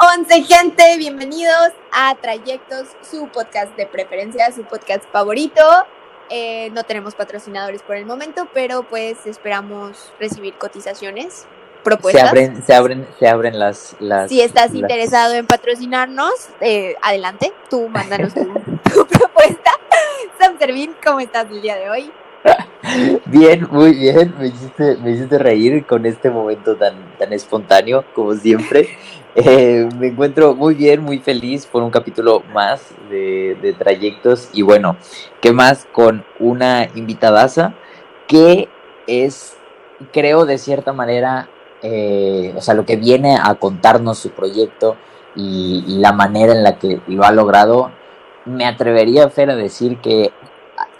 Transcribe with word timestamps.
once 0.00 0.42
gente, 0.44 0.96
bienvenidos 0.96 1.72
a 1.92 2.14
Trayectos, 2.16 2.88
su 3.02 3.28
podcast 3.28 3.74
de 3.76 3.86
preferencia, 3.86 4.50
su 4.52 4.62
podcast 4.64 5.04
favorito. 5.12 5.62
Eh, 6.30 6.70
no 6.72 6.84
tenemos 6.84 7.14
patrocinadores 7.14 7.82
por 7.82 7.96
el 7.96 8.04
momento, 8.06 8.48
pero 8.52 8.82
pues 8.82 9.26
esperamos 9.26 10.12
recibir 10.20 10.54
cotizaciones, 10.54 11.46
propuestas. 11.82 12.22
Se 12.22 12.28
abren, 12.28 12.62
se 12.66 12.74
abren, 12.74 13.08
se 13.18 13.28
abren 13.28 13.58
las, 13.58 13.96
las 13.98 14.28
Si 14.28 14.40
estás 14.40 14.66
las- 14.66 14.74
interesado 14.74 15.34
en 15.34 15.46
patrocinarnos, 15.46 16.32
eh, 16.60 16.96
adelante, 17.02 17.52
tú 17.70 17.88
mándanos 17.88 18.34
tu, 18.34 18.44
tu 18.94 19.06
propuesta. 19.06 19.72
Sam 20.38 20.58
Servín, 20.58 20.94
¿cómo 21.04 21.20
estás 21.20 21.46
el 21.50 21.62
día 21.62 21.76
de 21.76 21.90
hoy? 21.90 22.12
Bien, 23.26 23.66
muy 23.70 23.92
bien, 23.92 24.34
me 24.38 24.48
hiciste, 24.48 24.96
me 24.98 25.10
hiciste 25.10 25.38
reír 25.38 25.84
con 25.84 26.06
este 26.06 26.30
momento 26.30 26.76
tan, 26.76 26.94
tan 27.18 27.32
espontáneo, 27.32 28.04
como 28.14 28.34
siempre. 28.34 28.88
Eh, 29.40 29.88
me 30.00 30.08
encuentro 30.08 30.56
muy 30.56 30.74
bien, 30.74 31.00
muy 31.00 31.20
feliz 31.20 31.64
por 31.64 31.84
un 31.84 31.90
capítulo 31.92 32.42
más 32.52 32.92
de, 33.08 33.72
trayectos. 33.78 34.48
Y 34.52 34.62
bueno, 34.62 34.96
¿qué 35.40 35.52
más 35.52 35.86
con 35.92 36.24
una 36.40 36.88
invitadaza 36.96 37.72
que 38.26 38.68
es, 39.06 39.56
creo, 40.12 40.44
de 40.44 40.58
cierta 40.58 40.92
manera, 40.92 41.48
eh, 41.82 42.52
o 42.56 42.60
sea, 42.60 42.74
lo 42.74 42.84
que 42.84 42.96
viene 42.96 43.38
a 43.40 43.54
contarnos 43.54 44.18
su 44.18 44.30
proyecto 44.30 44.96
y, 45.36 45.84
y 45.86 45.98
la 45.98 46.12
manera 46.12 46.52
en 46.52 46.64
la 46.64 46.76
que 46.78 47.00
lo 47.06 47.22
ha 47.22 47.30
logrado, 47.30 47.92
me 48.44 48.66
atrevería, 48.66 49.28
Fer, 49.28 49.50
a 49.50 49.56
decir 49.56 49.98
que 49.98 50.32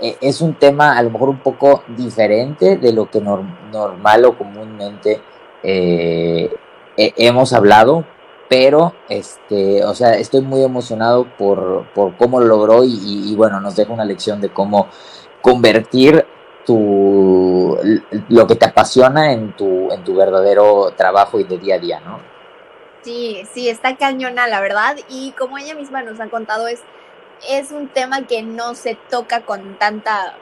es 0.01 0.41
un 0.41 0.55
tema 0.55 0.97
a 0.97 1.03
lo 1.03 1.11
mejor 1.11 1.29
un 1.29 1.39
poco 1.41 1.83
diferente 1.89 2.77
de 2.77 2.93
lo 2.93 3.11
que 3.11 3.21
nor- 3.21 3.45
normal 3.73 4.25
o 4.25 4.37
comúnmente 4.39 5.21
eh, 5.63 6.51
he- 6.97 7.15
hemos 7.17 7.53
hablado, 7.53 8.05
pero 8.49 8.95
este, 9.09 9.85
o 9.85 9.95
sea, 9.95 10.15
estoy 10.15 10.41
muy 10.43 10.63
emocionado 10.63 11.27
por, 11.37 11.87
por 11.95 12.17
cómo 12.17 12.41
lo 12.41 12.47
logró 12.47 12.85
y, 12.85 12.93
y- 12.95 13.33
y, 13.33 13.37
bueno, 13.37 13.61
nos 13.61 13.77
deja 13.77 13.93
una 13.93 14.05
lección 14.05 14.41
de 14.41 14.51
cómo 14.51 14.87
convertir 15.43 16.25
tu 16.65 17.77
lo 18.29 18.47
que 18.47 18.55
te 18.57 18.67
apasiona 18.67 19.33
en 19.33 19.53
tu, 19.53 19.91
en 19.91 20.05
tu 20.05 20.15
verdadero 20.15 20.93
trabajo 20.97 21.41
y 21.41 21.45
de 21.45 21.59
día 21.59 21.77
a 21.77 21.79
día, 21.79 22.01
¿no? 22.01 22.19
Sí, 23.03 23.43
sí, 23.53 23.69
está 23.69 23.97
cañona, 23.97 24.47
la 24.49 24.61
verdad. 24.61 24.97
Y 25.09 25.33
como 25.33 25.57
ella 25.57 25.75
misma 25.75 26.03
nos 26.03 26.21
ha 26.21 26.29
contado, 26.29 26.67
es, 26.69 26.81
es 27.49 27.71
un 27.71 27.89
tema 27.89 28.27
que 28.27 28.43
no 28.43 28.75
se 28.75 28.95
toca 28.95 29.43
con 29.43 29.77
tanta, 29.79 30.37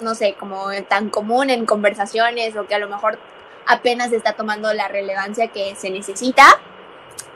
no 0.00 0.14
sé, 0.14 0.34
como 0.34 0.70
tan 0.88 1.10
común 1.10 1.50
en 1.50 1.66
conversaciones 1.66 2.56
o 2.56 2.66
que 2.66 2.74
a 2.74 2.78
lo 2.78 2.88
mejor 2.88 3.18
apenas 3.66 4.12
está 4.12 4.34
tomando 4.34 4.72
la 4.72 4.88
relevancia 4.88 5.48
que 5.48 5.74
se 5.76 5.90
necesita. 5.90 6.44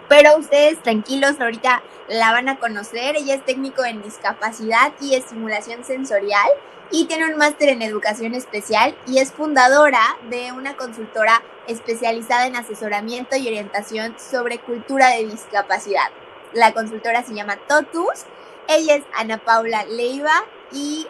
Pero 0.09 0.37
ustedes 0.37 0.83
tranquilos, 0.83 1.41
ahorita 1.41 1.83
la 2.09 2.33
van 2.33 2.49
a 2.49 2.59
conocer. 2.59 3.17
Ella 3.17 3.35
es 3.35 3.45
técnico 3.45 3.85
en 3.85 4.03
discapacidad 4.03 4.93
y 5.01 5.15
estimulación 5.15 5.85
sensorial 5.85 6.49
y 6.91 7.07
tiene 7.07 7.27
un 7.27 7.39
máster 7.39 7.71
en 7.71 7.81
educación 7.81 8.35
especial 8.35 8.95
y 9.07 9.19
es 9.19 9.33
fundadora 9.33 10.03
de 10.29 10.53
una 10.53 10.77
consultora 10.77 11.43
especializada 11.67 12.47
en 12.47 12.57
asesoramiento 12.57 13.37
y 13.37 13.47
orientación 13.47 14.15
sobre 14.19 14.59
cultura 14.59 15.09
de 15.09 15.25
discapacidad. 15.25 16.11
La 16.53 16.75
consultora 16.75 17.23
se 17.23 17.35
llama 17.35 17.57
Totus. 17.67 18.27
Ella 18.69 18.97
es 18.97 19.05
Ana 19.15 19.39
Paula 19.39 19.85
Leiva 19.85 20.45
y, 20.73 21.07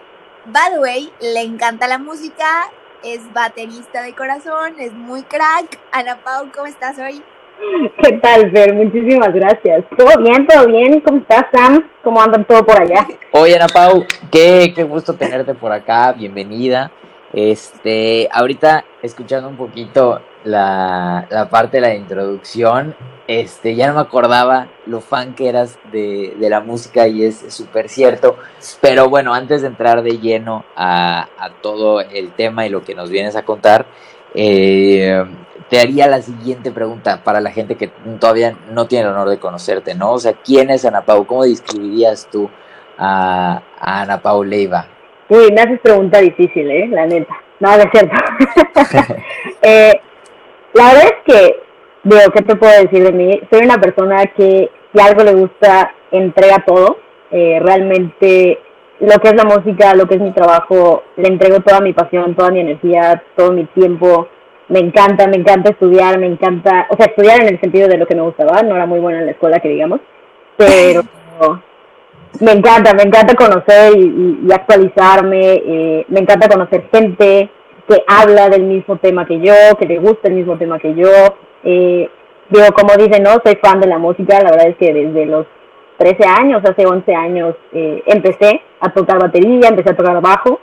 by 0.46 0.72
the 0.72 0.80
way, 0.80 1.12
le 1.20 1.42
encanta 1.42 1.86
la 1.86 1.98
música, 1.98 2.70
es 3.04 3.20
baterista 3.32 4.02
de 4.02 4.14
corazón, 4.14 4.74
es 4.78 4.92
muy 4.92 5.22
crack. 5.22 5.78
Ana 5.92 6.18
Pau, 6.24 6.50
¿cómo 6.54 6.66
estás 6.66 6.98
hoy? 6.98 7.22
¿Qué 8.02 8.12
tal, 8.18 8.50
Fer? 8.50 8.74
Muchísimas 8.74 9.32
gracias. 9.32 9.84
¿Todo 9.96 10.18
bien? 10.18 10.46
¿Todo 10.46 10.66
bien? 10.66 11.00
¿Cómo 11.00 11.18
estás, 11.18 11.44
Sam? 11.52 11.88
¿Cómo 12.02 12.20
andan 12.20 12.44
todo 12.44 12.64
por 12.64 12.80
allá? 12.80 13.06
Oye, 13.32 13.54
Ana 13.54 13.68
Pau, 13.68 14.04
qué, 14.30 14.72
qué 14.74 14.82
gusto 14.82 15.14
tenerte 15.14 15.54
por 15.54 15.70
acá, 15.72 16.12
bienvenida. 16.12 16.90
Este, 17.32 18.28
ahorita 18.30 18.84
escuchando 19.02 19.48
un 19.48 19.56
poquito 19.56 20.20
la, 20.44 21.26
la 21.30 21.48
parte 21.48 21.78
de 21.78 21.80
la 21.80 21.94
introducción, 21.94 22.94
este, 23.26 23.74
ya 23.74 23.86
no 23.86 23.94
me 23.94 24.00
acordaba 24.00 24.68
lo 24.86 25.00
fan 25.00 25.34
que 25.34 25.48
eras 25.48 25.78
de, 25.92 26.36
de 26.38 26.50
la 26.50 26.60
música 26.60 27.08
y 27.08 27.24
es 27.24 27.44
súper 27.48 27.88
cierto. 27.88 28.36
Pero 28.80 29.08
bueno, 29.08 29.32
antes 29.32 29.62
de 29.62 29.68
entrar 29.68 30.02
de 30.02 30.18
lleno 30.18 30.64
a, 30.76 31.28
a 31.38 31.50
todo 31.62 32.00
el 32.00 32.32
tema 32.32 32.66
y 32.66 32.70
lo 32.70 32.84
que 32.84 32.94
nos 32.94 33.08
vienes 33.10 33.36
a 33.36 33.44
contar, 33.44 33.86
eh, 34.34 35.24
te 35.70 35.80
haría 35.80 36.06
la 36.08 36.20
siguiente 36.20 36.70
pregunta 36.70 37.24
para 37.24 37.40
la 37.40 37.50
gente 37.50 37.76
que 37.76 37.88
todavía 38.20 38.56
no 38.70 38.86
tiene 38.86 39.06
el 39.06 39.12
honor 39.12 39.30
de 39.30 39.38
conocerte, 39.38 39.94
¿no? 39.94 40.12
O 40.12 40.18
sea, 40.18 40.34
¿quién 40.34 40.68
es 40.68 40.84
Ana 40.84 41.02
Pau? 41.02 41.26
¿Cómo 41.26 41.44
describirías 41.44 42.28
tú 42.30 42.50
a, 42.98 43.62
a 43.80 44.02
Ana 44.02 44.20
Pau 44.20 44.44
Leiva? 44.44 44.86
Uy, 45.32 45.50
me 45.50 45.62
haces 45.62 45.80
pregunta 45.80 46.20
difícil, 46.20 46.70
¿eh? 46.70 46.88
La 46.88 47.06
neta. 47.06 47.34
No, 47.58 47.70
es 47.70 47.86
cierto. 47.90 48.14
eh, 49.62 49.98
la 50.74 50.84
verdad 50.88 51.04
es 51.04 51.14
que, 51.24 51.56
digo, 52.02 52.20
¿qué 52.34 52.42
te 52.42 52.54
puedo 52.54 52.82
decir 52.82 53.02
de 53.02 53.12
mí? 53.12 53.40
Soy 53.50 53.64
una 53.64 53.80
persona 53.80 54.26
que 54.36 54.70
si 54.92 55.00
algo 55.00 55.24
le 55.24 55.32
gusta, 55.32 55.94
entrega 56.10 56.62
todo. 56.66 56.98
Eh, 57.30 57.58
realmente 57.62 58.58
lo 59.00 59.18
que 59.20 59.28
es 59.28 59.34
la 59.34 59.44
música, 59.44 59.94
lo 59.94 60.06
que 60.06 60.16
es 60.16 60.20
mi 60.20 60.32
trabajo, 60.32 61.04
le 61.16 61.28
entrego 61.28 61.60
toda 61.60 61.80
mi 61.80 61.94
pasión, 61.94 62.34
toda 62.34 62.50
mi 62.50 62.60
energía, 62.60 63.22
todo 63.34 63.52
mi 63.52 63.64
tiempo. 63.64 64.28
Me 64.68 64.80
encanta, 64.80 65.26
me 65.28 65.36
encanta 65.36 65.70
estudiar, 65.70 66.18
me 66.18 66.26
encanta, 66.26 66.88
o 66.90 66.96
sea, 66.96 67.06
estudiar 67.06 67.40
en 67.40 67.54
el 67.54 67.60
sentido 67.60 67.88
de 67.88 67.96
lo 67.96 68.06
que 68.06 68.14
me 68.14 68.22
gustaba, 68.22 68.62
no 68.62 68.76
era 68.76 68.84
muy 68.84 69.00
buena 69.00 69.20
en 69.20 69.26
la 69.26 69.32
escuela, 69.32 69.60
que 69.60 69.68
digamos, 69.70 70.00
pero 70.58 71.02
me 72.40 72.52
encanta, 72.52 72.94
me 72.94 73.02
encanta 73.02 73.34
conocer 73.34 73.96
y, 73.96 74.50
actualizarme, 74.52 75.54
eh, 75.54 76.06
me 76.08 76.20
encanta 76.20 76.48
conocer 76.48 76.88
gente 76.92 77.50
que 77.88 78.04
habla 78.06 78.48
del 78.48 78.62
mismo 78.62 78.96
tema 78.96 79.26
que 79.26 79.40
yo, 79.40 79.54
que 79.78 79.86
le 79.86 79.98
gusta 79.98 80.28
el 80.28 80.34
mismo 80.34 80.56
tema 80.56 80.78
que 80.78 80.94
yo. 80.94 81.08
Eh, 81.64 82.08
digo, 82.48 82.66
como 82.74 82.94
dicen, 82.96 83.22
no, 83.22 83.32
soy 83.44 83.56
fan 83.62 83.80
de 83.80 83.88
la 83.88 83.98
música, 83.98 84.42
la 84.42 84.50
verdad 84.50 84.68
es 84.68 84.76
que 84.76 84.92
desde 84.92 85.26
los 85.26 85.46
13 85.98 86.24
años, 86.26 86.62
hace 86.64 86.86
11 86.86 87.14
años, 87.14 87.54
eh, 87.72 88.02
empecé 88.06 88.62
a 88.80 88.92
tocar 88.92 89.18
batería, 89.20 89.68
empecé 89.68 89.90
a 89.90 89.96
tocar 89.96 90.20
bajo 90.20 90.60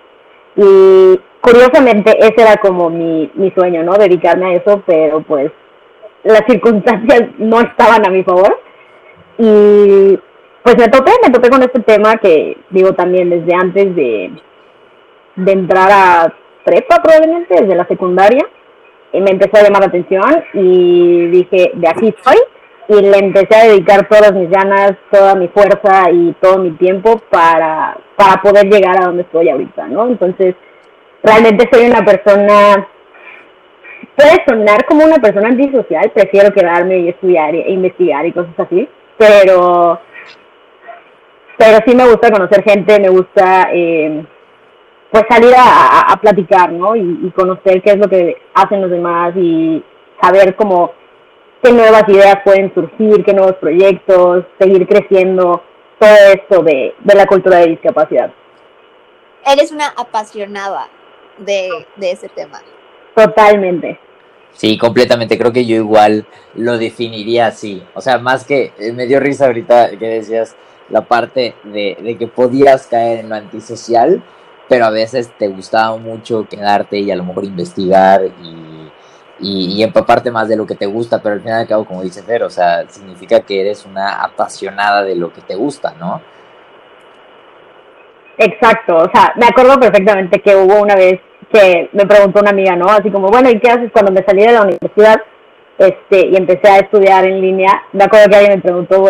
y 0.55 1.19
curiosamente 1.41 2.17
ese 2.19 2.41
era 2.41 2.57
como 2.57 2.89
mi, 2.89 3.31
mi 3.35 3.51
sueño, 3.51 3.83
¿no? 3.83 3.93
Dedicarme 3.93 4.47
a 4.47 4.53
eso, 4.55 4.81
pero 4.85 5.21
pues 5.21 5.51
las 6.23 6.41
circunstancias 6.47 7.29
no 7.37 7.61
estaban 7.61 8.05
a 8.05 8.09
mi 8.09 8.23
favor 8.23 8.59
y 9.37 10.19
pues 10.69 10.85
me 10.85 10.91
topé, 10.91 11.11
me 11.23 11.31
topé 11.31 11.49
con 11.49 11.63
este 11.63 11.79
tema 11.79 12.17
que 12.17 12.55
digo 12.69 12.93
también 12.93 13.31
desde 13.31 13.55
antes 13.55 13.95
de, 13.95 14.31
de 15.35 15.51
entrar 15.51 15.89
a 15.91 16.33
prepa 16.63 17.01
probablemente, 17.01 17.55
desde 17.59 17.75
la 17.75 17.87
secundaria, 17.87 18.45
y 19.11 19.19
me 19.19 19.31
empezó 19.31 19.57
a 19.57 19.63
llamar 19.63 19.81
la 19.81 19.87
atención 19.87 20.43
y 20.53 21.25
dije, 21.29 21.71
de 21.73 21.87
aquí 21.87 22.13
soy, 22.23 22.37
y 22.87 23.01
le 23.01 23.17
empecé 23.17 23.55
a 23.55 23.67
dedicar 23.67 24.07
todas 24.07 24.31
mis 24.33 24.47
ganas, 24.51 24.93
toda 25.11 25.33
mi 25.33 25.47
fuerza 25.47 26.11
y 26.11 26.35
todo 26.39 26.59
mi 26.59 26.71
tiempo 26.71 27.19
para, 27.31 27.97
para 28.15 28.39
poder 28.39 28.67
llegar 28.67 29.01
a 29.01 29.07
donde 29.07 29.23
estoy 29.23 29.49
ahorita, 29.49 29.87
¿no? 29.87 30.05
Entonces, 30.05 30.53
realmente 31.23 31.67
soy 31.71 31.87
una 31.87 32.05
persona, 32.05 32.87
puede 34.15 34.43
sonar 34.47 34.85
como 34.85 35.03
una 35.03 35.17
persona 35.17 35.47
antisocial, 35.47 36.11
prefiero 36.13 36.53
quedarme 36.53 36.99
y 36.99 37.09
estudiar 37.09 37.55
e 37.55 37.71
investigar 37.71 38.23
y 38.27 38.33
cosas 38.33 38.53
así, 38.59 38.87
pero 39.17 39.99
pero 41.59 41.77
sí 41.85 41.93
me 41.95 42.07
gusta 42.09 42.31
conocer 42.31 42.63
gente, 42.63 42.99
me 43.01 43.09
gusta 43.09 43.69
eh, 43.73 44.25
pues 45.11 45.23
salir 45.29 45.53
a, 45.55 45.61
a- 45.63 46.13
a 46.13 46.21
platicar, 46.21 46.71
¿no? 46.71 46.95
Y, 46.95 47.19
y 47.23 47.31
conocer 47.31 47.81
qué 47.83 47.91
es 47.91 47.97
lo 47.97 48.07
que 48.07 48.37
hacen 48.53 48.81
los 48.81 48.89
demás 48.89 49.33
y 49.35 49.83
saber 50.21 50.55
cómo 50.55 50.93
qué 51.61 51.73
nuevas 51.73 52.07
ideas 52.07 52.37
pueden 52.45 52.73
surgir, 52.73 53.23
qué 53.25 53.33
nuevos 53.33 53.55
proyectos, 53.57 54.45
seguir 54.57 54.87
creciendo, 54.87 55.61
todo 55.99 56.15
esto 56.33 56.63
de, 56.63 56.95
de 56.97 57.15
la 57.15 57.25
cultura 57.25 57.57
de 57.57 57.67
discapacidad. 57.67 58.31
Eres 59.45 59.71
una 59.73 59.87
apasionada 59.97 60.87
de, 61.39 61.85
de 61.97 62.11
ese 62.11 62.29
tema. 62.29 62.61
Totalmente. 63.15 63.99
Sí, 64.53 64.77
completamente. 64.77 65.37
Creo 65.37 65.51
que 65.51 65.65
yo 65.65 65.75
igual 65.75 66.25
lo 66.55 66.77
definiría 66.77 67.47
así. 67.47 67.83
O 67.93 67.99
sea, 68.01 68.17
más 68.19 68.45
que 68.45 68.71
eh, 68.79 68.93
me 68.93 69.05
dio 69.07 69.19
risa 69.19 69.47
ahorita 69.47 69.97
que 69.97 70.07
decías 70.07 70.55
la 70.89 71.01
parte 71.01 71.55
de, 71.63 72.15
que 72.17 72.27
podías 72.27 72.87
caer 72.87 73.19
en 73.19 73.29
lo 73.29 73.35
antisocial, 73.35 74.21
pero 74.67 74.85
a 74.85 74.89
veces 74.89 75.31
te 75.37 75.47
gustaba 75.47 75.97
mucho 75.97 76.47
quedarte 76.49 76.99
y 76.99 77.11
a 77.11 77.15
lo 77.15 77.23
mejor 77.23 77.45
investigar 77.45 78.21
y, 78.23 78.91
y, 79.39 79.75
y 79.75 79.83
empaparte 79.83 80.31
más 80.31 80.47
de 80.47 80.55
lo 80.55 80.65
que 80.65 80.75
te 80.75 80.85
gusta, 80.85 81.21
pero 81.21 81.35
al 81.35 81.41
final 81.41 81.59
y 81.59 81.61
al 81.61 81.67
cabo, 81.67 81.85
como 81.85 82.03
dice 82.03 82.23
Fer, 82.23 82.43
o 82.43 82.49
sea, 82.49 82.87
significa 82.87 83.39
que 83.41 83.61
eres 83.61 83.85
una 83.85 84.21
apasionada 84.23 85.03
de 85.03 85.15
lo 85.15 85.33
que 85.33 85.41
te 85.41 85.55
gusta, 85.55 85.93
¿no? 85.99 86.21
Exacto, 88.37 88.97
o 88.97 89.09
sea, 89.13 89.33
me 89.35 89.47
acuerdo 89.47 89.79
perfectamente 89.79 90.39
que 90.39 90.55
hubo 90.55 90.81
una 90.81 90.95
vez 90.95 91.19
que 91.51 91.89
me 91.93 92.05
preguntó 92.05 92.39
una 92.39 92.51
amiga, 92.51 92.75
¿no? 92.75 92.85
Así 92.87 93.09
como, 93.09 93.27
bueno, 93.27 93.49
¿y 93.49 93.59
qué 93.59 93.69
haces 93.69 93.91
cuando 93.91 94.11
me 94.11 94.23
salí 94.23 94.43
de 94.45 94.53
la 94.53 94.61
universidad? 94.61 95.19
este, 95.79 96.27
y 96.27 96.35
empecé 96.35 96.67
a 96.67 96.79
estudiar 96.79 97.25
en 97.25 97.41
línea, 97.41 97.83
me 97.93 98.03
acuerdo 98.03 98.29
que 98.29 98.35
alguien 98.35 98.57
me 98.57 98.61
preguntó, 98.61 99.01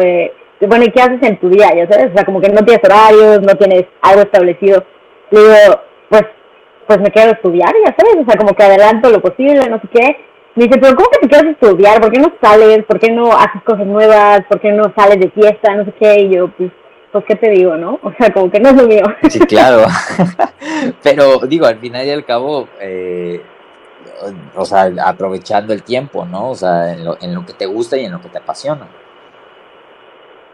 bueno, 0.68 0.86
¿y 0.86 0.92
qué 0.92 1.02
haces 1.02 1.22
en 1.22 1.40
tu 1.40 1.50
día? 1.50 1.70
Ya 1.76 1.88
sabes, 1.88 2.12
o 2.12 2.14
sea, 2.16 2.26
como 2.26 2.42
que 2.42 2.50
no 2.50 2.64
tienes 2.66 2.84
horarios, 2.84 3.42
no 3.42 3.56
tienes 3.56 3.86
algo 4.02 4.22
establecido. 4.22 4.84
Le 5.32 5.40
digo, 5.40 5.82
pues, 6.10 6.24
pues 6.88 7.00
me 7.00 7.12
quedo 7.12 7.30
a 7.30 7.34
estudiar, 7.34 7.74
ya 7.86 7.96
sabes, 7.98 8.16
o 8.22 8.26
sea, 8.30 8.38
como 8.38 8.54
que 8.54 8.64
adelanto 8.64 9.10
lo 9.10 9.22
posible, 9.22 9.70
no 9.70 9.80
sé 9.80 9.88
qué. 9.94 10.18
Me 10.56 10.66
dice, 10.66 10.80
pero 10.80 10.96
¿cómo 10.96 11.10
que 11.10 11.20
te 11.20 11.30
quedas 11.30 11.44
a 11.44 11.50
estudiar? 11.52 12.02
¿Por 12.02 12.12
qué 12.12 12.20
no 12.20 12.34
sales? 12.42 12.84
¿Por 12.86 13.00
qué 13.00 13.12
no 13.12 13.32
haces 13.32 13.62
cosas 13.64 13.86
nuevas? 13.86 14.42
¿Por 14.50 14.60
qué 14.60 14.72
no 14.72 14.92
sales 14.98 15.20
de 15.20 15.30
fiesta? 15.30 15.76
No 15.76 15.86
sé 15.86 15.94
qué. 16.00 16.22
Y 16.22 16.36
yo, 16.36 16.50
pues, 16.50 16.72
pues, 17.12 17.24
¿qué 17.26 17.36
te 17.36 17.50
digo, 17.52 17.78
no? 17.78 18.00
O 18.04 18.12
sea, 18.18 18.34
como 18.34 18.52
que 18.52 18.60
no 18.60 18.70
es 18.70 18.76
lo 18.76 18.88
mío. 18.88 19.04
Sí, 19.30 19.40
claro. 19.40 19.86
pero, 21.04 21.40
digo, 21.48 21.66
al 21.66 21.78
final 21.78 22.06
y 22.06 22.12
al 22.12 22.26
cabo, 22.26 22.68
eh, 22.82 23.42
o 24.56 24.66
sea, 24.66 24.92
aprovechando 25.06 25.72
el 25.72 25.84
tiempo, 25.84 26.26
¿no? 26.26 26.50
O 26.50 26.56
sea, 26.56 26.94
en 26.94 27.06
lo, 27.06 27.18
en 27.22 27.34
lo 27.34 27.46
que 27.46 27.54
te 27.54 27.66
gusta 27.66 27.96
y 27.98 28.06
en 28.06 28.12
lo 28.12 28.22
que 28.22 28.30
te 28.30 28.40
apasiona. 28.40 28.88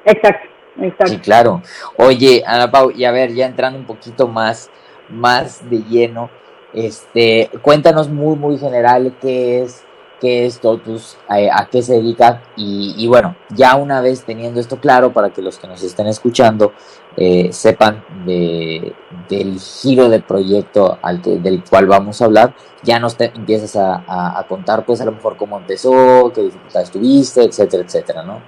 Exacto, 0.05 0.47
exacto. 0.77 1.07
Sí, 1.07 1.17
claro. 1.19 1.61
Oye, 1.97 2.43
Ana 2.45 2.71
Pau, 2.71 2.91
y 2.91 3.05
a 3.05 3.11
ver, 3.11 3.33
ya 3.33 3.47
entrando 3.47 3.79
un 3.79 3.85
poquito 3.85 4.27
más, 4.27 4.69
más 5.09 5.67
de 5.69 5.79
lleno, 5.79 6.29
este, 6.73 7.49
cuéntanos 7.61 8.09
muy, 8.09 8.35
muy 8.35 8.57
general 8.57 9.15
qué 9.19 9.63
es, 9.63 9.83
qué 10.19 10.45
es 10.45 10.59
Totus, 10.59 11.17
a, 11.27 11.67
qué 11.67 11.81
se 11.81 11.93
dedica 11.93 12.43
y, 12.55 13.07
bueno, 13.07 13.35
ya 13.49 13.75
una 13.75 14.01
vez 14.01 14.23
teniendo 14.23 14.59
esto 14.59 14.77
claro 14.79 15.13
para 15.13 15.29
que 15.29 15.41
los 15.41 15.57
que 15.57 15.67
nos 15.67 15.81
estén 15.83 16.07
escuchando 16.07 16.73
eh, 17.17 17.49
sepan 17.51 18.03
de, 18.25 18.93
del 19.29 19.59
giro 19.59 20.09
del 20.09 20.23
proyecto 20.23 20.99
al 21.01 21.21
que, 21.21 21.37
del 21.37 21.63
cual 21.63 21.87
vamos 21.87 22.21
a 22.21 22.25
hablar, 22.25 22.53
ya 22.83 22.99
nos 22.99 23.15
te, 23.15 23.31
empiezas 23.33 23.75
a, 23.77 24.37
a, 24.37 24.45
contar 24.47 24.85
pues 24.85 24.99
a 25.01 25.05
lo 25.05 25.13
mejor 25.13 25.37
cómo 25.37 25.57
empezó, 25.57 26.31
qué 26.33 26.41
dificultades 26.41 26.91
tuviste, 26.91 27.43
etcétera, 27.43 27.83
etcétera, 27.83 28.23
¿no? 28.23 28.41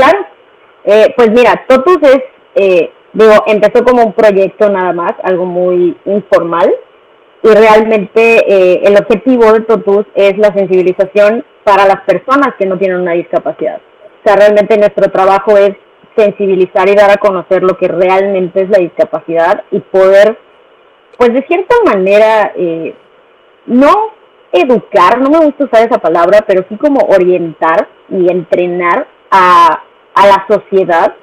Claro, 0.00 0.26
eh, 0.84 1.12
pues 1.14 1.30
mira, 1.30 1.66
Totus 1.68 1.98
es, 2.00 2.20
eh, 2.54 2.90
digo, 3.12 3.34
empezó 3.46 3.84
como 3.84 4.02
un 4.02 4.14
proyecto 4.14 4.70
nada 4.70 4.94
más, 4.94 5.12
algo 5.22 5.44
muy 5.44 5.94
informal, 6.06 6.74
y 7.42 7.48
realmente 7.48 8.38
eh, 8.48 8.80
el 8.82 8.96
objetivo 8.96 9.52
de 9.52 9.60
Totus 9.60 10.06
es 10.14 10.38
la 10.38 10.54
sensibilización 10.54 11.44
para 11.64 11.84
las 11.84 12.00
personas 12.06 12.54
que 12.58 12.64
no 12.64 12.78
tienen 12.78 12.98
una 12.98 13.12
discapacidad. 13.12 13.76
O 13.76 14.22
sea, 14.24 14.36
realmente 14.36 14.78
nuestro 14.78 15.10
trabajo 15.10 15.58
es 15.58 15.72
sensibilizar 16.16 16.88
y 16.88 16.94
dar 16.94 17.10
a 17.10 17.18
conocer 17.18 17.62
lo 17.62 17.76
que 17.76 17.88
realmente 17.88 18.62
es 18.62 18.70
la 18.70 18.78
discapacidad 18.78 19.64
y 19.70 19.80
poder, 19.80 20.38
pues 21.18 21.34
de 21.34 21.42
cierta 21.46 21.76
manera, 21.84 22.52
eh, 22.56 22.94
no 23.66 24.12
educar, 24.50 25.20
no 25.20 25.28
me 25.28 25.44
gusta 25.44 25.64
usar 25.64 25.86
esa 25.86 25.98
palabra, 25.98 26.38
pero 26.46 26.64
sí 26.70 26.76
como 26.78 27.00
orientar 27.00 27.86
y 28.08 28.32
entrenar 28.32 29.06
a, 29.30 29.84
a 30.14 30.26
la 30.26 30.46
sociedad 30.48 31.14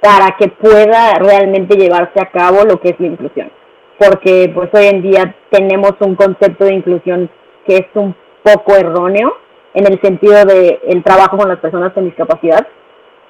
para 0.00 0.36
que 0.38 0.48
pueda 0.48 1.14
realmente 1.14 1.76
llevarse 1.76 2.20
a 2.20 2.30
cabo 2.30 2.64
lo 2.64 2.80
que 2.80 2.90
es 2.90 3.00
la 3.00 3.06
inclusión 3.06 3.50
porque 3.98 4.50
pues 4.54 4.68
hoy 4.72 4.86
en 4.86 5.02
día 5.02 5.34
tenemos 5.50 5.92
un 6.00 6.14
concepto 6.14 6.64
de 6.64 6.74
inclusión 6.74 7.30
que 7.66 7.76
es 7.76 7.86
un 7.94 8.14
poco 8.42 8.76
erróneo 8.76 9.36
en 9.72 9.86
el 9.86 10.00
sentido 10.00 10.44
de 10.44 10.80
el 10.86 11.02
trabajo 11.02 11.36
con 11.36 11.48
las 11.48 11.58
personas 11.58 11.92
con 11.92 12.04
discapacidad 12.04 12.66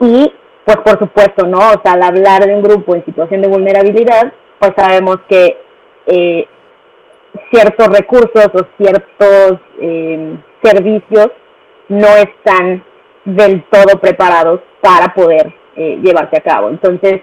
y 0.00 0.32
pues 0.64 0.76
por 0.78 0.98
supuesto, 0.98 1.46
¿no? 1.46 1.58
O 1.58 1.82
sea, 1.82 1.92
al 1.92 2.02
hablar 2.02 2.46
de 2.46 2.54
un 2.54 2.62
grupo 2.62 2.94
en 2.94 3.04
situación 3.04 3.42
de 3.42 3.48
vulnerabilidad, 3.48 4.32
pues 4.58 4.72
sabemos 4.76 5.18
que 5.28 5.58
eh, 6.06 6.48
ciertos 7.50 7.88
recursos 7.88 8.48
o 8.54 8.66
ciertos 8.78 9.60
eh, 9.80 10.38
servicios 10.62 11.28
no 11.88 12.08
están 12.16 12.82
del 13.26 13.62
todo 13.64 14.00
preparados 14.00 14.60
para 14.84 15.14
poder 15.14 15.50
eh, 15.76 15.98
llevarse 16.02 16.36
a 16.36 16.42
cabo. 16.42 16.68
Entonces, 16.68 17.22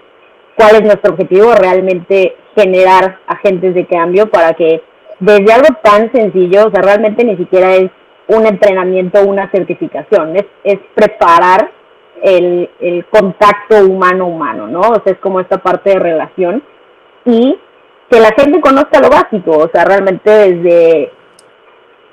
¿cuál 0.56 0.74
es 0.74 0.82
nuestro 0.82 1.12
objetivo? 1.12 1.54
Realmente 1.54 2.34
generar 2.56 3.20
agentes 3.28 3.74
de 3.74 3.86
cambio 3.86 4.28
para 4.28 4.54
que 4.54 4.82
desde 5.20 5.52
algo 5.52 5.68
tan 5.80 6.10
sencillo, 6.10 6.66
o 6.66 6.70
sea, 6.72 6.82
realmente 6.82 7.24
ni 7.24 7.36
siquiera 7.36 7.76
es 7.76 7.88
un 8.26 8.46
entrenamiento 8.46 9.22
una 9.22 9.48
certificación, 9.52 10.36
es, 10.36 10.46
es 10.64 10.78
preparar 10.94 11.70
el, 12.20 12.68
el 12.80 13.04
contacto 13.06 13.84
humano-humano, 13.86 14.66
¿no? 14.66 14.80
O 14.80 15.02
sea, 15.04 15.12
es 15.12 15.18
como 15.18 15.38
esta 15.38 15.58
parte 15.58 15.90
de 15.90 15.98
relación 16.00 16.62
y 17.24 17.56
que 18.10 18.20
la 18.20 18.32
gente 18.36 18.60
conozca 18.60 19.00
lo 19.00 19.08
básico, 19.08 19.52
o 19.52 19.70
sea, 19.72 19.84
realmente 19.84 20.30
desde 20.30 21.12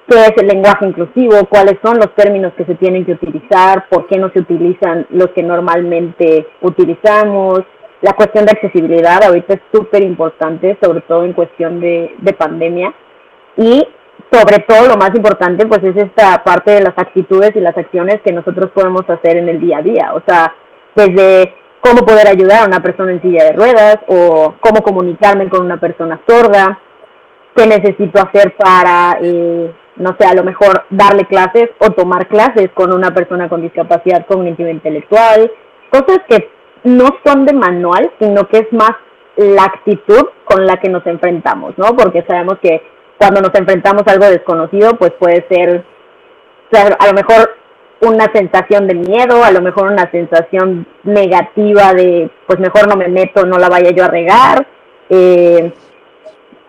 qué 0.09 0.21
es 0.21 0.33
el 0.37 0.47
lenguaje 0.47 0.87
inclusivo, 0.87 1.45
cuáles 1.49 1.75
son 1.83 1.97
los 1.97 2.13
términos 2.15 2.53
que 2.57 2.65
se 2.65 2.75
tienen 2.75 3.05
que 3.05 3.13
utilizar, 3.13 3.87
por 3.89 4.07
qué 4.07 4.17
no 4.17 4.29
se 4.31 4.39
utilizan 4.39 5.05
los 5.11 5.29
que 5.29 5.43
normalmente 5.43 6.47
utilizamos, 6.61 7.61
la 8.01 8.13
cuestión 8.13 8.45
de 8.45 8.51
accesibilidad 8.51 9.23
ahorita 9.23 9.55
es 9.55 9.61
súper 9.73 10.03
importante, 10.03 10.77
sobre 10.81 11.01
todo 11.01 11.25
en 11.25 11.33
cuestión 11.33 11.79
de, 11.81 12.15
de 12.19 12.33
pandemia. 12.33 12.93
Y 13.57 13.85
sobre 14.31 14.59
todo 14.59 14.87
lo 14.87 14.95
más 14.95 15.13
importante 15.15 15.65
pues 15.65 15.83
es 15.83 15.95
esta 15.97 16.43
parte 16.43 16.71
de 16.71 16.81
las 16.81 16.97
actitudes 16.97 17.51
y 17.55 17.59
las 17.59 17.77
acciones 17.77 18.21
que 18.23 18.31
nosotros 18.31 18.71
podemos 18.73 19.09
hacer 19.09 19.37
en 19.37 19.49
el 19.49 19.59
día 19.59 19.79
a 19.79 19.81
día. 19.81 20.13
O 20.13 20.21
sea, 20.25 20.53
desde 20.95 21.53
cómo 21.81 22.05
poder 22.05 22.27
ayudar 22.27 22.63
a 22.63 22.67
una 22.67 22.81
persona 22.81 23.11
en 23.11 23.21
silla 23.21 23.45
de 23.45 23.53
ruedas 23.53 23.97
o 24.07 24.55
cómo 24.59 24.81
comunicarme 24.81 25.49
con 25.49 25.65
una 25.65 25.79
persona 25.79 26.19
sorda, 26.27 26.79
qué 27.55 27.67
necesito 27.67 28.21
hacer 28.21 28.55
para, 28.55 29.17
eh, 29.21 29.73
no 29.99 30.15
sé, 30.19 30.25
a 30.25 30.33
lo 30.33 30.43
mejor 30.43 30.85
darle 30.89 31.25
clases 31.25 31.69
o 31.79 31.91
tomar 31.91 32.27
clases 32.27 32.69
con 32.73 32.93
una 32.93 33.13
persona 33.13 33.49
con 33.49 33.61
discapacidad 33.61 34.25
cognitiva 34.25 34.69
intelectual, 34.69 35.51
cosas 35.91 36.19
que 36.27 36.49
no 36.85 37.09
son 37.25 37.45
de 37.45 37.53
manual, 37.53 38.11
sino 38.19 38.47
que 38.47 38.59
es 38.59 38.73
más 38.73 38.91
la 39.35 39.65
actitud 39.65 40.27
con 40.45 40.65
la 40.65 40.77
que 40.77 40.89
nos 40.89 41.05
enfrentamos, 41.05 41.77
¿no? 41.77 41.95
Porque 41.95 42.23
sabemos 42.27 42.57
que 42.61 42.81
cuando 43.17 43.41
nos 43.41 43.53
enfrentamos 43.53 44.03
a 44.07 44.11
algo 44.11 44.25
desconocido, 44.25 44.97
pues 44.97 45.11
puede 45.19 45.45
ser, 45.49 45.83
a 46.71 47.07
lo 47.07 47.13
mejor 47.13 47.55
una 48.01 48.31
sensación 48.33 48.87
de 48.87 48.95
miedo, 48.95 49.43
a 49.43 49.51
lo 49.51 49.61
mejor 49.61 49.91
una 49.91 50.09
sensación 50.11 50.87
negativa 51.03 51.93
de, 51.93 52.29
pues 52.47 52.59
mejor 52.59 52.87
no 52.87 52.95
me 52.95 53.09
meto, 53.09 53.45
no 53.45 53.57
la 53.57 53.67
vaya 53.67 53.91
yo 53.91 54.05
a 54.05 54.07
regar, 54.07 54.65
eh, 55.09 55.73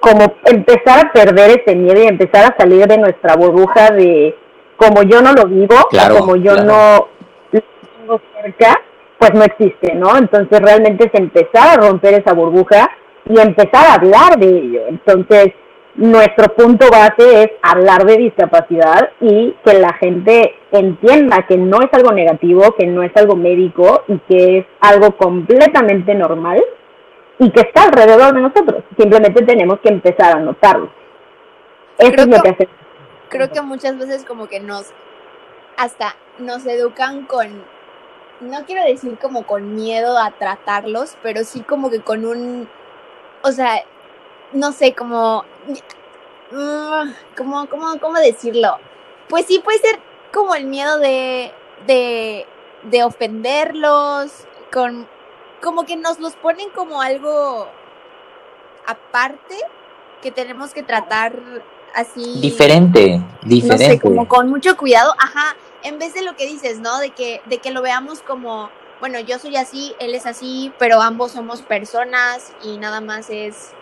como 0.00 0.35
empezar 0.47 1.06
a 1.06 1.12
perder 1.12 1.61
ese 1.61 1.76
miedo 1.76 2.02
y 2.02 2.06
empezar 2.06 2.44
a 2.44 2.56
salir 2.58 2.87
de 2.87 2.99
nuestra 2.99 3.37
burbuja 3.37 3.91
de 3.91 4.35
como 4.76 5.02
yo 5.02 5.20
no 5.20 5.32
lo 5.32 5.47
vivo, 5.47 5.76
como 6.19 6.37
yo 6.37 6.56
no 6.56 7.08
lo 7.52 7.61
tengo 7.99 8.20
cerca, 8.35 8.81
pues 9.19 9.35
no 9.35 9.45
existe, 9.45 9.95
¿no? 9.95 10.16
Entonces 10.16 10.59
realmente 10.61 11.11
es 11.12 11.21
empezar 11.21 11.78
a 11.78 11.83
romper 11.83 12.14
esa 12.14 12.33
burbuja 12.33 12.90
y 13.28 13.38
empezar 13.38 13.87
a 13.87 13.95
hablar 13.95 14.38
de 14.38 14.49
ello. 14.49 14.80
Entonces, 14.88 15.52
nuestro 15.97 16.54
punto 16.54 16.87
base 16.90 17.42
es 17.42 17.50
hablar 17.62 18.07
de 18.07 18.16
discapacidad 18.16 19.11
y 19.21 19.54
que 19.64 19.75
la 19.75 19.92
gente 19.95 20.54
entienda 20.73 21.45
que 21.47 21.59
no 21.59 21.78
es 21.83 21.92
algo 21.92 22.12
negativo, 22.12 22.75
que 22.78 22.87
no 22.87 23.02
es 23.02 23.14
algo 23.16 23.37
médico 23.37 24.04
y 24.09 24.19
que 24.21 24.59
es 24.59 24.66
algo 24.80 25.16
completamente 25.16 26.14
normal 26.14 26.64
y 27.40 27.50
que 27.50 27.61
está 27.62 27.85
alrededor 27.85 28.35
de 28.35 28.42
nosotros. 28.42 28.85
Simplemente 28.97 29.42
tenemos 29.44 29.80
que 29.80 29.88
empezar 29.88 30.37
a 30.37 30.40
notarlo. 30.40 30.90
Eso 31.99 32.14
es 32.14 32.26
lo 32.28 32.42
que 32.42 32.49
hace. 32.50 32.68
Creo 33.30 33.50
que 33.50 33.62
muchas 33.62 33.99
veces 33.99 34.25
como 34.25 34.47
que 34.47 34.61
nos 34.61 34.92
hasta 35.76 36.14
nos 36.38 36.66
educan 36.66 37.25
con 37.25 37.64
no 38.40 38.64
quiero 38.64 38.85
decir 38.85 39.18
como 39.18 39.47
con 39.47 39.75
miedo 39.75 40.18
a 40.18 40.30
tratarlos, 40.30 41.16
pero 41.23 41.44
sí 41.44 41.61
como 41.61 41.90
que 41.90 42.00
con 42.00 42.25
un, 42.25 42.68
o 43.42 43.52
sea, 43.52 43.82
no 44.52 44.73
sé, 44.73 44.94
como, 44.94 45.44
mm, 46.50 47.11
como, 47.37 47.68
como, 47.68 47.99
¿cómo 48.00 48.18
decirlo? 48.18 48.78
Pues 49.28 49.47
sí 49.47 49.61
puede 49.62 49.78
ser 49.78 49.99
como 50.32 50.54
el 50.54 50.66
miedo 50.66 50.99
de, 50.99 51.52
de, 51.87 52.47
de 52.85 53.04
ofenderlos, 53.04 54.47
con, 54.73 55.06
como 55.61 55.85
que 55.85 55.97
nos 55.97 56.19
los 56.21 56.35
ponen 56.35 56.71
como 56.71 57.02
algo 57.02 57.69
aparte 58.87 59.57
que 60.23 60.31
tenemos 60.31 60.73
que 60.73 60.83
tratar 60.83 61.33
así. 61.95 62.40
Diferente, 62.40 63.21
diferente. 63.43 63.85
No 63.87 63.93
sé, 63.93 64.00
como 64.00 64.29
con 64.29 64.49
mucho 64.49 64.76
cuidado, 64.76 65.14
ajá 65.19 65.57
en 65.83 65.99
vez 65.99 66.14
de 66.14 66.23
lo 66.23 66.37
que 66.37 66.47
dices, 66.47 66.81
¿no? 66.81 66.99
De 66.99 67.11
que, 67.11 67.40
de 67.47 67.59
que 67.59 67.71
lo 67.71 67.83
veamos 67.83 68.23
como, 68.23 68.71
bueno, 69.00 69.19
yo 69.21 69.38
soy 69.38 69.57
así, 69.57 69.95
él 69.99 70.14
es 70.14 70.26
así, 70.26 70.73
pero 70.79 71.00
ambos 71.00 71.33
somos 71.33 71.62
personas 71.62 72.55
y 72.62 72.79
nada 72.79 73.00
más 73.00 73.31
es, 73.31 73.73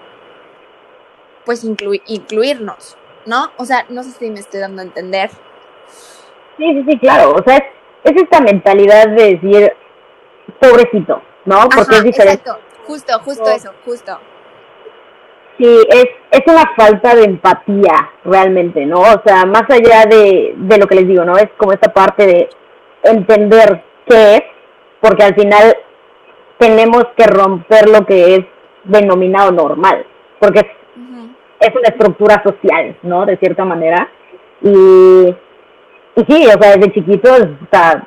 pues, 1.44 1.64
incluirnos, 1.64 2.97
¿no? 3.26 3.50
O 3.56 3.64
sea, 3.64 3.87
no 3.88 4.02
sé 4.02 4.12
si 4.12 4.30
me 4.30 4.40
estoy 4.40 4.61
dando 4.61 4.82
a 4.82 4.85
entender. 4.85 5.30
Sí, 6.56 6.73
sí, 6.73 6.85
sí, 6.88 6.99
claro. 6.99 7.35
O 7.35 7.42
sea, 7.42 7.56
es, 8.04 8.16
esta 8.23 8.40
mentalidad 8.40 9.08
de 9.08 9.37
decir, 9.37 9.73
pobrecito, 10.61 11.23
¿no? 11.49 11.69
Porque 11.75 11.97
es 11.97 12.05
diferente. 12.05 12.43
Exacto, 12.43 12.61
justo, 12.87 13.19
justo 13.21 13.50
eso, 13.50 13.71
justo. 13.85 14.19
Sí, 15.59 15.78
es, 15.90 16.07
es 16.31 16.43
una 16.47 16.71
falta 16.76 17.17
de 17.17 17.25
empatía 17.25 18.11
realmente, 18.25 18.87
¿no? 18.87 19.00
O 19.00 19.23
sea, 19.25 19.45
más 19.45 19.64
allá 19.69 20.05
de, 20.09 20.55
de 20.57 20.78
lo 20.78 20.87
que 20.87 20.95
les 20.95 21.09
digo, 21.09 21.25
¿no? 21.25 21.37
Es 21.37 21.49
como 21.57 21.73
esta 21.73 21.93
parte 21.93 22.26
de 22.26 22.49
entender 23.02 23.83
qué 24.07 24.37
es, 24.37 24.43
porque 25.00 25.25
al 25.25 25.35
final 25.35 25.76
tenemos 26.59 27.05
que 27.17 27.26
romper 27.26 27.88
lo 27.88 28.05
que 28.05 28.37
es 28.37 28.45
denominado 28.85 29.50
normal, 29.50 30.07
porque 30.38 30.61
es, 30.61 30.67
es 31.61 31.75
una 31.75 31.88
estructura 31.88 32.43
social, 32.45 32.97
¿no? 33.02 33.26
De 33.26 33.37
cierta 33.38 33.64
manera. 33.64 34.09
Y, 34.62 35.35
y 36.14 36.25
sí, 36.28 36.47
o 36.47 36.62
sea, 36.62 36.76
desde 36.76 36.93
chiquitos, 36.93 37.40
o 37.40 37.69
sea, 37.71 38.07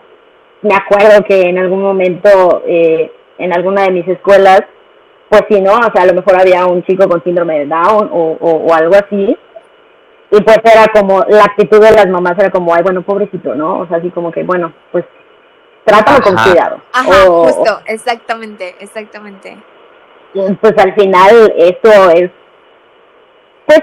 me 0.61 0.75
acuerdo 0.75 1.23
que 1.25 1.49
en 1.49 1.57
algún 1.57 1.81
momento, 1.81 2.63
eh, 2.65 3.11
en 3.43 3.53
alguna 3.53 3.83
de 3.83 3.91
mis 3.91 4.07
escuelas, 4.07 4.61
pues 5.29 5.43
sí, 5.49 5.61
¿no? 5.61 5.73
O 5.73 5.91
sea, 5.93 6.03
a 6.03 6.05
lo 6.05 6.13
mejor 6.13 6.35
había 6.39 6.65
un 6.65 6.83
chico 6.83 7.07
con 7.07 7.23
síndrome 7.23 7.59
de 7.59 7.65
Down 7.65 8.09
o, 8.11 8.37
o, 8.39 8.73
algo 8.73 8.95
así. 8.95 9.37
Y 10.31 10.41
pues 10.41 10.57
era 10.63 10.87
como, 10.93 11.23
la 11.27 11.43
actitud 11.43 11.79
de 11.79 11.91
las 11.91 12.07
mamás 12.07 12.37
era 12.37 12.49
como, 12.49 12.73
ay, 12.73 12.83
bueno, 12.83 13.01
pobrecito, 13.01 13.55
¿no? 13.55 13.79
O 13.79 13.87
sea, 13.87 13.97
así 13.97 14.09
como 14.11 14.31
que, 14.31 14.43
bueno, 14.43 14.73
pues 14.91 15.05
trátalo 15.85 16.21
con 16.21 16.35
cuidado. 16.35 16.81
Ajá, 16.93 17.25
justo, 17.27 17.81
exactamente, 17.85 18.75
exactamente. 18.79 19.57
Pues 20.33 20.73
al 20.77 20.93
final 20.95 21.53
eso 21.57 22.09
es, 22.11 22.31
pues, 23.65 23.81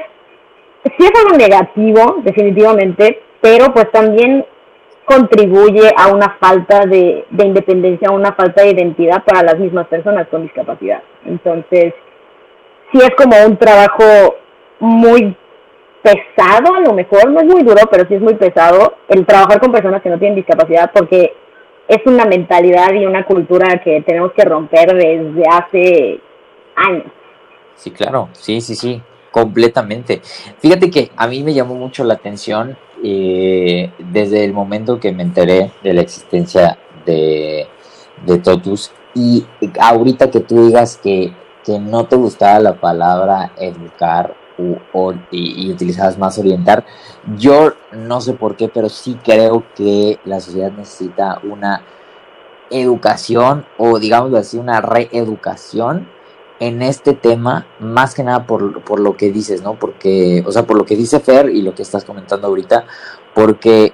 sí 0.97 1.05
es 1.05 1.13
algo 1.23 1.37
negativo, 1.37 2.17
definitivamente, 2.23 3.23
pero 3.41 3.73
pues 3.73 3.91
también 3.93 4.47
contribuye 5.09 5.91
a 5.97 6.09
una 6.09 6.37
falta 6.39 6.85
de, 6.85 7.25
de 7.31 7.47
independencia, 7.47 8.09
a 8.09 8.13
una 8.13 8.35
falta 8.35 8.63
de 8.63 8.71
identidad 8.71 9.25
para 9.25 9.43
las 9.43 9.59
mismas 9.59 9.87
personas 9.87 10.29
con 10.29 10.43
discapacidad. 10.43 11.03
Entonces, 11.25 11.95
sí 12.93 12.99
es 13.01 13.11
como 13.17 13.35
un 13.47 13.57
trabajo 13.57 14.37
muy 14.81 15.35
pesado, 16.03 16.75
a 16.75 16.81
lo 16.81 16.93
mejor, 16.93 17.31
no 17.31 17.41
es 17.41 17.47
muy 17.47 17.63
duro, 17.63 17.83
pero 17.91 18.07
sí 18.07 18.15
es 18.15 18.21
muy 18.21 18.35
pesado 18.35 18.99
el 19.09 19.27
trabajar 19.27 19.61
con 19.61 19.73
personas 19.73 20.03
que 20.03 20.11
no 20.11 20.19
tienen 20.19 20.37
discapacidad 20.37 20.91
porque 20.93 21.33
es 21.89 21.99
una 22.05 22.27
mentalidad 22.27 22.93
y 22.93 23.07
una 23.07 23.25
cultura 23.25 23.81
que 23.83 24.03
tenemos 24.03 24.33
que 24.33 24.45
romper 24.45 24.95
desde 24.95 25.43
hace 25.51 26.21
años. 26.77 27.07
Sí, 27.75 27.91
claro, 27.91 28.29
sí, 28.33 28.61
sí, 28.61 28.75
sí, 28.75 29.03
completamente. 29.31 30.21
Fíjate 30.59 30.91
que 30.91 31.11
a 31.17 31.27
mí 31.27 31.43
me 31.43 31.55
llamó 31.55 31.75
mucho 31.75 32.05
la 32.05 32.15
atención 32.15 32.77
eh, 33.03 33.93
desde 33.99 34.45
el 34.45 34.53
momento 34.53 34.99
que 34.99 35.13
me 35.13 35.23
enteré 35.23 35.73
de 35.83 35.93
la 35.93 36.03
existencia 36.03 36.79
de, 37.07 37.67
Totus 38.43 38.91
y 39.15 39.45
ahorita 39.81 40.31
que 40.31 40.41
tú 40.41 40.67
digas 40.67 40.97
que, 40.97 41.33
que 41.65 41.79
no 41.79 42.07
te 42.07 42.17
gustaba 42.17 42.59
la 42.59 42.75
palabra 42.75 43.53
educar 43.57 44.35
o, 44.93 45.15
y, 45.31 45.71
utilizabas 45.71 46.19
más 46.19 46.39
orientar, 46.39 46.85
yo 47.37 47.75
no 47.93 48.21
sé 48.21 48.33
por 48.33 48.57
qué, 48.57 48.69
pero 48.69 48.89
sí 48.89 49.17
creo 49.23 49.65
que 49.77 50.19
la 50.25 50.41
sociedad 50.41 50.73
necesita 50.73 51.41
una 51.45 51.83
educación 52.71 53.65
o 53.79 53.99
digamos 53.99 54.35
así 54.35 54.59
una 54.59 54.81
reeducación 54.81 56.09
en 56.61 56.83
este 56.83 57.15
tema, 57.15 57.67
más 57.79 58.15
que 58.15 58.25
nada 58.25 58.47
por, 58.47 58.83
por, 58.83 59.01
lo 59.01 59.17
que 59.17 59.31
dices, 59.31 59.63
¿no? 59.63 59.75
Porque, 59.75 60.43
o 60.47 60.53
sea, 60.53 60.65
por 60.65 60.77
lo 60.77 60.85
que 60.85 60.97
dice 60.97 61.21
Fer 61.21 61.51
y 61.51 61.63
lo 61.63 61.75
que 61.75 61.83
estás 61.83 62.05
comentando 62.05 62.49
ahorita, 62.49 62.85
porque 63.35 63.93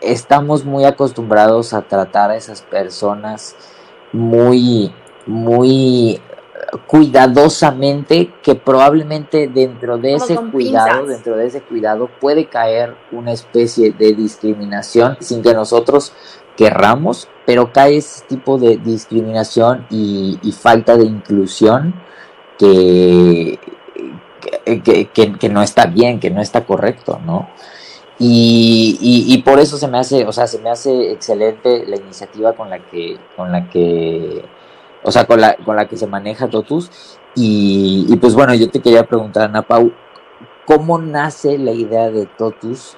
estamos 0.00 0.64
muy 0.64 0.84
acostumbrados 0.84 1.74
a 1.74 1.82
tratar 1.82 2.30
a 2.30 2.36
esas 2.36 2.62
personas 2.62 3.56
muy, 4.12 4.92
muy 5.26 6.20
cuidadosamente 6.86 8.32
que 8.42 8.54
probablemente 8.54 9.48
dentro 9.48 9.98
de 9.98 10.14
ese 10.14 10.36
cuidado, 10.36 11.06
dentro 11.06 11.36
de 11.36 11.46
ese 11.46 11.62
cuidado 11.62 12.08
puede 12.20 12.46
caer 12.46 12.94
una 13.12 13.32
especie 13.32 13.92
de 13.92 14.12
discriminación 14.12 15.16
sin 15.20 15.42
que 15.42 15.54
nosotros 15.54 16.12
querramos, 16.58 17.28
pero 17.46 17.72
cae 17.72 17.98
ese 17.98 18.26
tipo 18.26 18.58
de 18.58 18.78
discriminación 18.78 19.86
y, 19.90 20.36
falta 20.52 20.96
de 20.96 21.04
inclusión 21.04 21.94
que 22.58 23.60
que, 24.64 25.48
no 25.50 25.62
está 25.62 25.86
bien, 25.86 26.18
que 26.18 26.30
no 26.30 26.40
está 26.40 26.64
correcto, 26.64 27.20
¿no? 27.24 27.48
Y, 28.18 28.98
y, 29.00 29.38
por 29.42 29.60
eso 29.60 29.76
se 29.76 29.86
me 29.86 29.98
hace, 29.98 30.26
o 30.26 30.32
sea, 30.32 30.48
se 30.48 30.58
me 30.58 30.70
hace 30.70 31.12
excelente 31.12 31.86
la 31.86 31.96
iniciativa 31.96 32.52
con 32.54 32.68
la 32.70 32.80
que, 32.80 33.16
con 33.36 33.52
la 33.52 33.70
que, 33.70 34.44
o 35.04 35.12
sea, 35.12 35.24
con 35.26 35.40
la, 35.40 35.54
con 35.64 35.76
la 35.76 35.86
que 35.86 35.96
se 35.96 36.08
maneja 36.08 36.48
Totus. 36.48 36.90
Y, 37.36 38.16
pues 38.20 38.34
bueno, 38.34 38.54
yo 38.54 38.68
te 38.68 38.80
quería 38.80 39.04
preguntar, 39.04 39.44
Ana 39.44 39.62
Pau, 39.62 39.92
¿cómo 40.66 40.98
nace 40.98 41.56
la 41.58 41.70
idea 41.70 42.10
de 42.10 42.26
Totus 42.26 42.96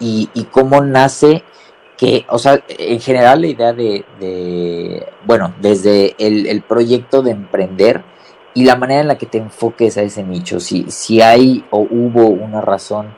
y 0.00 0.48
cómo 0.50 0.80
nace 0.82 1.44
que, 1.96 2.26
o 2.28 2.38
sea, 2.38 2.62
en 2.68 3.00
general 3.00 3.40
la 3.40 3.46
idea 3.46 3.72
de, 3.72 5.06
bueno, 5.24 5.54
desde 5.60 6.14
el, 6.18 6.46
el, 6.46 6.62
proyecto 6.62 7.22
de 7.22 7.30
emprender 7.30 8.02
y 8.54 8.64
la 8.64 8.76
manera 8.76 9.00
en 9.00 9.08
la 9.08 9.18
que 9.18 9.26
te 9.26 9.38
enfoques 9.38 9.96
a 9.96 10.02
ese 10.02 10.22
nicho, 10.22 10.60
si, 10.60 10.90
si 10.90 11.22
hay 11.22 11.64
o 11.70 11.78
hubo 11.78 12.26
una 12.26 12.60
razón 12.60 13.14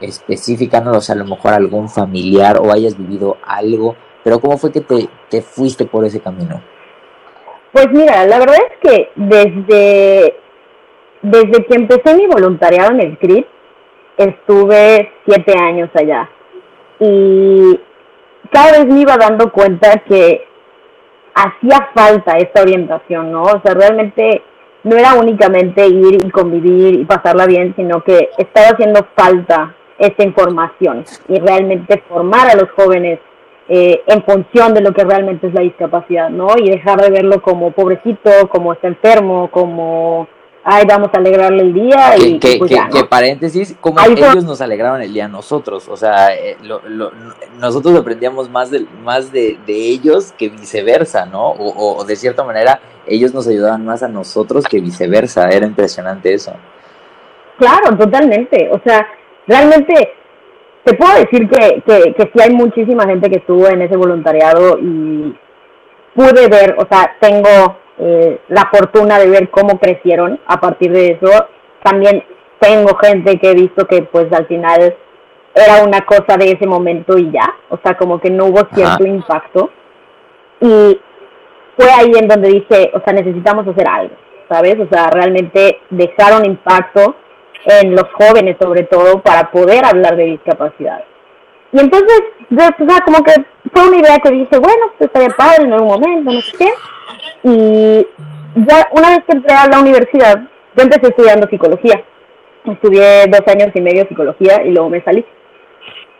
específica, 0.00 0.80
no 0.80 0.92
lo 0.92 1.00
sé, 1.00 1.12
a 1.12 1.16
lo 1.16 1.24
mejor 1.24 1.52
algún 1.52 1.88
familiar 1.88 2.58
o 2.58 2.72
hayas 2.72 2.96
vivido 2.96 3.36
algo, 3.44 3.96
pero 4.22 4.38
¿cómo 4.40 4.58
fue 4.58 4.72
que 4.72 4.80
te, 4.80 5.08
te 5.28 5.42
fuiste 5.42 5.84
por 5.84 6.04
ese 6.04 6.20
camino? 6.20 6.60
Pues 7.72 7.86
mira, 7.92 8.26
la 8.26 8.38
verdad 8.38 8.56
es 8.56 8.90
que 8.90 9.10
desde, 9.14 10.36
desde 11.22 11.66
que 11.66 11.74
empecé 11.74 12.14
mi 12.14 12.26
voluntariado 12.26 12.92
en 12.92 13.00
el 13.00 13.18
CRIP, 13.18 13.46
estuve 14.16 15.12
siete 15.24 15.54
años 15.58 15.88
allá. 15.94 16.28
Y 16.98 17.80
cada 18.50 18.72
vez 18.72 18.86
me 18.86 19.00
iba 19.00 19.16
dando 19.16 19.52
cuenta 19.52 19.98
que 20.06 20.44
hacía 21.34 21.90
falta 21.94 22.36
esta 22.38 22.62
orientación, 22.62 23.32
¿no? 23.32 23.42
O 23.42 23.60
sea, 23.62 23.74
realmente 23.74 24.42
no 24.84 24.96
era 24.96 25.14
únicamente 25.14 25.86
ir 25.86 26.24
y 26.24 26.30
convivir 26.30 27.00
y 27.00 27.04
pasarla 27.04 27.46
bien, 27.46 27.74
sino 27.76 28.02
que 28.02 28.30
estaba 28.38 28.68
haciendo 28.68 29.06
falta 29.16 29.74
esta 29.98 30.24
información 30.24 31.04
y 31.28 31.38
realmente 31.38 32.02
formar 32.08 32.48
a 32.48 32.54
los 32.54 32.70
jóvenes 32.70 33.20
eh, 33.68 34.02
en 34.06 34.24
función 34.24 34.74
de 34.74 34.80
lo 34.80 34.92
que 34.92 35.04
realmente 35.04 35.46
es 35.46 35.54
la 35.54 35.60
discapacidad, 35.60 36.30
¿no? 36.30 36.48
Y 36.58 36.70
dejar 36.70 37.00
de 37.00 37.10
verlo 37.10 37.40
como 37.42 37.70
pobrecito, 37.70 38.48
como 38.48 38.72
está 38.72 38.88
enfermo, 38.88 39.48
como 39.52 40.26
ay, 40.64 40.84
vamos 40.86 41.10
a 41.12 41.18
alegrarle 41.18 41.62
el 41.62 41.72
día. 41.72 42.16
Y, 42.18 42.38
que, 42.38 42.56
pues 42.58 42.70
que, 42.70 43.04
paréntesis, 43.04 43.74
como 43.80 44.00
ellos 44.00 44.44
nos 44.44 44.60
alegraron 44.60 45.02
el 45.02 45.12
día 45.12 45.26
a 45.26 45.28
nosotros, 45.28 45.88
o 45.88 45.96
sea, 45.96 46.34
eh, 46.34 46.56
nosotros 47.58 47.98
aprendíamos 47.98 48.50
más, 48.50 48.70
de, 48.70 48.86
más 49.02 49.32
de, 49.32 49.58
ellos 49.66 50.32
que 50.32 50.48
viceversa, 50.48 51.26
¿no? 51.26 51.50
O, 51.50 52.04
de 52.04 52.16
cierta 52.16 52.44
manera, 52.44 52.80
ellos 53.06 53.34
nos 53.34 53.46
ayudaban 53.48 53.84
más 53.84 54.02
a 54.02 54.08
nosotros 54.08 54.64
que 54.64 54.80
viceversa, 54.80 55.48
era 55.48 55.66
impresionante 55.66 56.32
eso. 56.34 56.52
Claro, 57.58 57.96
totalmente, 57.96 58.70
o 58.72 58.80
sea, 58.84 59.06
realmente 59.46 60.14
te 60.84 60.94
puedo 60.94 61.12
decir 61.18 61.48
que, 61.48 61.82
que, 61.86 62.14
que 62.14 62.30
sí 62.32 62.40
hay 62.42 62.50
muchísima 62.50 63.04
gente 63.04 63.28
que 63.28 63.36
estuvo 63.36 63.68
en 63.68 63.82
ese 63.82 63.96
voluntariado 63.96 64.78
y 64.78 65.36
pude 66.14 66.48
ver, 66.48 66.74
o 66.78 66.86
sea, 66.88 67.16
tengo 67.20 67.76
eh, 68.02 68.40
la 68.48 68.70
fortuna 68.72 69.18
de 69.18 69.28
ver 69.28 69.50
cómo 69.50 69.78
crecieron 69.78 70.40
a 70.46 70.58
partir 70.58 70.90
de 70.90 71.12
eso. 71.12 71.46
También 71.82 72.24
tengo 72.58 72.96
gente 72.96 73.38
que 73.38 73.50
he 73.50 73.54
visto 73.54 73.86
que 73.86 74.02
pues 74.02 74.32
al 74.32 74.46
final 74.46 74.96
era 75.54 75.84
una 75.84 76.00
cosa 76.06 76.38
de 76.38 76.52
ese 76.52 76.66
momento 76.66 77.18
y 77.18 77.30
ya, 77.30 77.54
o 77.68 77.78
sea, 77.84 77.96
como 77.98 78.18
que 78.18 78.30
no 78.30 78.46
hubo 78.46 78.66
cierto 78.74 79.06
impacto. 79.06 79.70
Y 80.60 80.98
fue 81.76 81.90
ahí 81.90 82.12
en 82.16 82.26
donde 82.26 82.48
dije, 82.48 82.90
o 82.94 83.00
sea, 83.04 83.12
necesitamos 83.12 83.68
hacer 83.68 83.86
algo, 83.86 84.14
¿sabes? 84.48 84.78
O 84.80 84.88
sea, 84.90 85.10
realmente 85.10 85.80
dejar 85.90 86.40
un 86.40 86.46
impacto 86.46 87.16
en 87.66 87.94
los 87.94 88.06
jóvenes 88.14 88.56
sobre 88.58 88.84
todo 88.84 89.20
para 89.20 89.50
poder 89.50 89.84
hablar 89.84 90.16
de 90.16 90.24
discapacidad. 90.24 91.04
Y 91.72 91.80
entonces, 91.80 92.22
yo, 92.48 92.64
o 92.64 92.88
sea, 92.88 93.00
como 93.04 93.22
que 93.22 93.32
fue 93.72 93.88
una 93.88 93.98
idea 93.98 94.18
que 94.18 94.30
dije, 94.30 94.58
bueno, 94.58 94.86
pues 94.96 95.08
estaría 95.08 95.36
padre 95.36 95.64
en 95.64 95.72
algún 95.72 95.88
momento, 95.88 96.32
no 96.32 96.40
sé 96.40 96.56
qué. 96.56 96.70
Y 97.42 98.06
ya 98.54 98.88
una 98.92 99.10
vez 99.10 99.20
que 99.26 99.36
entré 99.36 99.54
a 99.54 99.68
la 99.68 99.80
universidad, 99.80 100.40
yo 100.76 100.82
empecé 100.82 101.08
estudiando 101.08 101.48
psicología. 101.48 102.02
Estudié 102.64 103.26
dos 103.28 103.42
años 103.46 103.70
y 103.74 103.80
medio 103.80 104.06
psicología 104.06 104.62
y 104.64 104.70
luego 104.70 104.90
me 104.90 105.02
salí. 105.02 105.24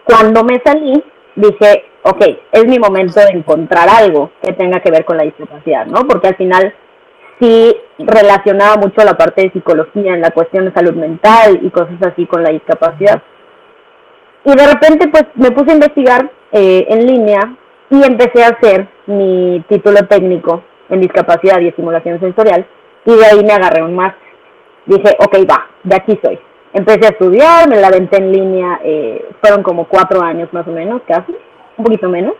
Cuando 0.04 0.42
me 0.44 0.60
salí, 0.64 1.02
dije, 1.36 1.84
ok, 2.02 2.24
es 2.52 2.66
mi 2.66 2.78
momento 2.78 3.20
de 3.20 3.38
encontrar 3.38 3.88
algo 3.88 4.30
que 4.42 4.52
tenga 4.54 4.80
que 4.80 4.90
ver 4.90 5.04
con 5.04 5.18
la 5.18 5.24
discapacidad, 5.24 5.86
¿no? 5.86 6.06
Porque 6.08 6.28
al 6.28 6.36
final 6.36 6.74
sí 7.40 7.76
relacionaba 7.98 8.76
mucho 8.76 9.04
la 9.04 9.16
parte 9.16 9.42
de 9.42 9.52
psicología 9.52 10.14
en 10.14 10.20
la 10.20 10.30
cuestión 10.30 10.64
de 10.64 10.72
salud 10.72 10.94
mental 10.94 11.60
y 11.62 11.70
cosas 11.70 11.96
así 12.02 12.26
con 12.26 12.42
la 12.42 12.50
discapacidad. 12.50 13.22
Y 14.44 14.54
de 14.54 14.66
repente 14.66 15.08
pues 15.08 15.24
me 15.34 15.50
puse 15.50 15.70
a 15.70 15.74
investigar 15.74 16.30
eh, 16.52 16.86
en 16.88 17.06
línea 17.06 17.56
y 17.90 18.02
empecé 18.02 18.44
a 18.44 18.48
hacer 18.48 18.88
mi 19.06 19.62
título 19.68 20.06
técnico 20.06 20.62
en 20.90 21.00
discapacidad 21.00 21.60
y 21.60 21.68
estimulación 21.68 22.20
sensorial 22.20 22.66
y 23.04 23.16
de 23.16 23.26
ahí 23.26 23.44
me 23.44 23.52
agarré 23.52 23.82
un 23.82 23.94
máster. 23.94 24.28
dije, 24.86 25.16
ok, 25.18 25.36
va, 25.48 25.66
de 25.82 25.96
aquí 25.96 26.18
soy. 26.22 26.38
Empecé 26.72 27.06
a 27.06 27.10
estudiar, 27.10 27.68
me 27.68 27.80
la 27.80 27.90
venté 27.90 28.18
en 28.18 28.32
línea, 28.32 28.80
eh, 28.84 29.28
fueron 29.40 29.62
como 29.62 29.86
cuatro 29.86 30.22
años 30.22 30.48
más 30.52 30.66
o 30.68 30.70
menos, 30.70 31.02
casi, 31.06 31.34
un 31.76 31.84
poquito 31.84 32.08
menos. 32.08 32.34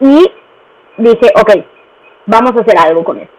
Y 0.00 0.24
dije, 0.96 1.32
ok, 1.36 1.52
vamos 2.26 2.52
a 2.56 2.60
hacer 2.60 2.78
algo 2.78 3.04
con 3.04 3.18
esto. 3.18 3.34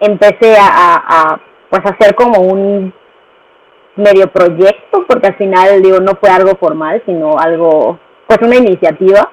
Empecé 0.00 0.56
a, 0.58 1.02
a, 1.06 1.40
pues 1.70 1.82
hacer 1.84 2.14
como 2.14 2.40
un 2.40 2.92
medio 3.96 4.26
proyecto, 4.28 5.04
porque 5.06 5.28
al 5.28 5.36
final, 5.36 5.80
digo, 5.80 6.00
no 6.00 6.16
fue 6.20 6.28
algo 6.28 6.56
formal, 6.56 7.02
sino 7.06 7.38
algo, 7.38 7.98
pues 8.26 8.38
una 8.42 8.56
iniciativa. 8.56 9.30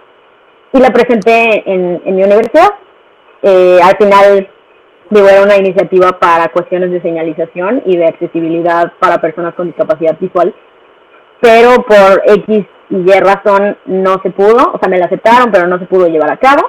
Y 0.72 0.80
la 0.80 0.90
presenté 0.90 1.70
en, 1.72 2.02
en 2.06 2.16
mi 2.16 2.24
universidad. 2.24 2.70
Eh, 3.44 3.80
al 3.84 3.98
final 3.98 4.50
Digo, 5.14 5.28
era 5.28 5.44
una 5.44 5.58
iniciativa 5.58 6.18
para 6.20 6.48
cuestiones 6.50 6.90
de 6.90 7.00
señalización 7.02 7.84
y 7.86 7.98
de 7.98 8.08
accesibilidad 8.08 8.94
para 9.00 9.22
personas 9.22 9.54
con 9.54 9.68
discapacidad 9.68 10.18
visual, 10.20 10.56
pero 11.40 11.76
por 11.84 12.24
X 12.26 12.66
y 12.90 12.96
Y 12.96 13.20
razón 13.20 13.78
no 13.86 14.20
se 14.24 14.32
pudo, 14.32 14.72
o 14.74 14.80
sea, 14.80 14.90
me 14.90 14.98
la 14.98 15.06
aceptaron, 15.06 15.52
pero 15.52 15.68
no 15.68 15.78
se 15.78 15.86
pudo 15.86 16.08
llevar 16.08 16.32
a 16.32 16.38
cabo. 16.38 16.68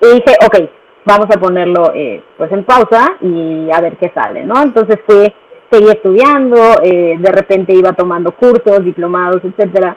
Y 0.00 0.14
dije, 0.14 0.34
ok, 0.46 0.70
vamos 1.04 1.26
a 1.26 1.38
ponerlo 1.38 1.92
eh, 1.94 2.22
pues 2.38 2.50
en 2.52 2.64
pausa 2.64 3.16
y 3.20 3.68
a 3.70 3.82
ver 3.82 3.98
qué 3.98 4.10
sale, 4.14 4.44
¿no? 4.44 4.62
Entonces 4.62 4.98
fui, 5.06 5.30
seguí 5.70 5.90
estudiando, 5.90 6.56
eh, 6.82 7.16
de 7.18 7.32
repente 7.32 7.74
iba 7.74 7.92
tomando 7.92 8.32
cursos, 8.32 8.82
diplomados, 8.82 9.42
etcétera, 9.44 9.96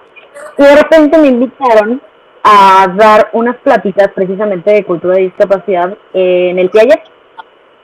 y 0.57 0.61
de 0.61 0.75
repente 0.75 1.17
me 1.19 1.27
invitaron 1.27 2.01
a 2.47 2.87
dar 2.95 3.29
unas 3.33 3.57
pláticas 3.57 4.09
precisamente 4.13 4.71
de 4.71 4.85
cultura 4.85 5.15
de 5.15 5.23
discapacidad 5.23 5.97
en 6.13 6.59
el 6.59 6.69
Piaget 6.69 7.01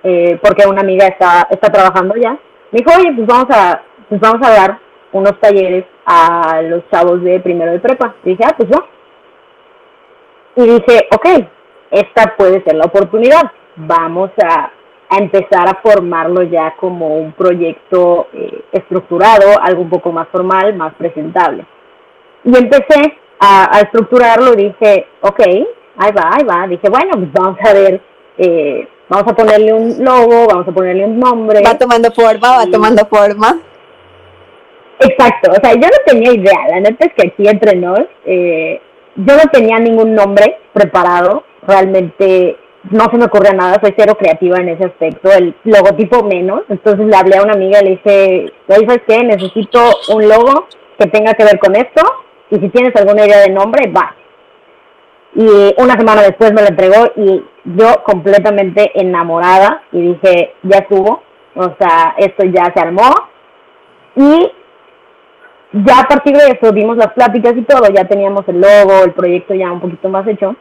eh, 0.03 0.39
porque 0.41 0.67
una 0.67 0.81
amiga 0.81 1.05
está, 1.07 1.47
está 1.49 1.71
trabajando 1.71 2.15
ya, 2.15 2.31
me 2.71 2.79
dijo, 2.79 2.91
oye, 2.97 3.13
pues 3.13 3.27
vamos 3.27 3.47
a, 3.49 3.81
pues 4.09 4.19
vamos 4.19 4.47
a 4.47 4.51
dar 4.51 4.79
unos 5.11 5.39
talleres 5.39 5.85
a 6.05 6.61
los 6.63 6.83
chavos 6.89 7.21
de 7.21 7.39
primero 7.39 7.71
de 7.71 7.79
prepa. 7.79 8.15
Y 8.23 8.31
dije, 8.31 8.43
ah, 8.45 8.55
pues 8.57 8.69
yo. 8.69 8.77
Y 10.55 10.67
dije, 10.67 11.07
ok, 11.13 11.27
esta 11.91 12.35
puede 12.35 12.63
ser 12.63 12.75
la 12.75 12.85
oportunidad. 12.85 13.51
Vamos 13.75 14.31
a, 14.43 14.71
a 15.09 15.17
empezar 15.17 15.67
a 15.67 15.79
formarlo 15.81 16.43
ya 16.43 16.75
como 16.77 17.17
un 17.17 17.33
proyecto 17.33 18.27
eh, 18.33 18.63
estructurado, 18.71 19.61
algo 19.61 19.81
un 19.81 19.89
poco 19.89 20.11
más 20.11 20.27
formal, 20.29 20.73
más 20.75 20.93
presentable. 20.95 21.65
Y 22.43 22.57
empecé 22.57 23.17
a, 23.41 23.75
a 23.75 23.81
estructurarlo 23.81 24.53
dije, 24.53 25.07
ok, 25.19 25.39
ahí 25.97 26.11
va, 26.13 26.31
ahí 26.31 26.43
va. 26.45 26.67
Dije, 26.67 26.87
bueno, 26.89 27.11
pues 27.15 27.33
vamos 27.33 27.57
a 27.65 27.73
ver 27.73 28.01
eh, 28.37 28.87
vamos 29.09 29.27
a 29.27 29.35
ponerle 29.35 29.73
un 29.73 30.03
logo, 30.03 30.47
vamos 30.47 30.67
a 30.67 30.71
ponerle 30.71 31.05
un 31.05 31.19
nombre. 31.19 31.61
Va 31.65 31.77
tomando 31.77 32.11
forma, 32.11 32.57
va 32.57 32.65
tomando 32.71 33.05
forma. 33.05 33.59
Exacto, 34.99 35.51
o 35.51 35.55
sea, 35.55 35.73
yo 35.73 35.87
no 35.87 35.97
tenía 36.05 36.31
idea, 36.31 36.67
la 36.69 36.79
neta 36.79 37.07
es 37.07 37.13
que 37.13 37.27
aquí 37.27 37.47
entre 37.47 37.75
nos, 37.75 38.01
eh, 38.23 38.79
yo 39.15 39.35
no 39.35 39.49
tenía 39.51 39.79
ningún 39.79 40.13
nombre 40.13 40.59
preparado, 40.73 41.43
realmente 41.63 42.55
no 42.91 43.05
se 43.09 43.17
me 43.17 43.25
ocurre 43.25 43.51
nada, 43.55 43.79
soy 43.81 43.95
cero 43.97 44.15
creativa 44.17 44.57
en 44.57 44.69
ese 44.69 44.85
aspecto, 44.85 45.31
el 45.31 45.55
logotipo 45.63 46.23
menos, 46.23 46.61
entonces 46.69 47.03
le 47.03 47.15
hablé 47.15 47.37
a 47.37 47.43
una 47.43 47.53
amiga 47.53 47.79
y 47.81 47.85
le 47.85 47.89
dije, 47.91 48.53
¿sabes 48.67 49.01
qué? 49.07 49.23
Necesito 49.23 49.79
un 50.13 50.29
logo 50.29 50.67
que 50.99 51.07
tenga 51.07 51.33
que 51.33 51.45
ver 51.45 51.57
con 51.57 51.75
esto, 51.75 52.03
y 52.51 52.59
si 52.59 52.69
tienes 52.69 52.93
alguna 52.95 53.25
idea 53.25 53.39
de 53.39 53.49
nombre, 53.49 53.89
va. 53.89 54.13
Y 55.33 55.73
una 55.81 55.93
semana 55.97 56.21
después 56.21 56.51
me 56.51 56.61
lo 56.61 56.67
entregó 56.67 57.11
y 57.15 57.43
yo 57.63 58.03
completamente 58.03 58.91
enamorada 58.93 59.83
y 59.93 60.01
dije, 60.01 60.55
ya 60.63 60.79
estuvo, 60.79 61.23
o 61.55 61.75
sea, 61.79 62.15
esto 62.17 62.45
ya 62.45 62.71
se 62.73 62.79
armó. 62.81 63.09
Y 64.17 64.51
ya 65.71 66.01
a 66.01 66.07
partir 66.09 66.35
de 66.35 66.59
eso 66.59 66.73
dimos 66.73 66.97
las 66.97 67.13
pláticas 67.13 67.53
y 67.55 67.61
todo, 67.61 67.87
ya 67.93 68.03
teníamos 68.03 68.45
el 68.49 68.59
logo, 68.59 69.05
el 69.05 69.13
proyecto 69.13 69.53
ya 69.53 69.71
un 69.71 69.79
poquito 69.79 70.09
más 70.09 70.27
hecho. 70.27 70.53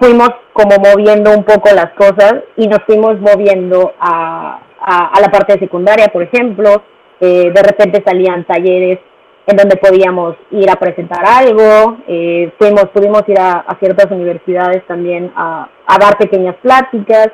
Fuimos 0.00 0.30
como 0.54 0.76
moviendo 0.78 1.30
un 1.32 1.44
poco 1.44 1.68
las 1.74 1.92
cosas 1.92 2.36
y 2.56 2.66
nos 2.66 2.82
fuimos 2.86 3.20
moviendo 3.20 3.92
a, 4.00 4.60
a, 4.80 5.20
la 5.20 5.28
parte 5.28 5.58
secundaria, 5.58 6.08
por 6.08 6.22
ejemplo. 6.22 6.82
Eh, 7.20 7.50
de 7.54 7.62
repente 7.62 8.02
salían 8.04 8.44
talleres 8.44 8.98
en 9.46 9.56
donde 9.56 9.76
podíamos 9.76 10.36
ir 10.50 10.68
a 10.68 10.76
presentar 10.76 11.24
algo, 11.24 11.98
eh, 12.08 12.52
fuimos, 12.58 12.86
pudimos 12.92 13.22
ir 13.28 13.38
a, 13.38 13.64
ciertas 13.78 14.10
universidades 14.10 14.84
también 14.86 15.32
a, 15.36 15.68
a, 15.86 15.98
dar 15.98 16.18
pequeñas 16.18 16.56
pláticas, 16.56 17.28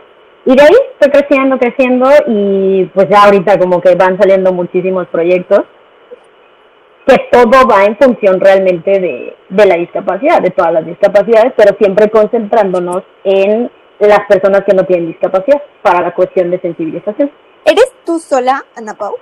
y 0.45 0.55
de 0.55 0.63
ahí 0.63 0.77
fue 0.99 1.11
creciendo, 1.11 1.59
creciendo, 1.59 2.11
y 2.27 2.85
pues 2.95 3.09
ya 3.09 3.25
ahorita 3.25 3.59
como 3.59 3.81
que 3.81 3.95
van 3.95 4.19
saliendo 4.19 4.53
muchísimos 4.53 5.07
proyectos, 5.09 5.61
que 7.07 7.17
todo 7.31 7.67
va 7.67 7.85
en 7.85 7.97
función 7.97 8.41
realmente 8.41 8.91
de, 9.01 9.37
de 9.49 9.67
la 9.67 9.77
discapacidad, 9.77 10.41
de 10.41 10.51
todas 10.51 10.73
las 10.73 10.87
discapacidades, 10.87 11.53
pero 11.57 11.77
siempre 11.79 12.11
concentrándonos 12.11 13.03
en 13.25 13.71
las 13.99 14.21
personas 14.29 14.63
que 14.65 14.75
no 14.75 14.85
tienen 14.85 15.09
discapacidad 15.09 15.63
para 15.81 16.03
la 16.03 16.15
cuestión 16.15 16.51
de 16.51 16.61
sensibilización. 16.61 17.31
¿Eres 17.65 17.93
tú 18.05 18.19
sola, 18.19 18.65
Ana 18.77 18.95
Pau? 18.95 19.15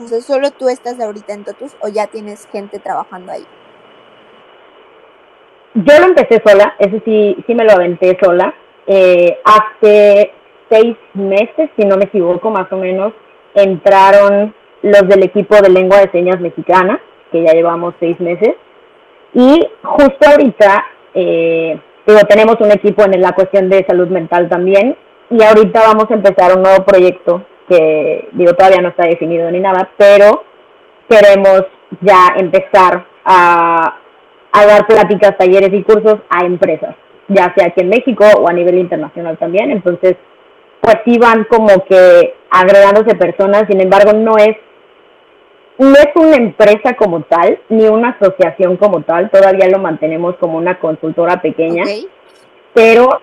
O 0.00 0.06
¿solo 0.20 0.50
tú 0.50 0.68
estás 0.68 1.00
ahorita 1.00 1.34
en 1.34 1.44
Totus 1.44 1.76
o 1.80 1.88
ya 1.88 2.06
tienes 2.08 2.48
gente 2.50 2.78
trabajando 2.80 3.32
ahí? 3.32 3.44
Yo 5.74 5.98
lo 5.98 6.06
empecé 6.06 6.42
sola, 6.44 6.74
eso 6.78 7.00
sí, 7.04 7.36
sí 7.46 7.54
me 7.54 7.64
lo 7.64 7.72
aventé 7.72 8.16
sola. 8.22 8.54
Eh, 8.86 9.38
hace 9.44 10.32
seis 10.68 10.96
meses, 11.14 11.70
si 11.76 11.84
no 11.84 11.96
me 11.96 12.04
equivoco, 12.04 12.50
más 12.50 12.70
o 12.72 12.76
menos, 12.76 13.12
entraron 13.54 14.54
los 14.82 15.08
del 15.08 15.24
equipo 15.24 15.56
de 15.60 15.70
lengua 15.70 16.00
de 16.00 16.10
señas 16.10 16.40
mexicana, 16.40 17.00
que 17.30 17.42
ya 17.44 17.52
llevamos 17.52 17.94
seis 18.00 18.18
meses. 18.20 18.54
Y 19.32 19.66
justo 19.82 20.28
ahorita, 20.28 20.84
eh, 21.14 21.78
tenemos 22.28 22.56
un 22.60 22.70
equipo 22.70 23.04
en 23.04 23.20
la 23.20 23.32
cuestión 23.32 23.68
de 23.70 23.84
salud 23.86 24.08
mental 24.08 24.48
también. 24.48 24.96
Y 25.30 25.42
ahorita 25.42 25.80
vamos 25.80 26.10
a 26.10 26.14
empezar 26.14 26.56
un 26.56 26.62
nuevo 26.62 26.84
proyecto 26.84 27.44
que 27.68 28.28
digo 28.32 28.52
todavía 28.54 28.82
no 28.82 28.88
está 28.88 29.06
definido 29.06 29.50
ni 29.50 29.60
nada, 29.60 29.90
pero 29.96 30.44
queremos 31.08 31.64
ya 32.00 32.34
empezar 32.36 33.06
a, 33.24 33.96
a 34.52 34.66
dar 34.66 34.86
pláticas, 34.86 35.36
talleres 35.36 35.72
y 35.72 35.82
cursos 35.82 36.16
a 36.28 36.44
empresas, 36.44 36.94
ya 37.28 37.52
sea 37.56 37.68
aquí 37.68 37.80
en 37.80 37.88
México 37.88 38.24
o 38.38 38.48
a 38.48 38.52
nivel 38.52 38.78
internacional 38.78 39.38
también. 39.38 39.70
Entonces, 39.70 40.16
pues 40.80 40.96
sí 41.04 41.18
van 41.18 41.44
como 41.44 41.84
que 41.84 42.34
agregándose 42.50 43.16
personas, 43.16 43.64
sin 43.68 43.80
embargo 43.80 44.12
no 44.12 44.36
es 44.36 44.56
no 45.76 45.94
es 45.94 46.08
una 46.14 46.36
empresa 46.36 46.94
como 46.96 47.22
tal, 47.22 47.58
ni 47.68 47.86
una 47.88 48.10
asociación 48.10 48.76
como 48.76 49.02
tal, 49.02 49.28
todavía 49.30 49.68
lo 49.68 49.78
mantenemos 49.78 50.36
como 50.36 50.56
una 50.56 50.78
consultora 50.78 51.42
pequeña, 51.42 51.82
pero 52.72 53.20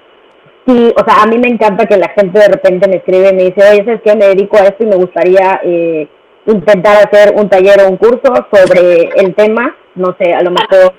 sí, 0.66 0.94
o 0.96 1.04
sea, 1.06 1.24
a 1.24 1.28
mí 1.28 1.38
me 1.38 1.48
encanta 1.48 1.86
que 1.86 1.98
la 1.98 2.10
gente 2.10 2.40
de 2.40 2.48
repente 2.48 2.88
me 2.88 2.98
escribe 2.98 3.30
y 3.30 3.36
me 3.36 3.44
dice, 3.46 3.62
oye, 3.70 3.84
¿sabes 3.86 4.02
qué? 4.04 4.16
Me 4.16 4.28
dedico 4.28 4.58
a 4.58 4.66
esto 4.66 4.84
y 4.84 4.88
me 4.88 4.96
gustaría 4.96 5.62
eh, 5.64 6.08
intentar 6.46 6.98
hacer 6.98 7.34
un 7.36 7.50
taller 7.50 7.82
o 7.82 7.90
un 7.90 7.98
curso 7.98 8.34
sobre 8.52 9.10
el 9.16 9.36
tema, 9.36 9.76
no 9.96 10.16
sé, 10.20 10.34
a 10.34 10.42
lo 10.42 10.52
mejor 10.52 10.94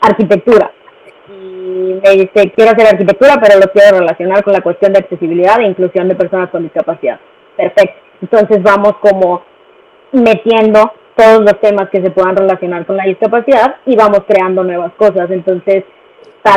arquitectura. 0.00 0.72
Y 1.28 2.00
me 2.02 2.10
dice, 2.10 2.52
quiero 2.54 2.72
hacer 2.72 2.86
arquitectura, 2.86 3.40
pero 3.42 3.58
lo 3.58 3.70
quiero 3.72 3.98
relacionar 3.98 4.42
con 4.42 4.52
la 4.52 4.60
cuestión 4.60 4.92
de 4.92 5.00
accesibilidad 5.00 5.60
e 5.60 5.66
inclusión 5.66 6.08
de 6.08 6.14
personas 6.14 6.50
con 6.50 6.62
discapacidad. 6.62 7.20
Perfecto. 7.56 8.00
Entonces 8.22 8.62
vamos 8.62 8.94
como 9.00 9.42
metiendo 10.12 10.92
todos 11.16 11.40
los 11.40 11.60
temas 11.60 11.90
que 11.90 12.02
se 12.02 12.10
puedan 12.10 12.36
relacionar 12.36 12.86
con 12.86 12.96
la 12.96 13.04
discapacidad 13.04 13.76
y 13.86 13.96
vamos 13.96 14.22
creando 14.26 14.64
nuevas 14.64 14.92
cosas. 14.94 15.30
Entonces, 15.30 15.84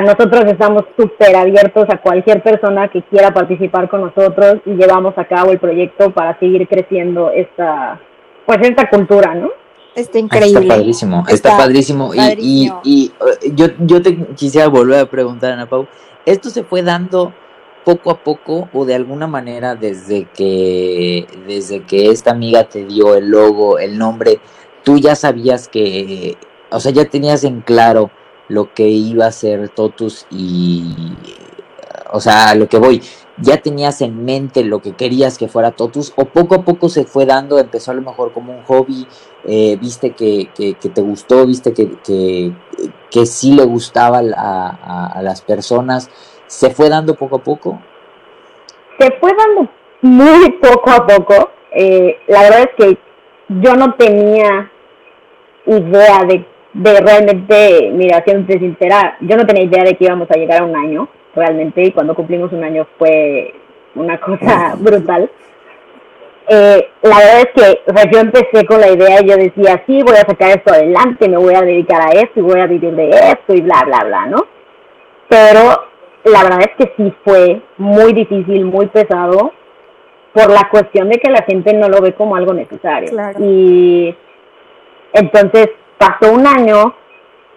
nosotros 0.01 0.45
estamos 0.45 0.83
súper 0.97 1.35
abiertos 1.35 1.85
a 1.89 1.97
cualquier 1.97 2.41
persona 2.41 2.87
que 2.87 3.01
quiera 3.03 3.33
participar 3.33 3.89
con 3.89 4.01
nosotros 4.01 4.57
y 4.65 4.71
llevamos 4.71 5.17
a 5.17 5.25
cabo 5.25 5.51
el 5.51 5.59
proyecto 5.59 6.11
para 6.11 6.37
seguir 6.39 6.67
creciendo 6.67 7.31
esta, 7.31 7.99
pues 8.45 8.59
esta 8.61 8.89
cultura, 8.89 9.35
¿no? 9.35 9.49
Está 9.95 10.17
increíble. 10.19 10.61
Está 10.61 10.75
padrísimo, 10.75 11.23
está, 11.27 11.57
padrísimo. 11.57 12.13
Y, 12.13 12.71
y, 12.83 13.05
eh, 13.05 13.51
yo, 13.53 13.67
yo 13.79 14.01
te 14.01 14.17
quisiera 14.35 14.67
volver 14.67 15.01
a 15.01 15.05
preguntar, 15.05 15.51
Ana 15.51 15.67
Pau, 15.67 15.87
¿esto 16.25 16.49
se 16.49 16.63
fue 16.63 16.81
dando 16.81 17.31
poco 17.83 18.11
a 18.11 18.23
poco 18.23 18.69
o 18.73 18.85
de 18.85 18.95
alguna 18.95 19.27
manera 19.27 19.75
desde 19.75 20.25
que, 20.33 21.27
desde 21.45 21.83
que 21.83 22.09
esta 22.09 22.31
amiga 22.31 22.63
te 22.63 22.85
dio 22.85 23.15
el 23.15 23.29
logo, 23.29 23.77
el 23.77 23.97
nombre, 23.97 24.39
tú 24.83 24.97
ya 24.97 25.15
sabías 25.15 25.67
que, 25.67 26.37
o 26.71 26.79
sea, 26.79 26.91
ya 26.91 27.05
tenías 27.05 27.43
en 27.43 27.61
claro 27.61 28.09
lo 28.53 28.73
que 28.73 28.87
iba 28.87 29.25
a 29.25 29.31
ser 29.31 29.69
Totus 29.69 30.27
y, 30.29 30.93
o 32.11 32.19
sea, 32.19 32.53
lo 32.55 32.69
que 32.69 32.77
voy, 32.77 33.01
ya 33.37 33.57
tenías 33.57 34.01
en 34.01 34.23
mente 34.25 34.63
lo 34.63 34.79
que 34.79 34.93
querías 34.93 35.37
que 35.37 35.47
fuera 35.47 35.71
Totus 35.71 36.13
o 36.15 36.25
poco 36.25 36.55
a 36.55 36.61
poco 36.63 36.87
se 36.87 37.05
fue 37.05 37.25
dando, 37.25 37.57
empezó 37.57 37.91
a 37.91 37.95
lo 37.95 38.01
mejor 38.01 38.31
como 38.31 38.53
un 38.53 38.63
hobby, 38.63 39.07
eh, 39.45 39.77
viste 39.81 40.11
que, 40.11 40.49
que, 40.55 40.73
te 40.75 41.01
gustó, 41.01 41.45
viste 41.45 41.73
que, 41.73 41.97
que, 42.03 42.53
que 43.09 43.25
sí 43.25 43.53
le 43.53 43.65
gustaba 43.65 44.21
a, 44.37 45.09
a, 45.17 45.21
las 45.23 45.41
personas, 45.41 46.09
¿se 46.47 46.69
fue 46.69 46.89
dando 46.89 47.15
poco 47.15 47.37
a 47.37 47.43
poco? 47.43 47.81
Se 48.99 49.11
fue 49.19 49.31
dando 49.35 49.69
muy 50.01 50.51
poco 50.61 50.91
a 50.91 51.07
poco. 51.07 51.49
eh, 51.71 52.17
la 52.27 52.43
verdad 52.43 52.59
es 52.61 52.69
que 52.77 52.97
yo 53.49 53.75
no 53.75 53.95
tenía 53.95 54.71
idea 55.65 56.23
de, 56.25 56.45
de 56.73 57.01
realmente, 57.01 57.91
mira, 57.93 58.23
siendo 58.23 58.51
sincera, 58.53 59.17
yo 59.21 59.37
no 59.37 59.45
tenía 59.45 59.63
idea 59.63 59.83
de 59.83 59.95
que 59.95 60.05
íbamos 60.05 60.29
a 60.31 60.37
llegar 60.37 60.61
a 60.61 60.65
un 60.65 60.75
año, 60.75 61.07
realmente, 61.35 61.83
y 61.83 61.91
cuando 61.91 62.15
cumplimos 62.15 62.51
un 62.51 62.63
año 62.63 62.87
fue 62.97 63.53
una 63.95 64.19
cosa 64.19 64.75
brutal. 64.79 65.29
Eh, 66.49 66.89
la 67.03 67.17
verdad 67.17 67.39
es 67.39 67.49
que 67.55 67.81
o 67.89 67.95
sea, 67.95 68.11
yo 68.11 68.19
empecé 68.19 68.65
con 68.65 68.81
la 68.81 68.89
idea 68.89 69.21
y 69.21 69.27
yo 69.29 69.37
decía, 69.37 69.81
sí, 69.85 70.01
voy 70.03 70.15
a 70.15 70.27
sacar 70.27 70.49
esto 70.49 70.73
adelante, 70.73 71.29
me 71.29 71.37
voy 71.37 71.55
a 71.55 71.61
dedicar 71.61 72.01
a 72.01 72.11
esto 72.11 72.39
y 72.39 72.41
voy 72.41 72.59
a 72.59 72.67
vivir 72.67 72.93
de 72.95 73.09
esto 73.09 73.53
y 73.53 73.61
bla, 73.61 73.83
bla, 73.85 74.03
bla, 74.03 74.25
¿no? 74.25 74.45
Pero 75.29 75.85
la 76.25 76.43
verdad 76.43 76.59
es 76.61 76.71
que 76.77 76.93
sí 76.97 77.13
fue 77.23 77.61
muy 77.77 78.13
difícil, 78.13 78.65
muy 78.65 78.87
pesado, 78.87 79.53
por 80.33 80.49
la 80.49 80.67
cuestión 80.69 81.09
de 81.09 81.19
que 81.19 81.29
la 81.29 81.43
gente 81.43 81.73
no 81.73 81.87
lo 81.87 82.01
ve 82.01 82.13
como 82.13 82.35
algo 82.35 82.53
necesario. 82.53 83.11
Y 83.39 84.13
entonces 85.13 85.69
pasó 86.03 86.33
un 86.33 86.45
año 86.45 86.95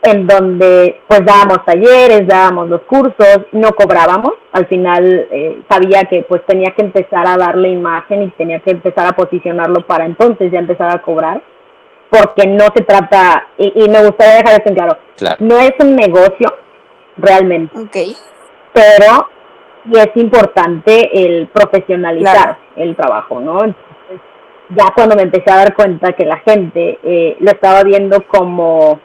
en 0.03 0.27
donde 0.27 1.01
pues 1.09 1.25
dábamos 1.25 1.65
talleres, 1.65 2.27
dábamos 2.29 2.69
los 2.69 2.83
cursos, 2.83 3.41
no 3.53 3.73
cobrábamos, 3.73 4.35
al 4.53 4.67
final 4.67 5.27
eh, 5.31 5.63
sabía 5.69 6.05
que 6.05 6.25
pues 6.29 6.45
tenía 6.47 6.71
que 6.77 6.83
empezar 6.83 7.27
a 7.27 7.37
darle 7.37 7.71
imagen 7.71 8.23
y 8.23 8.31
tenía 8.31 8.61
que 8.61 8.71
empezar 8.71 9.07
a 9.07 9.17
posicionarlo 9.17 9.85
para 9.87 10.07
entonces 10.07 10.53
ya 10.53 10.61
empezar 10.61 10.95
a 10.95 11.03
cobrar, 11.03 11.43
porque 12.09 12.47
no 12.47 12.67
se 12.75 12.85
trata, 12.85 13.49
y, 13.59 13.89
me 13.89 14.05
gustaría 14.05 14.37
dejar 14.37 14.61
esto 14.61 14.69
en 14.69 14.75
claro, 14.75 14.97
no 15.41 15.59
es 15.59 15.73
un 15.81 15.97
negocio 15.97 16.55
realmente, 17.17 17.75
pero 18.73 19.29
y 19.91 19.99
es 19.99 20.11
importante 20.17 21.11
el 21.25 21.49
profesionalizar 21.49 22.59
el 22.77 22.95
trabajo, 22.95 23.41
¿no? 23.41 23.59
Ya 24.71 24.93
cuando 24.95 25.15
me 25.17 25.23
empecé 25.23 25.51
a 25.51 25.57
dar 25.57 25.75
cuenta 25.75 26.13
que 26.13 26.25
la 26.25 26.39
gente 26.39 26.99
eh, 27.03 27.37
lo 27.41 27.51
estaba 27.51 27.83
viendo 27.85 28.27
como 28.27 29.01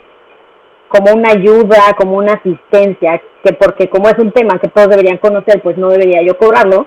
como 0.91 1.13
una 1.13 1.29
ayuda, 1.29 1.95
como 1.97 2.17
una 2.17 2.33
asistencia, 2.33 3.21
que 3.43 3.53
porque 3.53 3.89
como 3.89 4.09
es 4.09 4.19
un 4.19 4.31
tema 4.33 4.59
que 4.59 4.67
todos 4.67 4.89
deberían 4.89 5.19
conocer, 5.19 5.61
pues 5.61 5.77
no 5.77 5.89
debería 5.89 6.21
yo 6.21 6.37
cobrarlo. 6.37 6.85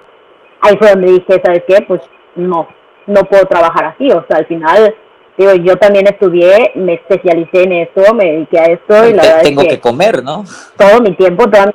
Ahí 0.60 0.76
fue 0.76 0.90
donde 0.90 1.12
dije, 1.12 1.40
¿sabes 1.42 1.62
qué? 1.66 1.82
Pues 1.88 2.02
no, 2.36 2.68
no 3.06 3.24
puedo 3.24 3.46
trabajar 3.46 3.86
así. 3.86 4.10
O 4.10 4.22
sea, 4.28 4.38
al 4.38 4.46
final, 4.46 4.94
digo, 5.38 5.54
yo 5.54 5.76
también 5.76 6.06
estudié, 6.06 6.72
me 6.74 6.94
especialicé 6.94 7.62
en 7.62 7.72
esto, 7.72 8.14
me 8.14 8.26
dediqué 8.26 8.58
a 8.58 8.64
esto 8.64 9.08
y 9.08 9.14
la 9.14 9.22
verdad 9.22 9.42
tengo 9.42 9.62
es 9.62 9.68
que, 9.68 9.80
comer, 9.80 10.22
¿no? 10.22 10.44
Todo 10.76 11.00
mi 11.00 11.12
tiempo, 11.16 11.48
todo 11.48 11.72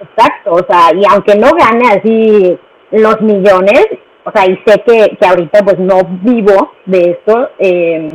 Exacto, 0.00 0.52
o 0.52 0.66
sea, 0.68 0.92
y 0.94 1.04
aunque 1.08 1.36
no 1.36 1.52
gane 1.52 1.88
así 1.88 2.58
los 2.90 3.20
millones, 3.20 3.86
o 4.24 4.30
sea, 4.30 4.46
y 4.46 4.56
sé 4.66 4.82
que, 4.86 5.16
que 5.16 5.26
ahorita 5.26 5.64
pues 5.64 5.78
no 5.78 6.02
vivo 6.22 6.72
de 6.86 7.10
esto, 7.10 7.50
eh, 7.58 8.08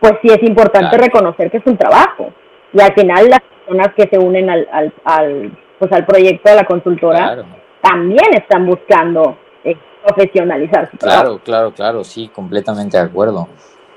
pues 0.00 0.14
sí 0.22 0.28
es 0.28 0.42
importante 0.42 0.96
reconocer 0.96 1.50
que 1.50 1.58
es 1.58 1.66
un 1.66 1.76
trabajo. 1.76 2.32
Y 2.72 2.80
al 2.80 2.94
final 2.94 3.28
las 3.28 3.40
personas 3.40 3.94
que 3.94 4.08
se 4.08 4.18
unen 4.18 4.48
al, 4.48 4.68
al, 4.72 4.92
al 5.04 5.58
pues 5.78 5.92
al 5.92 6.06
proyecto 6.06 6.48
de 6.48 6.56
la 6.56 6.64
consultora 6.64 7.44
también 7.80 8.34
están 8.34 8.66
buscando 8.66 9.36
eh, 9.64 9.76
profesionalizar 10.04 10.90
su 10.90 10.96
claro, 10.96 10.98
trabajo. 10.98 11.22
Claro, 11.22 11.40
claro, 11.44 11.72
claro, 11.72 12.04
sí, 12.04 12.28
completamente 12.28 12.96
de 12.96 13.02
acuerdo. 13.02 13.48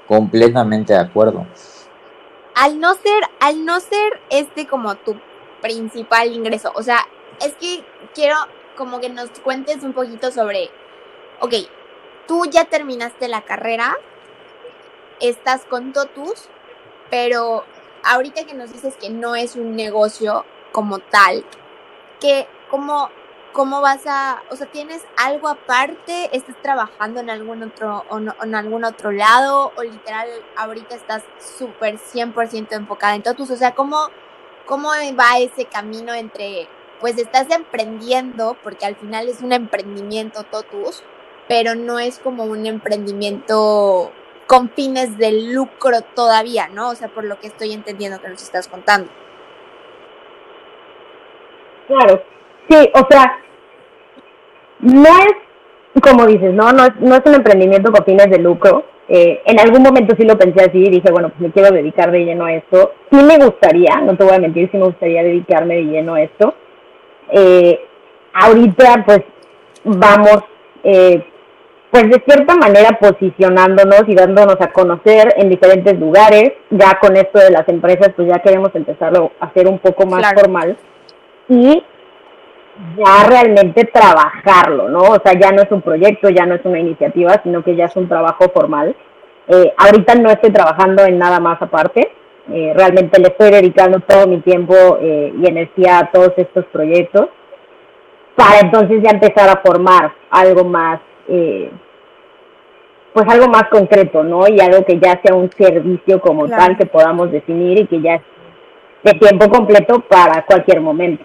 Completamente 0.08 0.94
de 0.94 1.00
acuerdo. 1.00 1.46
Al 2.56 2.80
no 2.80 2.94
ser, 2.94 3.24
al 3.40 3.66
no 3.66 3.80
ser 3.80 4.20
este 4.30 4.68
como 4.68 4.96
tu 4.96 5.16
principal 5.62 6.32
ingreso, 6.32 6.72
o 6.76 6.82
sea, 6.84 7.00
es 7.40 7.54
que 7.56 7.84
quiero 8.14 8.36
como 8.76 9.00
que 9.00 9.10
nos 9.10 9.30
cuentes 9.42 9.84
un 9.84 9.94
poquito 9.94 10.32
sobre, 10.32 10.70
ok, 11.40 11.54
tú 12.28 12.46
ya 12.46 12.66
terminaste 12.66 13.28
la 13.28 13.42
carrera, 13.42 13.96
estás 15.20 15.66
con 15.66 15.94
Totus, 15.94 16.50
pero 17.10 17.64
ahorita 18.04 18.46
que 18.46 18.54
nos 18.54 18.72
dices 18.72 18.96
que 18.98 19.10
no 19.10 19.36
es 19.36 19.56
un 19.56 19.76
negocio 19.76 20.46
como 20.72 21.00
tal, 21.00 21.46
que 22.20 22.48
cómo, 22.70 23.10
cómo 23.54 23.82
vas 23.82 24.06
a, 24.08 24.44
o 24.50 24.56
sea, 24.56 24.68
tienes 24.68 25.04
algo 25.18 25.48
aparte, 25.48 26.30
estás 26.36 26.56
trabajando 26.62 27.20
en 27.20 27.30
algún 27.30 27.64
otro 27.64 28.06
o 28.10 28.18
en 28.18 28.56
algún 28.56 28.84
otro 28.84 29.12
lado 29.12 29.72
o 29.76 29.84
literal 29.84 30.30
ahorita 30.58 30.96
estás 30.96 31.24
súper 31.40 31.98
100% 31.98 32.74
enfocada 32.74 33.16
en 33.16 33.24
Totus, 33.24 33.52
o 33.52 33.56
sea, 33.56 33.74
cómo 33.74 34.10
cómo 34.66 34.90
va 34.90 35.38
ese 35.38 35.66
camino 35.66 36.14
entre 36.14 36.68
pues 37.00 37.18
estás 37.18 37.50
emprendiendo 37.52 38.58
porque 38.64 38.86
al 38.86 38.96
final 38.96 39.30
es 39.30 39.42
un 39.42 39.52
emprendimiento 39.52 40.44
Totus, 40.44 41.04
pero 41.48 41.76
no 41.76 42.00
es 42.00 42.20
como 42.20 42.44
un 42.44 42.66
emprendimiento 42.66 44.12
con 44.48 44.70
fines 44.70 45.18
de 45.18 45.54
lucro 45.54 46.02
todavía, 46.16 46.68
¿no? 46.68 46.90
O 46.90 46.96
sea, 46.96 47.08
por 47.08 47.24
lo 47.24 47.40
que 47.40 47.48
estoy 47.48 47.74
entendiendo 47.74 48.22
que 48.22 48.30
nos 48.30 48.42
estás 48.42 48.68
contando. 48.68 49.10
Claro, 51.88 52.22
sí, 52.70 52.90
o 52.94 53.08
sea, 53.10 53.40
no 54.80 55.04
es, 55.04 56.02
como 56.02 56.26
dices, 56.26 56.54
¿no? 56.54 56.72
No 56.72 56.86
es, 56.86 56.96
no 57.00 57.16
es 57.16 57.22
un 57.26 57.36
emprendimiento 57.36 57.92
con 57.92 58.06
fines 58.06 58.30
de 58.30 58.40
lucro. 58.40 58.86
Eh, 59.08 59.42
en 59.46 59.60
algún 59.60 59.84
momento 59.84 60.16
sí 60.18 60.26
lo 60.26 60.38
pensé 60.38 60.66
así 60.66 60.80
y 60.80 60.90
dije, 60.90 61.12
bueno, 61.12 61.30
pues 61.30 61.42
me 61.42 61.52
quiero 61.52 61.74
dedicar 61.74 62.12
de 62.12 62.26
lleno 62.26 62.46
a 62.46 62.54
esto. 62.54 62.94
Sí 63.12 63.24
me 63.24 63.38
gustaría, 63.38 64.02
no 64.02 64.18
te 64.18 64.24
voy 64.24 64.36
a 64.36 64.40
mentir, 64.40 64.70
sí 64.72 64.78
me 64.78 64.86
gustaría 64.86 65.24
dedicarme 65.24 65.76
de 65.76 65.84
lleno 65.84 66.16
a 66.16 66.22
esto. 66.22 66.56
Eh, 67.30 67.80
ahorita, 68.34 69.04
pues, 69.06 69.22
vamos 69.84 70.44
eh, 70.84 71.24
pues 71.92 72.10
de 72.10 72.22
cierta 72.28 72.56
manera 72.56 72.98
posicionándonos 73.00 74.04
y 74.08 74.16
dándonos 74.16 74.58
a 74.60 74.72
conocer 74.72 75.34
en 75.38 75.50
diferentes 75.50 75.98
lugares. 75.98 76.52
Ya 76.70 76.98
con 77.00 77.16
esto 77.16 77.40
de 77.40 77.52
las 77.52 77.68
empresas, 77.70 78.12
pues 78.16 78.28
ya 78.28 78.40
queremos 78.40 78.70
empezarlo 78.74 79.32
a 79.40 79.46
hacer 79.46 79.68
un 79.68 79.80
poco 79.80 80.06
más 80.06 80.22
formal 80.34 80.78
y 81.48 81.84
ya 82.98 83.28
realmente 83.30 83.86
trabajarlo, 83.86 84.90
¿no? 84.90 85.00
O 85.00 85.22
sea, 85.24 85.40
ya 85.40 85.52
no 85.52 85.62
es 85.62 85.72
un 85.72 85.82
proyecto, 85.82 86.30
ya 86.30 86.46
no 86.46 86.56
es 86.56 86.66
una 86.66 86.80
iniciativa, 86.80 87.40
sino 87.44 87.64
que 87.64 87.76
ya 87.76 87.86
es 87.86 87.96
un 87.96 88.10
trabajo 88.10 88.50
formal. 88.54 88.96
Eh, 89.48 89.74
ahorita 89.78 90.16
no 90.16 90.30
estoy 90.30 90.52
trabajando 90.52 91.06
en 91.06 91.18
nada 91.18 91.40
más 91.40 91.62
aparte. 91.62 92.12
Eh, 92.52 92.74
realmente 92.76 93.20
le 93.20 93.30
estoy 93.30 93.52
dedicando 93.52 94.00
todo 94.02 94.28
mi 94.28 94.42
tiempo 94.42 94.76
eh, 95.02 95.34
y 95.42 95.48
energía 95.48 96.00
a 96.00 96.12
todos 96.12 96.34
estos 96.38 96.66
proyectos 96.66 97.30
para 98.36 98.60
entonces 98.60 99.02
ya 99.02 99.12
empezar 99.12 99.50
a 99.50 99.62
formar 99.66 100.14
algo 100.30 100.64
más 100.66 101.00
eh, 101.28 101.72
pues 103.14 103.26
algo 103.30 103.48
más 103.48 103.70
concreto, 103.70 104.24
¿no? 104.24 104.48
Y 104.48 104.60
algo 104.60 104.86
que 104.86 105.00
ya 105.00 105.20
sea 105.24 105.34
un 105.34 105.50
servicio 105.52 106.20
como 106.20 106.50
tal 106.50 106.78
que 106.78 106.86
podamos 106.86 107.32
definir 107.32 107.80
y 107.80 107.88
que 107.88 108.02
ya 108.02 108.16
es 108.16 108.22
de 109.04 109.14
tiempo 109.14 109.50
completo 109.50 110.02
para 110.02 110.46
cualquier 110.46 110.82
momento. 110.82 111.24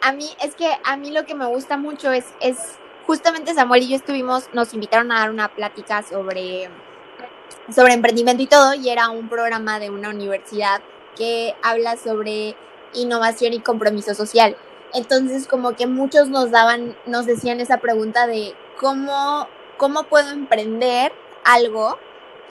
A, 0.00 0.12
mí, 0.12 0.26
es 0.42 0.54
que 0.54 0.66
a 0.82 0.96
mí 0.96 1.10
lo 1.10 1.24
que 1.26 1.34
me 1.34 1.46
gusta 1.46 1.76
mucho 1.76 2.10
es, 2.10 2.34
es 2.40 2.78
justamente 3.06 3.54
Samuel 3.54 3.82
y 3.82 3.90
yo 3.90 3.96
estuvimos, 3.96 4.48
nos 4.52 4.72
invitaron 4.74 5.12
a 5.12 5.20
dar 5.20 5.30
una 5.30 5.48
plática 5.48 6.02
sobre, 6.02 6.68
sobre 7.70 7.92
emprendimiento 7.92 8.42
y 8.42 8.46
todo, 8.46 8.74
y 8.74 8.88
era 8.88 9.10
un 9.10 9.28
programa 9.28 9.78
de 9.78 9.90
una 9.90 10.08
universidad 10.08 10.80
que 11.16 11.54
habla 11.62 11.96
sobre 11.96 12.56
innovación 12.94 13.52
y 13.52 13.60
compromiso 13.60 14.14
social. 14.14 14.56
Entonces, 14.94 15.46
como 15.46 15.76
que 15.76 15.86
muchos 15.86 16.28
nos 16.28 16.50
daban, 16.50 16.96
nos 17.06 17.26
decían 17.26 17.60
esa 17.60 17.78
pregunta 17.78 18.26
de 18.26 18.54
cómo 18.78 19.48
cómo 19.76 20.04
puedo 20.04 20.30
emprender 20.30 21.12
algo 21.44 21.98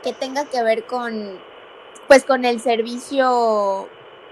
que 0.04 0.14
tenga 0.14 0.46
que 0.46 0.62
ver 0.64 0.86
con, 0.86 1.40
pues, 2.08 2.26
con 2.26 2.46
el 2.46 2.62
servicio 2.62 3.88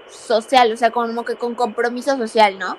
social, 0.08 0.72
o 0.72 0.76
sea, 0.76 0.90
como 0.90 1.24
que 1.24 1.36
con 1.36 1.54
compromiso 1.54 2.16
social, 2.16 2.58
¿no? 2.58 2.76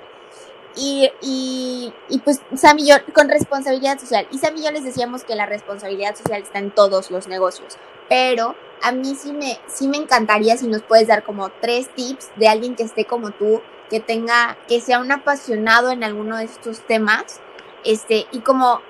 Y, 0.76 1.12
y, 1.22 2.20
pues 2.20 2.42
Sam 2.56 2.78
yo, 2.80 2.96
con 3.14 3.30
responsabilidad 3.30 4.00
social. 4.00 4.28
Y 4.32 4.40
Sam 4.40 4.56
yo 4.56 4.72
les 4.72 4.84
decíamos 4.84 5.24
que 5.24 5.36
la 5.36 5.46
responsabilidad 5.46 6.16
social 6.16 6.42
está 6.42 6.60
en 6.60 6.72
todos 6.72 7.12
los 7.12 7.28
negocios. 7.28 7.78
Pero 8.10 8.56
a 8.82 8.92
mí 8.92 9.14
sí 9.16 9.34
me, 9.34 9.60
sí 9.68 9.88
me 9.88 9.98
encantaría 9.98 10.58
si 10.58 10.68
nos 10.68 10.82
puedes 10.82 11.08
dar 11.08 11.24
como 11.24 11.50
tres 11.50 11.90
tips 11.94 12.32
de 12.38 12.48
alguien 12.48 12.76
que 12.76 12.84
esté 12.84 13.06
como 13.06 13.32
tú, 13.32 13.62
que 13.90 14.00
tenga, 14.00 14.58
que 14.68 14.82
sea 14.82 15.00
un 15.00 15.12
apasionado 15.12 15.92
en 15.92 16.04
alguno 16.04 16.38
de 16.38 16.46
estos 16.46 16.80
temas. 16.82 17.40
Este, 17.84 18.26
y 18.32 18.40
como 18.40 18.82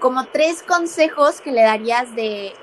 como 0.00 0.26
tres 0.26 0.62
consejos 0.62 1.40
que 1.40 1.52
le 1.52 1.62
darías 1.62 2.14
de, 2.16 2.54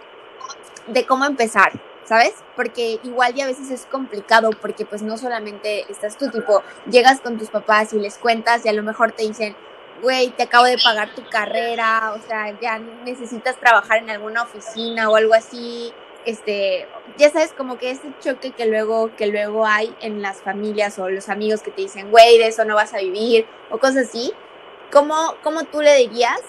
de 0.88 1.06
cómo 1.06 1.26
empezar, 1.26 1.72
¿sabes? 2.04 2.34
Porque 2.56 3.00
igual 3.04 3.34
ya 3.36 3.46
a 3.46 3.48
veces 3.48 3.70
es 3.70 3.86
complicado 3.86 4.50
porque 4.60 4.86
pues 4.86 5.04
no 5.04 5.18
solamente 5.18 5.86
estás 5.90 6.18
tú, 6.18 6.30
tipo, 6.30 6.64
llegas 6.90 7.22
con 7.22 7.38
tus 7.38 7.50
papás 7.50 7.94
y 7.94 8.00
les 8.00 8.18
cuentas 8.18 8.66
y 8.66 8.70
a 8.70 8.74
lo 8.74 8.84
mejor 8.84 9.12
te 9.12 9.24
dicen, 9.24 9.56
güey, 10.02 10.32
te 10.32 10.44
acabo 10.44 10.66
de 10.66 10.78
pagar 10.84 11.14
tu 11.16 11.24
carrera, 11.30 12.14
o 12.16 12.28
sea, 12.28 12.60
ya 12.60 12.80
necesitas 12.80 13.58
trabajar 13.58 14.00
en 14.00 14.10
alguna 14.10 14.44
oficina 14.44 15.10
o 15.10 15.16
algo 15.16 15.34
así, 15.34 15.94
este, 16.26 16.88
ya 17.18 17.32
sabes, 17.32 17.54
como 17.54 17.78
que 17.78 17.92
ese 17.92 18.12
choque 18.20 18.52
que 18.52 18.66
luego, 18.66 19.16
que 19.16 19.28
luego 19.28 19.66
hay 19.66 19.96
en 20.02 20.22
las 20.22 20.42
familias 20.42 21.00
o 21.00 21.10
los 21.10 21.30
amigos 21.30 21.62
que 21.62 21.72
te 21.72 21.84
dicen, 21.84 22.12
güey, 22.12 22.38
de 22.38 22.48
eso 22.48 22.66
no 22.66 22.76
vas 22.76 22.94
a 22.94 22.98
vivir, 22.98 23.46
o 23.70 23.78
cosas 23.78 24.08
así, 24.08 24.34
¿cómo, 24.92 25.36
cómo 25.44 25.64
tú 25.64 25.82
le 25.82 25.96
dirías 25.96 26.42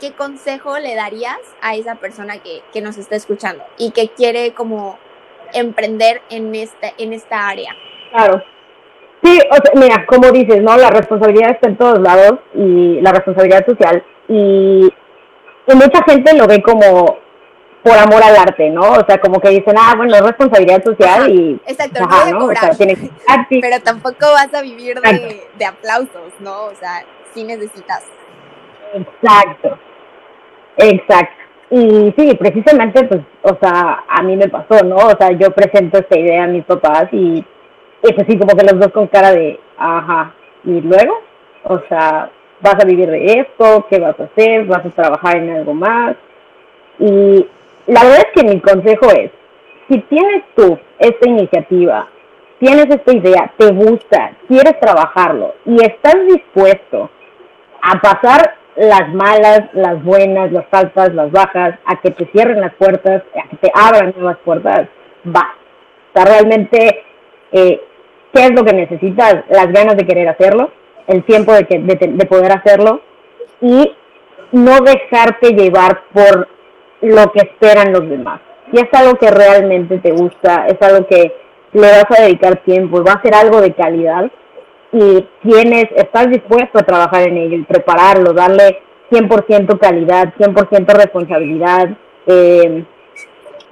¿qué 0.00 0.12
consejo 0.12 0.78
le 0.78 0.94
darías 0.94 1.38
a 1.62 1.74
esa 1.74 1.96
persona 1.96 2.38
que, 2.38 2.62
que 2.72 2.80
nos 2.80 2.98
está 2.98 3.16
escuchando 3.16 3.64
y 3.78 3.90
que 3.90 4.08
quiere 4.08 4.52
como 4.52 4.98
emprender 5.52 6.22
en 6.30 6.54
esta, 6.54 6.88
en 6.98 7.12
esta 7.12 7.48
área? 7.48 7.74
Claro. 8.10 8.42
Sí, 9.22 9.40
o 9.50 9.54
sea, 9.54 9.72
mira, 9.74 10.06
como 10.06 10.30
dices, 10.30 10.62
¿no? 10.62 10.76
La 10.76 10.90
responsabilidad 10.90 11.50
está 11.50 11.68
en 11.68 11.76
todos 11.76 11.98
lados 12.00 12.40
y 12.54 13.00
la 13.00 13.12
responsabilidad 13.12 13.64
social 13.66 14.04
y, 14.28 14.92
y 15.66 15.74
mucha 15.74 16.02
gente 16.04 16.36
lo 16.36 16.46
ve 16.46 16.62
como 16.62 17.18
por 17.82 17.96
amor 17.96 18.22
al 18.22 18.36
arte, 18.36 18.68
¿no? 18.70 18.82
O 18.92 19.06
sea, 19.06 19.18
como 19.20 19.40
que 19.40 19.48
dicen, 19.50 19.76
ah, 19.78 19.94
bueno, 19.96 20.14
es 20.16 20.22
responsabilidad 20.22 20.82
social 20.82 21.30
y... 21.30 21.60
Exacto, 21.66 22.00
no 22.00 22.38
cobrar, 22.40 22.76
pero 23.48 23.80
tampoco 23.80 24.26
vas 24.32 24.52
a 24.52 24.60
vivir 24.60 25.00
de, 25.00 25.44
de, 25.56 25.64
aplausos, 25.64 26.32
¿no? 26.40 26.64
O 26.64 26.74
sea, 26.74 27.04
sí 27.32 27.44
necesitas. 27.44 28.02
Exacto, 28.92 29.78
exacto. 30.78 31.46
Y 31.70 32.14
sí, 32.16 32.36
precisamente, 32.38 33.04
pues, 33.04 33.22
o 33.42 33.56
sea, 33.60 34.04
a 34.08 34.22
mí 34.22 34.36
me 34.36 34.48
pasó, 34.48 34.84
¿no? 34.84 34.96
O 34.96 35.16
sea, 35.18 35.32
yo 35.32 35.50
presento 35.50 35.98
esta 35.98 36.18
idea 36.18 36.44
a 36.44 36.48
mis 36.48 36.64
papás 36.64 37.08
y, 37.10 37.44
y 38.02 38.12
pues 38.12 38.26
sí, 38.28 38.38
como 38.38 38.56
que 38.56 38.64
los 38.64 38.78
dos 38.78 38.92
con 38.92 39.08
cara 39.08 39.32
de, 39.32 39.58
ajá, 39.76 40.32
y 40.64 40.80
luego, 40.80 41.18
o 41.64 41.80
sea, 41.88 42.30
vas 42.60 42.76
a 42.80 42.86
vivir 42.86 43.10
de 43.10 43.24
esto, 43.40 43.86
¿qué 43.90 43.98
vas 43.98 44.18
a 44.18 44.24
hacer? 44.24 44.64
¿Vas 44.66 44.86
a 44.86 44.90
trabajar 44.90 45.36
en 45.38 45.50
algo 45.50 45.74
más? 45.74 46.16
Y 46.98 47.46
la 47.86 48.02
verdad 48.02 48.26
es 48.26 48.42
que 48.42 48.48
mi 48.48 48.60
consejo 48.60 49.10
es, 49.16 49.30
si 49.88 49.98
tienes 50.02 50.44
tú 50.54 50.78
esta 50.98 51.28
iniciativa, 51.28 52.08
tienes 52.58 52.86
esta 52.86 53.14
idea, 53.14 53.52
te 53.56 53.72
gusta, 53.72 54.32
quieres 54.48 54.78
trabajarlo 54.80 55.54
y 55.64 55.76
estás 55.82 56.16
dispuesto 56.26 57.10
a 57.82 58.00
pasar 58.00 58.56
las 58.76 59.12
malas, 59.14 59.62
las 59.72 60.02
buenas, 60.04 60.52
las 60.52 60.66
altas, 60.70 61.14
las 61.14 61.30
bajas, 61.30 61.78
a 61.86 62.00
que 62.00 62.10
te 62.10 62.26
cierren 62.26 62.60
las 62.60 62.74
puertas, 62.74 63.22
a 63.34 63.48
que 63.48 63.56
te 63.56 63.72
abran 63.74 64.14
nuevas 64.16 64.38
puertas, 64.44 64.88
va. 65.26 65.54
O 66.14 66.18
sea, 66.18 66.24
realmente, 66.24 67.04
eh, 67.52 67.80
¿qué 68.32 68.44
es 68.44 68.50
lo 68.52 68.64
que 68.64 68.72
necesitas? 68.72 69.44
Las 69.48 69.68
ganas 69.72 69.96
de 69.96 70.06
querer 70.06 70.28
hacerlo, 70.28 70.70
el 71.06 71.24
tiempo 71.24 71.52
de, 71.52 71.64
que, 71.64 71.78
de, 71.78 71.94
de 71.94 72.26
poder 72.26 72.52
hacerlo 72.52 73.00
y 73.60 73.94
no 74.52 74.80
dejarte 74.80 75.50
llevar 75.50 76.02
por 76.12 76.48
lo 77.00 77.32
que 77.32 77.40
esperan 77.40 77.92
los 77.92 78.08
demás. 78.08 78.40
Si 78.70 78.78
es 78.78 78.88
algo 78.92 79.16
que 79.16 79.30
realmente 79.30 79.98
te 79.98 80.12
gusta, 80.12 80.66
es 80.66 80.80
algo 80.80 81.06
que 81.06 81.32
le 81.72 81.88
vas 81.88 82.06
a 82.18 82.22
dedicar 82.22 82.56
tiempo 82.64 83.04
va 83.04 83.12
a 83.12 83.22
ser 83.22 83.34
algo 83.34 83.60
de 83.60 83.74
calidad 83.74 84.30
y 84.92 85.26
tienes, 85.42 85.86
estás 85.96 86.30
dispuesto 86.30 86.78
a 86.78 86.84
trabajar 86.84 87.28
en 87.28 87.36
ello 87.36 87.64
prepararlo, 87.66 88.32
darle 88.32 88.80
100% 89.10 89.78
calidad, 89.78 90.32
100% 90.38 90.86
responsabilidad, 90.94 91.88
eh, 92.26 92.84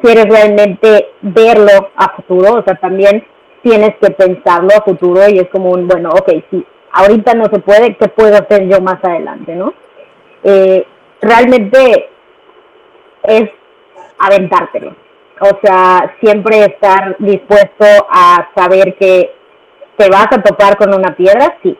quieres 0.00 0.26
realmente 0.28 1.08
verlo 1.22 1.90
a 1.96 2.10
futuro, 2.16 2.54
o 2.54 2.62
sea, 2.62 2.74
también 2.76 3.24
tienes 3.62 3.94
que 4.00 4.10
pensarlo 4.10 4.70
a 4.76 4.82
futuro 4.82 5.22
y 5.28 5.38
es 5.38 5.48
como 5.48 5.70
un, 5.70 5.88
bueno, 5.88 6.10
ok, 6.10 6.30
si 6.50 6.64
ahorita 6.92 7.34
no 7.34 7.46
se 7.46 7.58
puede, 7.60 7.96
¿qué 7.96 8.08
puedo 8.08 8.34
hacer 8.34 8.68
yo 8.68 8.80
más 8.80 9.02
adelante, 9.02 9.54
no? 9.54 9.72
Eh, 10.42 10.86
realmente 11.20 12.10
es 13.22 13.50
aventártelo. 14.18 14.94
O 15.40 15.58
sea, 15.62 16.14
siempre 16.20 16.60
estar 16.60 17.16
dispuesto 17.18 17.84
a 18.08 18.50
saber 18.54 18.94
que 18.96 19.34
te 19.96 20.08
vas 20.08 20.28
a 20.30 20.42
topar 20.42 20.76
con 20.76 20.94
una 20.94 21.14
piedra, 21.14 21.56
sí, 21.62 21.76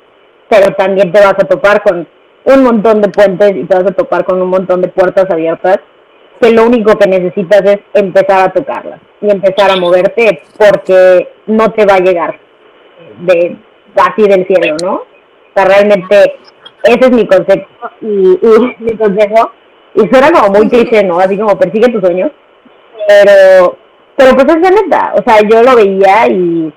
pero 0.48 0.74
también 0.74 1.12
te 1.12 1.20
vas 1.20 1.34
a 1.34 1.46
topar 1.48 1.82
con 1.82 2.06
un 2.44 2.62
montón 2.62 3.00
de 3.00 3.08
puentes 3.08 3.56
y 3.56 3.64
te 3.64 3.74
vas 3.74 3.86
a 3.86 3.94
topar 3.94 4.24
con 4.24 4.40
un 4.40 4.48
montón 4.48 4.82
de 4.82 4.88
puertas 4.88 5.30
abiertas 5.30 5.78
que 6.40 6.50
lo 6.50 6.64
único 6.64 6.96
que 6.98 7.08
necesitas 7.08 7.62
es 7.64 7.78
empezar 7.94 8.48
a 8.48 8.52
tocarlas 8.52 9.00
y 9.20 9.30
empezar 9.30 9.70
a 9.70 9.76
moverte 9.76 10.42
porque 10.58 11.28
no 11.46 11.70
te 11.72 11.86
va 11.86 11.94
a 11.94 12.00
llegar 12.00 12.38
de 13.20 13.56
así 13.96 14.22
del 14.28 14.46
cielo, 14.46 14.76
¿no? 14.82 14.94
O 14.94 15.04
sea, 15.54 15.64
realmente 15.64 16.36
ese 16.82 17.00
es 17.00 17.10
mi 17.12 17.26
concepto 17.26 17.90
y, 18.00 18.06
mi 18.78 18.96
consejo 18.96 19.52
y 19.94 20.00
suena 20.08 20.30
como 20.32 20.58
muy 20.58 20.68
triste, 20.68 21.04
¿no? 21.04 21.18
Así 21.18 21.38
como 21.38 21.58
persigue 21.58 21.92
tus 21.92 22.02
sueños. 22.02 22.30
Pero, 23.06 23.76
pero 24.16 24.34
pues 24.34 24.46
es 24.48 24.60
la 24.60 24.70
neta. 24.70 25.14
O 25.16 25.22
sea, 25.22 25.40
yo 25.48 25.62
lo 25.62 25.76
veía 25.76 26.26
y 26.28 26.72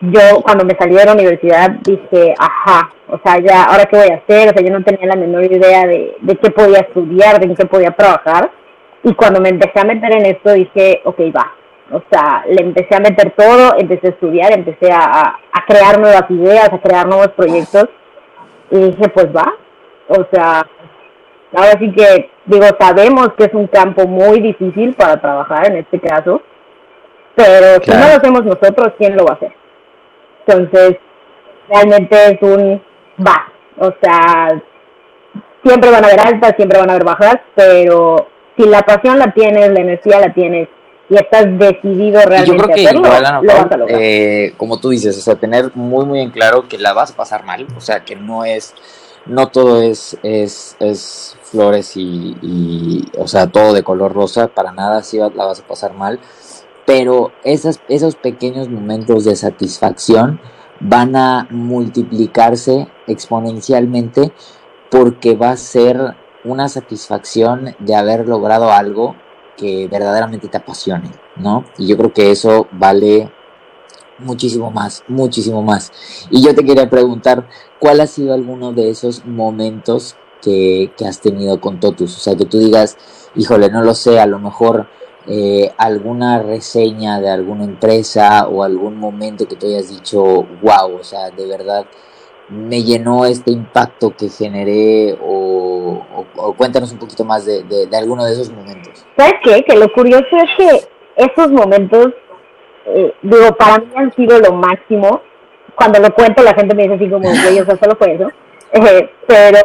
yo 0.00 0.42
cuando 0.42 0.64
me 0.64 0.76
salí 0.78 0.94
de 0.94 1.04
la 1.04 1.12
universidad 1.12 1.70
dije, 1.82 2.34
ajá, 2.38 2.92
o 3.08 3.18
sea, 3.24 3.38
ya, 3.38 3.64
ahora 3.64 3.84
qué 3.84 3.96
voy 3.96 4.08
a 4.08 4.16
hacer. 4.16 4.48
O 4.48 4.52
sea, 4.52 4.62
yo 4.62 4.72
no 4.72 4.84
tenía 4.84 5.06
la 5.06 5.16
menor 5.16 5.44
idea 5.44 5.86
de, 5.86 6.16
de 6.20 6.36
qué 6.36 6.50
podía 6.50 6.80
estudiar, 6.80 7.38
de 7.38 7.46
en 7.46 7.56
qué 7.56 7.66
podía 7.66 7.90
trabajar. 7.90 8.50
Y 9.02 9.14
cuando 9.14 9.40
me 9.40 9.48
empecé 9.48 9.80
a 9.80 9.84
meter 9.84 10.12
en 10.12 10.26
esto 10.26 10.52
dije, 10.52 11.00
ok, 11.04 11.20
va. 11.36 11.52
O 11.92 12.02
sea, 12.10 12.44
le 12.48 12.62
empecé 12.62 12.94
a 12.94 13.00
meter 13.00 13.32
todo, 13.36 13.74
empecé 13.78 14.08
a 14.08 14.10
estudiar, 14.10 14.52
empecé 14.52 14.92
a, 14.92 15.36
a 15.52 15.66
crear 15.66 15.98
nuevas 15.98 16.30
ideas, 16.30 16.72
a 16.72 16.78
crear 16.78 17.06
nuevos 17.06 17.28
proyectos. 17.30 17.88
Y 18.70 18.78
dije, 18.78 19.08
pues 19.08 19.26
va. 19.34 19.52
O 20.08 20.26
sea, 20.32 20.64
Ahora 21.52 21.72
sí 21.80 21.92
que, 21.92 22.30
digo, 22.46 22.66
sabemos 22.78 23.30
que 23.36 23.44
es 23.44 23.54
un 23.54 23.66
campo 23.66 24.06
muy 24.06 24.40
difícil 24.40 24.94
para 24.94 25.20
trabajar 25.20 25.66
en 25.66 25.78
este 25.78 25.98
caso, 25.98 26.42
pero 27.34 27.82
si 27.82 27.90
no 27.90 27.98
lo 27.98 28.14
hacemos 28.16 28.44
nosotros, 28.44 28.92
¿quién 28.98 29.16
lo 29.16 29.24
va 29.24 29.32
a 29.32 29.34
hacer? 29.34 29.52
Entonces, 30.50 30.96
realmente 31.68 32.32
es 32.32 32.42
un 32.42 32.82
va, 33.24 33.52
o 33.78 33.92
sea, 34.02 34.62
siempre 35.64 35.90
van 35.90 36.04
a 36.04 36.08
haber 36.08 36.20
altas, 36.20 36.54
siempre 36.56 36.78
van 36.78 36.90
a 36.90 36.94
haber 36.94 37.04
bajas, 37.04 37.36
pero 37.54 38.28
si 38.56 38.66
la 38.66 38.82
pasión 38.82 39.18
la 39.18 39.32
tienes, 39.32 39.70
la 39.70 39.80
energía 39.80 40.20
la 40.20 40.32
tienes 40.32 40.68
y 41.08 41.16
estás 41.16 41.46
decidido 41.58 42.20
realmente 42.22 42.46
yo 42.46 42.56
creo 42.56 42.74
que 42.74 42.82
igual, 42.82 43.22
lo 43.42 43.52
vas 43.52 43.72
a 43.72 43.76
lograr. 43.76 44.00
Eh, 44.00 44.54
como 44.56 44.78
tú 44.78 44.90
dices, 44.90 45.16
o 45.18 45.20
sea, 45.20 45.34
tener 45.34 45.72
muy 45.74 46.06
muy 46.06 46.20
en 46.20 46.30
claro 46.30 46.68
que 46.68 46.78
la 46.78 46.92
vas 46.92 47.10
a 47.12 47.16
pasar 47.16 47.44
mal, 47.44 47.66
o 47.76 47.80
sea, 47.80 48.04
que 48.04 48.16
no 48.16 48.44
es 48.44 48.74
no 49.26 49.48
todo 49.48 49.82
es, 49.82 50.16
es, 50.22 50.76
es 50.80 51.36
flores 51.42 51.92
y, 51.96 53.04
o 53.18 53.26
sea, 53.26 53.46
todo 53.48 53.74
de 53.74 53.82
color 53.82 54.12
rosa, 54.12 54.48
para 54.48 54.72
nada, 54.72 55.02
sí 55.02 55.18
la 55.18 55.44
vas 55.44 55.60
a 55.60 55.66
pasar 55.66 55.92
mal, 55.92 56.18
pero 56.90 57.30
esos 57.44 58.16
pequeños 58.16 58.68
momentos 58.68 59.24
de 59.24 59.36
satisfacción 59.36 60.40
van 60.80 61.14
a 61.14 61.46
multiplicarse 61.48 62.88
exponencialmente 63.06 64.32
porque 64.90 65.36
va 65.36 65.50
a 65.50 65.56
ser 65.56 66.16
una 66.42 66.68
satisfacción 66.68 67.76
de 67.78 67.94
haber 67.94 68.26
logrado 68.26 68.72
algo 68.72 69.14
que 69.56 69.86
verdaderamente 69.86 70.48
te 70.48 70.56
apasione, 70.56 71.12
¿no? 71.36 71.64
Y 71.78 71.86
yo 71.86 71.96
creo 71.96 72.12
que 72.12 72.32
eso 72.32 72.66
vale 72.72 73.30
muchísimo 74.18 74.72
más, 74.72 75.04
muchísimo 75.06 75.62
más. 75.62 75.92
Y 76.28 76.42
yo 76.42 76.56
te 76.56 76.64
quería 76.64 76.90
preguntar, 76.90 77.46
¿cuál 77.78 78.00
ha 78.00 78.08
sido 78.08 78.34
alguno 78.34 78.72
de 78.72 78.90
esos 78.90 79.24
momentos 79.24 80.16
que, 80.42 80.90
has 81.06 81.20
tenido 81.20 81.60
con 81.60 81.78
Totus? 81.78 82.16
O 82.16 82.18
sea, 82.18 82.34
que 82.34 82.46
tú 82.46 82.58
digas, 82.58 82.96
híjole, 83.36 83.70
no 83.70 83.84
lo 83.84 83.94
sé, 83.94 84.18
a 84.18 84.26
lo 84.26 84.40
mejor 84.40 84.88
eh, 85.26 85.70
alguna 85.76 86.42
reseña 86.42 87.20
de 87.20 87.30
alguna 87.30 87.64
empresa 87.64 88.48
o 88.48 88.62
algún 88.62 88.96
momento 88.98 89.46
que 89.46 89.56
tú 89.56 89.66
hayas 89.66 89.90
dicho, 89.90 90.22
wow, 90.62 90.96
o 90.98 91.04
sea, 91.04 91.30
de 91.30 91.46
verdad 91.46 91.86
me 92.48 92.82
llenó 92.82 93.26
este 93.26 93.52
impacto 93.52 94.14
que 94.16 94.28
generé 94.28 95.16
o, 95.22 96.02
cuéntanos 96.56 96.90
un 96.92 96.98
poquito 96.98 97.24
más 97.24 97.46
de, 97.46 97.62
de, 97.62 97.96
alguno 97.96 98.24
de 98.24 98.32
esos 98.32 98.50
momentos. 98.50 99.06
¿Sabes 99.16 99.34
qué? 99.44 99.62
Que 99.62 99.76
lo 99.76 99.90
curioso 99.92 100.26
es 100.32 100.50
que 100.56 100.88
esos 101.16 101.50
momentos, 101.50 102.08
eh, 102.86 103.14
digo, 103.22 103.54
para 103.56 103.78
mí 103.78 103.86
han 103.94 104.12
sido 104.14 104.38
lo 104.40 104.52
máximo. 104.52 105.22
Cuando 105.76 106.00
lo 106.00 106.12
cuento 106.12 106.42
la 106.42 106.54
gente 106.54 106.74
me 106.74 106.82
dice 106.82 106.96
así 106.96 107.08
como, 107.08 107.32
yo, 107.32 107.64
solo 107.64 107.96
fue 107.96 108.14
eso. 108.14 108.28
Eh, 108.72 109.10
pero 109.26 109.58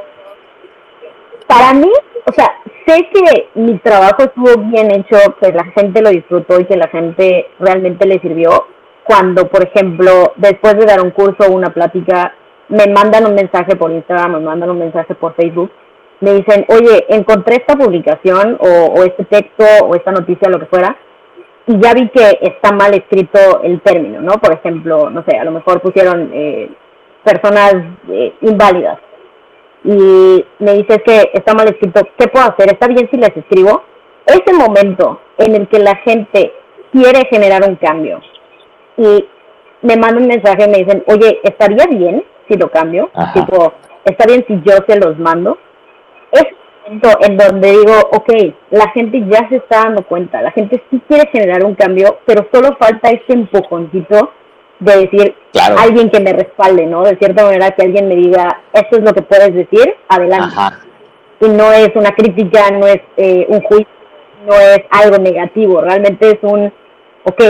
para 1.48 1.74
mí, 1.74 1.92
o 2.26 2.34
sea, 2.34 2.52
sé 2.86 3.08
que 3.14 3.50
mi 3.56 3.78
trabajo 3.80 4.24
estuvo 4.24 4.58
bien 4.70 4.92
hecho, 4.92 5.18
que 5.42 5.52
la 5.52 5.66
gente 5.66 6.02
lo 6.02 6.10
disfrutó 6.10 6.60
y 6.60 6.66
que 6.66 6.78
la 6.78 6.88
gente 6.88 7.48
realmente 7.60 8.08
le 8.08 8.20
sirvió. 8.20 8.68
Cuando, 9.04 9.48
por 9.48 9.64
ejemplo, 9.64 10.34
después 10.38 10.76
de 10.78 10.86
dar 10.86 11.02
un 11.02 11.12
curso 11.12 11.44
o 11.48 11.54
una 11.54 11.72
plática, 11.72 12.34
me 12.70 12.88
mandan 12.88 13.28
un 13.28 13.36
mensaje 13.36 13.76
por 13.76 13.92
Instagram, 13.92 14.34
me 14.34 14.40
mandan 14.40 14.72
un 14.72 14.80
mensaje 14.80 15.14
por 15.14 15.36
Facebook, 15.36 15.72
me 16.22 16.34
dicen, 16.34 16.66
oye, 16.70 17.06
encontré 17.10 17.58
esta 17.58 17.76
publicación 17.76 18.58
o, 18.60 19.04
este 19.04 19.26
texto 19.26 19.64
o 19.86 19.94
esta 19.96 20.12
noticia, 20.12 20.50
lo 20.50 20.60
que 20.60 20.66
fuera, 20.66 20.98
y 21.68 21.80
ya 21.80 21.94
vi 21.94 22.10
que 22.10 22.40
está 22.42 22.72
mal 22.72 22.94
escrito 22.96 23.62
el 23.64 23.82
término, 23.82 24.22
¿no? 24.22 24.34
Por 24.34 24.54
ejemplo, 24.54 25.10
no 25.12 25.24
sé, 25.28 25.38
a 25.38 25.44
lo 25.44 25.52
mejor 25.52 25.82
pusieron 25.82 26.32
eh, 26.34 26.70
personas 27.24 27.76
eh, 28.10 28.34
inválidas 28.42 28.98
y 29.86 30.46
me 30.60 30.74
dices 30.74 30.98
que 31.06 31.30
está 31.34 31.54
mal 31.54 31.68
escrito, 31.68 32.02
¿qué 32.18 32.28
puedo 32.28 32.46
hacer? 32.46 32.74
¿Está 32.74 32.88
bien 32.88 33.08
si 33.12 33.18
les 33.18 33.38
escribo? 33.38 33.84
Ese 34.26 34.52
momento 34.54 35.22
en 35.38 35.56
el 35.56 35.68
que 35.68 35.78
la 35.78 35.96
gente 35.98 36.52
quiere 36.92 37.28
generar 37.30 37.70
un 37.70 37.76
cambio 37.76 38.20
y 38.98 39.26
me 39.84 39.96
mandan 39.98 40.24
un 40.24 40.28
mensaje 40.28 40.66
y 40.66 40.70
me 40.70 40.80
dicen, 40.80 41.04
oye, 41.08 41.40
¿estaría 41.44 41.86
bien 41.88 42.24
si 42.48 42.58
lo 42.58 42.72
cambio? 42.72 43.12
Tipo, 43.34 43.74
¿está 44.04 44.26
bien 44.26 44.44
si 44.48 44.56
yo 44.66 44.78
se 44.88 45.00
los 45.00 45.20
mando? 45.20 45.60
Es 46.32 46.46
en 46.88 47.38
donde 47.38 47.72
digo, 47.72 47.94
ok, 48.12 48.32
la 48.72 48.90
gente 48.90 49.24
ya 49.28 49.48
se 49.50 49.58
está 49.58 49.84
dando 49.84 50.04
cuenta, 50.04 50.42
la 50.42 50.52
gente 50.52 50.82
sí 50.90 51.02
quiere 51.08 51.30
generar 51.32 51.64
un 51.64 51.76
cambio, 51.76 52.20
pero 52.26 52.48
solo 52.52 52.76
falta 52.80 53.10
este 53.10 53.34
empujoncito 53.34 54.32
de 54.80 54.98
decir 54.98 55.36
alguien 55.78 56.10
que 56.10 56.20
me 56.20 56.34
respalde, 56.34 56.86
¿no? 56.86 57.04
De 57.04 57.18
cierta 57.18 57.44
manera 57.46 57.72
que 57.72 57.84
alguien 57.84 58.08
me 58.08 58.16
diga, 58.16 58.62
esto 58.74 58.98
es 58.98 59.04
lo 59.04 59.14
que 59.14 59.22
puedes 59.22 59.54
decir, 59.54 59.96
adelante. 60.10 60.56
Y 61.42 61.50
no 61.50 61.72
es 61.72 61.90
una 61.96 62.12
crítica, 62.12 62.70
no 62.72 62.88
es 62.88 63.02
eh, 63.18 63.46
un 63.50 63.62
juicio, 63.62 63.88
no 64.46 64.54
es 64.54 64.80
algo 64.90 65.18
negativo, 65.18 65.82
realmente 65.82 66.28
es 66.28 66.38
un, 66.42 66.72
ok, 67.24 67.44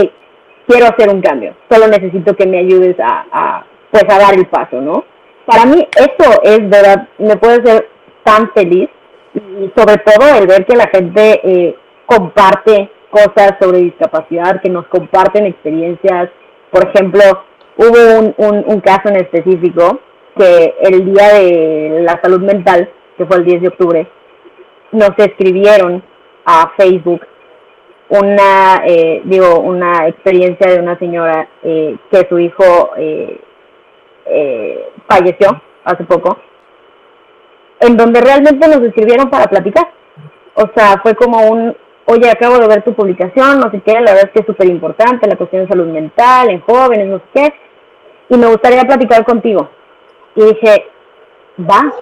quiero 0.66 0.86
hacer 0.86 1.08
un 1.08 1.20
cambio, 1.20 1.54
solo 1.70 1.86
necesito 1.86 2.34
que 2.34 2.46
me 2.46 2.58
ayudes 2.58 2.96
a, 3.00 3.24
a 3.30 3.66
pues 3.90 4.04
a 4.08 4.18
dar 4.18 4.34
el 4.34 4.46
paso, 4.46 4.80
¿no? 4.80 5.04
Para 5.46 5.64
mí 5.64 5.86
eso 5.96 6.42
es 6.42 6.68
verdad, 6.68 7.08
me 7.18 7.36
puede 7.36 7.62
hacer 7.62 7.88
tan 8.24 8.50
feliz 8.52 8.90
y 9.34 9.70
sobre 9.76 9.98
todo 9.98 10.38
el 10.38 10.46
ver 10.46 10.66
que 10.66 10.76
la 10.76 10.88
gente 10.88 11.40
eh, 11.44 11.76
comparte 12.06 12.90
cosas 13.10 13.54
sobre 13.60 13.78
discapacidad, 13.78 14.60
que 14.60 14.68
nos 14.68 14.86
comparten 14.88 15.46
experiencias. 15.46 16.30
Por 16.70 16.88
ejemplo, 16.88 17.22
hubo 17.76 18.18
un, 18.18 18.34
un, 18.36 18.64
un 18.66 18.80
caso 18.80 19.08
en 19.08 19.16
específico 19.16 20.00
que 20.36 20.74
el 20.80 21.12
día 21.12 21.28
de 21.34 22.00
la 22.02 22.20
salud 22.22 22.40
mental, 22.40 22.90
que 23.16 23.26
fue 23.26 23.38
el 23.38 23.44
10 23.44 23.62
de 23.62 23.68
octubre, 23.68 24.06
nos 24.92 25.10
escribieron 25.16 26.02
a 26.44 26.72
Facebook 26.76 27.26
una, 28.08 28.82
eh, 28.84 29.22
digo, 29.24 29.58
una 29.60 30.06
experiencia 30.06 30.70
de 30.70 30.78
una 30.78 30.98
señora 30.98 31.48
eh, 31.62 31.96
que 32.10 32.26
su 32.28 32.38
hijo 32.38 32.92
eh, 32.96 33.40
eh, 34.26 34.88
falleció 35.08 35.60
hace 35.84 36.04
poco 36.04 36.38
en 37.80 37.96
donde 37.96 38.20
realmente 38.20 38.68
nos 38.68 38.82
escribieron 38.82 39.28
para 39.28 39.46
platicar. 39.46 39.88
O 40.54 40.64
sea, 40.74 40.98
fue 41.02 41.14
como 41.14 41.50
un, 41.50 41.76
oye, 42.06 42.30
acabo 42.30 42.58
de 42.58 42.68
ver 42.68 42.82
tu 42.82 42.94
publicación, 42.94 43.60
no 43.60 43.70
sé 43.70 43.80
qué, 43.84 43.92
la 43.92 44.12
verdad 44.12 44.24
es 44.26 44.30
que 44.30 44.40
es 44.40 44.46
súper 44.46 44.68
importante 44.68 45.28
la 45.28 45.36
cuestión 45.36 45.62
de 45.62 45.68
salud 45.68 45.86
mental 45.88 46.50
en 46.50 46.60
jóvenes, 46.60 47.06
no 47.08 47.18
sé 47.18 47.24
qué, 47.34 47.54
y 48.30 48.38
me 48.38 48.46
gustaría 48.46 48.82
platicar 48.82 49.24
contigo. 49.24 49.68
Y 50.34 50.44
dije, 50.44 50.86
va, 51.58 51.92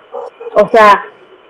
o 0.55 0.69
sea, 0.69 1.05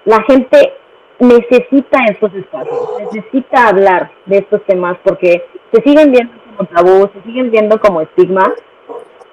la 0.04 0.22
gente 0.22 0.74
necesita 1.18 2.04
estos 2.10 2.34
espacios, 2.34 2.88
necesita 3.00 3.68
hablar 3.68 4.10
de 4.26 4.38
estos 4.38 4.62
temas 4.64 4.96
porque 5.02 5.44
se 5.72 5.82
siguen 5.82 6.12
viendo 6.12 6.32
como 6.56 6.68
tabú, 6.68 7.10
se 7.14 7.22
siguen 7.22 7.50
viendo 7.50 7.80
como 7.80 8.00
estigma 8.02 8.52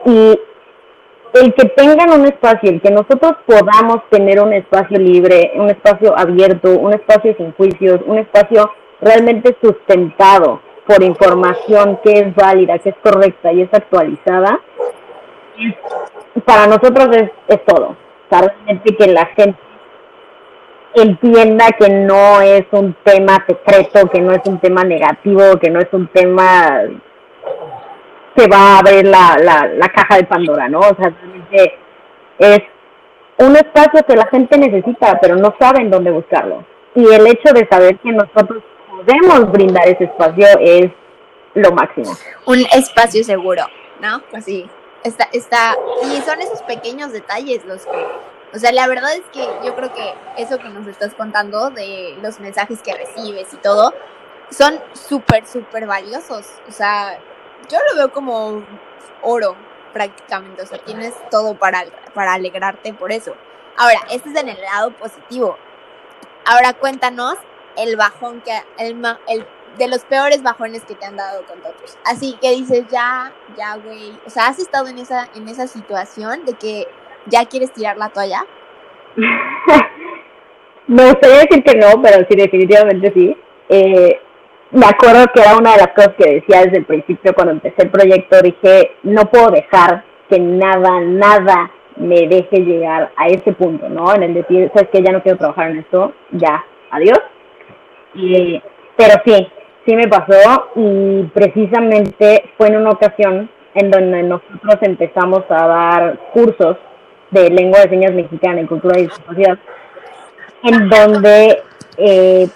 y 0.06 0.40
el 1.34 1.54
que 1.54 1.70
tengan 1.70 2.20
un 2.20 2.26
espacio, 2.26 2.70
el 2.70 2.82
que 2.82 2.92
nosotros 2.92 3.34
podamos 3.46 4.02
tener 4.10 4.42
un 4.42 4.54
espacio 4.54 4.98
libre, 4.98 5.52
un 5.56 5.70
espacio 5.70 6.18
abierto, 6.18 6.78
un 6.78 6.94
espacio 6.94 7.36
sin 7.38 7.54
juicios, 7.54 8.02
un 8.06 8.18
espacio 8.18 8.72
realmente 9.02 9.58
sustentado 9.62 10.62
por 10.86 11.04
información 11.04 12.00
que 12.04 12.12
es 12.12 12.36
válida, 12.36 12.80
que 12.80 12.90
es 12.90 12.96
correcta 13.04 13.52
y 13.52 13.62
es 13.62 13.74
actualizada, 13.74 14.60
para 16.46 16.68
nosotros 16.68 17.10
es, 17.16 17.32
es 17.48 17.66
todo. 17.66 17.96
realmente 18.30 18.96
que 18.96 19.08
la 19.08 19.26
gente 19.28 19.60
entienda 20.96 21.68
que 21.80 21.90
no 21.90 22.42
es 22.42 22.66
un 22.72 22.96
tema 23.04 23.44
secreto, 23.48 24.10
que 24.10 24.22
no 24.22 24.32
es 24.32 24.42
un 24.46 24.60
tema 24.60 24.84
negativo, 24.84 25.58
que 25.62 25.70
no 25.70 25.80
es 25.80 25.88
un 25.92 26.08
tema 26.08 26.82
se 28.36 28.48
va 28.48 28.76
a 28.76 28.80
abrir 28.80 29.06
la, 29.06 29.38
la, 29.42 29.68
la 29.68 29.90
caja 29.90 30.18
de 30.18 30.24
Pandora, 30.24 30.70
¿no? 30.70 30.80
O 30.80 30.96
sea, 30.96 31.10
realmente 31.10 31.78
es 32.40 32.62
un 33.40 33.56
espacio 33.56 34.04
que 34.08 34.16
la 34.16 34.28
gente 34.28 34.58
necesita, 34.58 35.20
pero 35.22 35.36
no 35.36 35.54
saben 35.60 35.90
dónde 35.90 36.12
buscarlo. 36.12 36.64
Y 36.96 37.06
el 37.06 37.28
hecho 37.28 37.54
de 37.54 37.68
saber 37.70 37.98
que 38.00 38.12
nosotros 38.12 38.64
podemos 39.06 39.52
brindar 39.52 39.88
ese 39.88 40.06
espacio 40.06 40.48
es 40.60 40.92
lo 41.54 41.72
máximo. 41.72 42.16
Un 42.46 42.60
espacio 42.72 43.24
seguro, 43.24 43.64
¿no? 44.00 44.22
Así. 44.34 44.70
Está, 45.04 45.28
está, 45.32 45.76
y 46.04 46.22
son 46.22 46.42
esos 46.42 46.62
pequeños 46.62 47.12
detalles 47.12 47.66
los 47.66 47.86
que, 47.88 48.08
o 48.54 48.60
sea, 48.60 48.72
la 48.72 48.88
verdad 48.88 49.16
es 49.16 49.24
que 49.34 49.44
yo 49.66 49.76
creo 49.76 49.92
que 49.94 50.14
eso 50.38 50.60
que 50.60 50.70
nos 50.70 50.86
estás 50.86 51.16
contando 51.16 51.72
de 51.72 52.16
los 52.22 52.40
mensajes 52.40 52.84
que 52.84 52.94
recibes 52.94 53.52
y 53.52 53.58
todo, 53.58 53.96
son 54.52 54.80
súper, 54.94 55.48
súper 55.48 55.88
valiosos. 55.88 56.46
O 56.68 56.72
sea, 56.72 57.18
yo 57.68 57.80
lo 57.90 57.98
veo 57.98 58.12
como 58.12 58.64
oro 59.24 59.56
prácticamente, 59.92 60.62
o 60.62 60.66
sea, 60.68 60.78
tienes 60.80 61.14
todo 61.30 61.56
para, 61.56 61.86
para 62.14 62.34
alegrarte 62.34 62.94
por 62.94 63.12
eso. 63.12 63.34
Ahora, 63.78 64.02
este 64.12 64.30
es 64.30 64.36
en 64.36 64.50
el 64.50 64.62
lado 64.62 64.92
positivo. 64.92 65.58
Ahora 66.46 66.74
cuéntanos 66.74 67.38
el 67.78 67.96
bajón 67.96 68.42
que, 68.42 68.52
el, 68.78 69.04
el 69.28 69.46
de 69.78 69.88
los 69.88 70.04
peores 70.06 70.44
bajones 70.44 70.84
que 70.86 70.96
te 70.96 71.06
han 71.06 71.16
dado 71.16 71.44
con 71.46 71.60
todos. 71.62 71.98
Así 72.06 72.38
que 72.42 72.52
dices, 72.52 72.86
ya, 72.92 73.32
ya, 73.58 73.76
güey, 73.78 74.12
o 74.26 74.30
sea, 74.30 74.48
¿has 74.48 74.60
estado 74.60 74.88
en 74.88 74.98
esa, 75.00 75.30
en 75.36 75.48
esa 75.48 75.68
situación 75.68 76.46
de 76.46 76.54
que 76.54 76.88
ya 77.28 77.46
quieres 77.46 77.72
tirar 77.74 77.98
la 77.98 78.10
toalla? 78.10 78.46
Me 80.88 81.06
gustaría 81.06 81.40
decir 81.40 81.64
que 81.64 81.78
no, 81.78 82.02
pero 82.02 82.26
sí, 82.30 82.36
definitivamente 82.36 83.14
sí. 83.16 83.38
Eh, 83.70 84.20
me 84.72 84.86
acuerdo 84.86 85.26
que 85.34 85.42
era 85.42 85.56
una 85.58 85.72
de 85.74 85.78
las 85.78 85.94
cosas 85.94 86.14
que 86.18 86.36
decía 86.36 86.64
desde 86.64 86.80
el 86.80 86.86
principio 86.86 87.34
cuando 87.34 87.54
empecé 87.54 87.84
el 87.84 87.92
proyecto, 87.92 88.42
dije, 88.42 88.92
no 89.04 89.30
puedo 89.30 89.52
dejar 89.52 90.04
que 90.30 90.40
nada, 90.40 91.00
nada 91.02 91.72
me 91.98 92.28
deje 92.28 92.62
llegar 92.62 93.12
a 93.16 93.28
ese 93.28 93.52
punto, 93.54 93.90
¿no? 93.90 94.14
En 94.16 94.24
el 94.24 94.34
decir, 94.34 94.72
sabes 94.74 94.90
que 94.90 95.04
ya 95.04 95.12
no 95.12 95.22
quiero 95.22 95.38
trabajar 95.38 95.72
en 95.72 95.80
esto, 95.80 96.14
ya, 96.32 96.64
adiós. 96.90 97.20
Y, 98.14 98.62
pero 98.98 99.14
sí, 99.26 99.48
sí 99.86 99.96
me 99.96 100.08
pasó 100.08 100.70
y 100.76 101.24
precisamente 101.34 102.52
fue 102.58 102.68
en 102.68 102.78
una 102.78 102.92
ocasión 102.92 103.50
en 103.74 103.92
donde 103.92 104.24
nosotros 104.24 104.78
empezamos 104.82 105.44
a 105.50 105.68
dar 105.68 106.20
cursos 106.34 106.78
de 107.32 107.50
lengua 107.50 107.80
de 107.82 107.90
señas 107.90 108.14
mexicana 108.14 108.62
y 108.62 108.68
cultura 108.68 109.00
y 109.00 109.04
discapacidad, 109.04 109.58
en 110.64 110.90
donde 110.90 111.64
eh, 111.98 112.48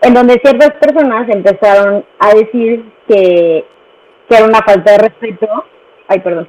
en 0.00 0.14
donde 0.14 0.40
ciertas 0.40 0.72
personas 0.74 1.28
empezaron 1.28 2.04
a 2.18 2.34
decir 2.34 2.84
que, 3.08 3.64
que 4.28 4.36
era 4.36 4.46
una 4.46 4.62
falta 4.62 4.92
de 4.92 4.98
respeto, 4.98 5.64
ay 6.06 6.20
perdón, 6.20 6.48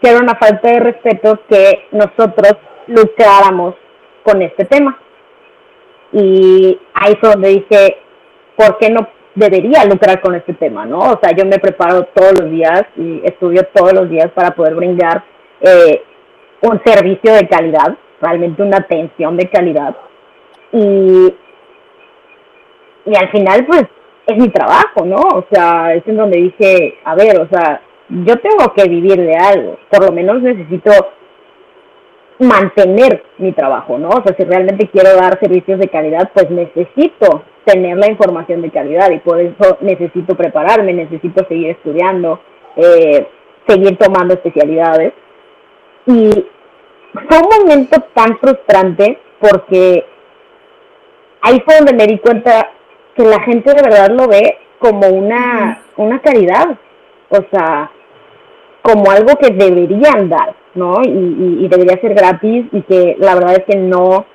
que 0.00 0.10
era 0.10 0.20
una 0.20 0.34
falta 0.34 0.68
de 0.68 0.80
respeto 0.80 1.40
que 1.48 1.86
nosotros 1.92 2.56
lucráramos 2.86 3.74
con 4.24 4.42
este 4.42 4.64
tema. 4.64 4.98
Y 6.12 6.78
ahí 6.94 7.16
fue 7.20 7.30
donde 7.30 7.48
dije, 7.48 7.96
¿por 8.56 8.78
qué 8.78 8.90
no 8.90 9.08
debería 9.34 9.84
lucrar 9.84 10.20
con 10.20 10.34
este 10.34 10.54
tema? 10.54 10.84
¿no? 10.84 10.98
O 10.98 11.18
sea, 11.22 11.32
yo 11.36 11.44
me 11.44 11.58
preparo 11.58 12.04
todos 12.14 12.40
los 12.40 12.50
días 12.50 12.82
y 12.96 13.20
estudio 13.24 13.62
todos 13.74 13.92
los 13.92 14.08
días 14.08 14.30
para 14.34 14.52
poder 14.52 14.74
brindar 14.74 15.24
eh, 15.60 16.02
un 16.62 16.80
servicio 16.84 17.34
de 17.34 17.48
calidad, 17.48 17.96
realmente 18.20 18.62
una 18.62 18.78
atención 18.78 19.36
de 19.36 19.48
calidad. 19.48 19.96
Y 20.72 21.34
y 23.08 23.16
al 23.16 23.30
final 23.30 23.64
pues 23.66 23.84
es 24.26 24.36
mi 24.36 24.48
trabajo, 24.50 25.04
¿no? 25.06 25.16
O 25.16 25.46
sea, 25.50 25.94
es 25.94 26.06
en 26.06 26.16
donde 26.18 26.38
dije, 26.38 26.98
a 27.04 27.14
ver, 27.14 27.40
o 27.40 27.48
sea, 27.48 27.80
yo 28.10 28.36
tengo 28.36 28.72
que 28.74 28.86
vivir 28.88 29.16
de 29.16 29.34
algo, 29.34 29.78
por 29.90 30.04
lo 30.04 30.12
menos 30.12 30.42
necesito 30.42 30.90
mantener 32.38 33.24
mi 33.38 33.52
trabajo, 33.52 33.98
¿no? 33.98 34.08
O 34.08 34.22
sea, 34.22 34.34
si 34.36 34.44
realmente 34.44 34.88
quiero 34.88 35.14
dar 35.16 35.38
servicios 35.40 35.78
de 35.78 35.88
calidad, 35.88 36.30
pues 36.32 36.50
necesito 36.50 37.42
tener 37.64 37.96
la 37.96 38.08
información 38.08 38.62
de 38.62 38.70
calidad 38.70 39.10
y 39.10 39.18
por 39.18 39.40
eso 39.40 39.78
necesito 39.80 40.34
prepararme, 40.36 40.92
necesito 40.92 41.44
seguir 41.46 41.70
estudiando, 41.70 42.40
eh, 42.76 43.26
seguir 43.66 43.96
tomando 43.98 44.34
especialidades. 44.34 45.12
Y 46.06 46.46
fue 47.12 47.38
un 47.38 47.58
momento 47.60 48.00
tan 48.14 48.38
frustrante 48.38 49.18
porque 49.40 50.04
ahí 51.42 51.60
fue 51.64 51.76
donde 51.76 51.94
me 51.94 52.06
di 52.06 52.18
cuenta 52.18 52.70
que 53.14 53.24
la 53.24 53.40
gente 53.40 53.74
de 53.74 53.82
verdad 53.82 54.10
lo 54.10 54.28
ve 54.28 54.58
como 54.78 55.08
una, 55.08 55.82
una 55.96 56.20
caridad, 56.20 56.76
o 57.30 57.38
sea, 57.50 57.90
como 58.82 59.10
algo 59.10 59.36
que 59.36 59.50
deberían 59.50 60.28
dar, 60.28 60.54
¿no? 60.78 61.02
Y, 61.02 61.64
y, 61.64 61.68
debería 61.68 62.00
ser 62.00 62.14
gratis 62.14 62.66
y 62.72 62.82
que 62.82 63.16
la 63.18 63.34
verdad 63.34 63.56
es 63.58 63.64
que 63.64 63.76
no, 63.76 64.26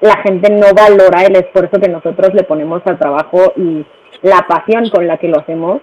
la 0.00 0.16
gente 0.18 0.50
no 0.50 0.72
valora 0.74 1.24
el 1.24 1.36
esfuerzo 1.36 1.80
que 1.80 1.88
nosotros 1.88 2.32
le 2.34 2.44
ponemos 2.44 2.82
al 2.86 2.98
trabajo 2.98 3.52
y 3.56 3.84
la 4.22 4.46
pasión 4.48 4.88
con 4.90 5.06
la 5.06 5.18
que 5.18 5.28
lo 5.28 5.40
hacemos. 5.40 5.80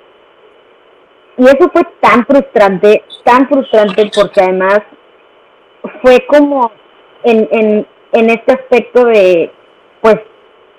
Y 1.38 1.46
eso 1.46 1.70
fue 1.72 1.84
tan 2.00 2.26
frustrante, 2.26 3.04
tan 3.24 3.48
frustrante 3.48 4.10
porque 4.14 4.42
además 4.42 4.82
fue 6.02 6.26
como 6.28 6.72
en, 7.24 7.48
en, 7.52 7.88
en 8.12 8.30
este 8.30 8.54
aspecto 8.54 9.06
de, 9.06 9.52
pues, 10.02 10.18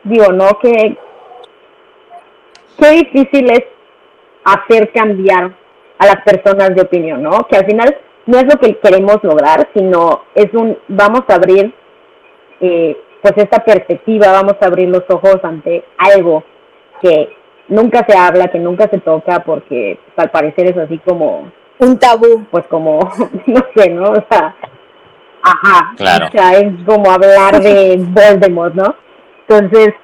digo, 0.05 0.33
¿no? 0.33 0.49
Que, 0.61 0.97
qué 2.79 2.91
difícil 2.91 3.51
es 3.51 3.64
hacer 4.45 4.91
cambiar 4.93 5.53
a 5.99 6.07
las 6.07 6.23
personas 6.25 6.75
de 6.75 6.83
opinión, 6.83 7.23
¿no? 7.23 7.47
Que 7.47 7.57
al 7.57 7.66
final 7.66 7.97
no 8.27 8.39
es 8.39 8.45
lo 8.45 8.59
que 8.61 8.79
queremos 8.79 9.18
lograr, 9.23 9.68
sino 9.75 10.25
es 10.35 10.53
un, 10.55 10.79
vamos 10.89 11.23
a 11.29 11.35
abrir 11.35 11.75
eh, 12.61 12.97
pues 13.23 13.35
esta 13.37 13.64
perspectiva, 13.64 14.33
vamos 14.33 14.55
a 14.61 14.66
abrir 14.66 14.89
los 14.89 15.05
ojos 15.09 15.39
ante 15.43 15.85
algo 15.99 16.45
que 17.03 17.37
nunca 17.68 18.05
se 18.07 18.16
habla, 18.16 18.49
que 18.49 18.59
nunca 18.59 18.89
se 18.89 18.99
toca, 18.99 19.41
porque 19.41 19.99
pues, 20.05 20.18
al 20.18 20.31
parecer 20.31 20.66
es 20.66 20.77
así 20.77 20.99
como... 20.99 21.51
Un 21.79 21.99
tabú. 21.99 22.45
Pues 22.51 22.66
como, 22.68 23.01
no 23.47 23.61
sé, 23.75 23.91
¿no? 23.91 24.11
O 24.11 24.25
sea, 24.31 24.55
ajá. 25.43 25.95
Claro. 25.97 26.27
O 26.27 26.31
sea, 26.31 26.59
es 26.59 26.73
como 26.85 27.11
hablar 27.11 27.61
de 27.61 27.97
Voldemort, 28.09 28.75
¿no? 28.75 28.95
Entonces, 29.49 29.95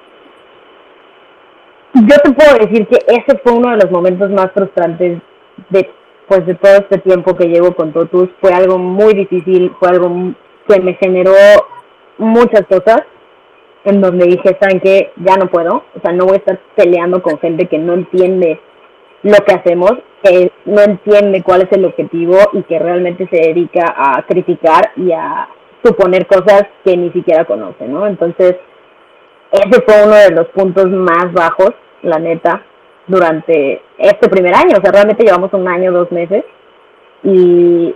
yo 1.93 2.15
te 2.23 2.31
puedo 2.31 2.53
decir 2.65 2.87
que 2.87 2.97
ese 3.07 3.37
fue 3.43 3.53
uno 3.53 3.71
de 3.71 3.77
los 3.77 3.91
momentos 3.91 4.29
más 4.31 4.51
frustrantes 4.51 5.19
de 5.69 5.91
pues 6.27 6.45
de 6.45 6.55
todo 6.55 6.77
este 6.77 6.97
tiempo 6.99 7.35
que 7.35 7.47
llevo 7.47 7.73
con 7.73 7.93
Totus. 7.93 8.29
Fue 8.41 8.53
algo 8.53 8.77
muy 8.77 9.13
difícil, 9.13 9.71
fue 9.79 9.89
algo 9.89 10.33
que 10.67 10.79
me 10.81 10.95
generó 10.95 11.33
muchas 12.17 12.63
cosas 12.67 13.03
en 13.85 14.01
donde 14.01 14.25
dije, 14.25 14.57
¿saben 14.59 14.81
qué? 14.81 15.11
Ya 15.17 15.35
no 15.35 15.47
puedo, 15.49 15.83
o 15.95 16.01
sea, 16.01 16.11
no 16.11 16.25
voy 16.25 16.35
a 16.35 16.39
estar 16.39 16.59
peleando 16.75 17.21
con 17.21 17.39
gente 17.39 17.67
que 17.67 17.77
no 17.77 17.93
entiende 17.93 18.59
lo 19.23 19.37
que 19.45 19.53
hacemos, 19.53 19.93
que 20.23 20.51
no 20.65 20.81
entiende 20.81 21.41
cuál 21.41 21.61
es 21.61 21.71
el 21.71 21.85
objetivo 21.85 22.37
y 22.53 22.63
que 22.63 22.79
realmente 22.79 23.27
se 23.31 23.47
dedica 23.47 23.85
a 23.95 24.23
criticar 24.27 24.91
y 24.97 25.11
a 25.13 25.47
suponer 25.83 26.27
cosas 26.27 26.63
que 26.83 26.97
ni 26.97 27.11
siquiera 27.11 27.45
conoce, 27.45 27.87
¿no? 27.87 28.07
Entonces, 28.07 28.57
ese 29.51 29.81
fue 29.85 30.03
uno 30.03 30.15
de 30.15 30.31
los 30.31 30.47
puntos 30.47 30.87
más 30.87 31.31
bajos, 31.31 31.71
la 32.01 32.19
neta, 32.19 32.63
durante 33.07 33.81
este 33.97 34.29
primer 34.29 34.53
año, 34.53 34.77
o 34.77 34.81
sea, 34.81 34.91
realmente 34.91 35.23
llevamos 35.23 35.51
un 35.53 35.67
año, 35.67 35.91
dos 35.91 36.11
meses, 36.11 36.43
y 37.23 37.95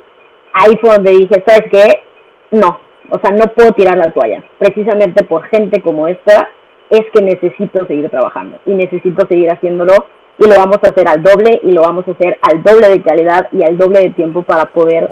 ahí 0.53 0.77
fue 0.79 0.91
donde 0.91 1.11
dije, 1.11 1.43
¿sabes 1.45 1.65
qué? 1.71 2.03
No, 2.51 2.79
o 3.09 3.19
sea, 3.19 3.31
no 3.31 3.45
puedo 3.53 3.71
tirar 3.73 3.97
la 3.97 4.11
toalla. 4.11 4.43
Precisamente 4.57 5.23
por 5.23 5.43
gente 5.43 5.81
como 5.81 6.07
esta 6.07 6.49
es 6.89 7.01
que 7.13 7.21
necesito 7.21 7.85
seguir 7.85 8.09
trabajando 8.09 8.57
y 8.65 8.73
necesito 8.73 9.25
seguir 9.27 9.49
haciéndolo 9.49 9.93
y 10.37 10.47
lo 10.47 10.55
vamos 10.55 10.77
a 10.83 10.89
hacer 10.89 11.07
al 11.07 11.21
doble 11.21 11.59
y 11.63 11.71
lo 11.71 11.81
vamos 11.81 12.07
a 12.07 12.11
hacer 12.11 12.37
al 12.41 12.63
doble 12.63 12.89
de 12.89 13.01
calidad 13.01 13.47
y 13.51 13.63
al 13.63 13.77
doble 13.77 13.99
de 13.99 14.09
tiempo 14.11 14.43
para 14.43 14.65
poder 14.65 15.09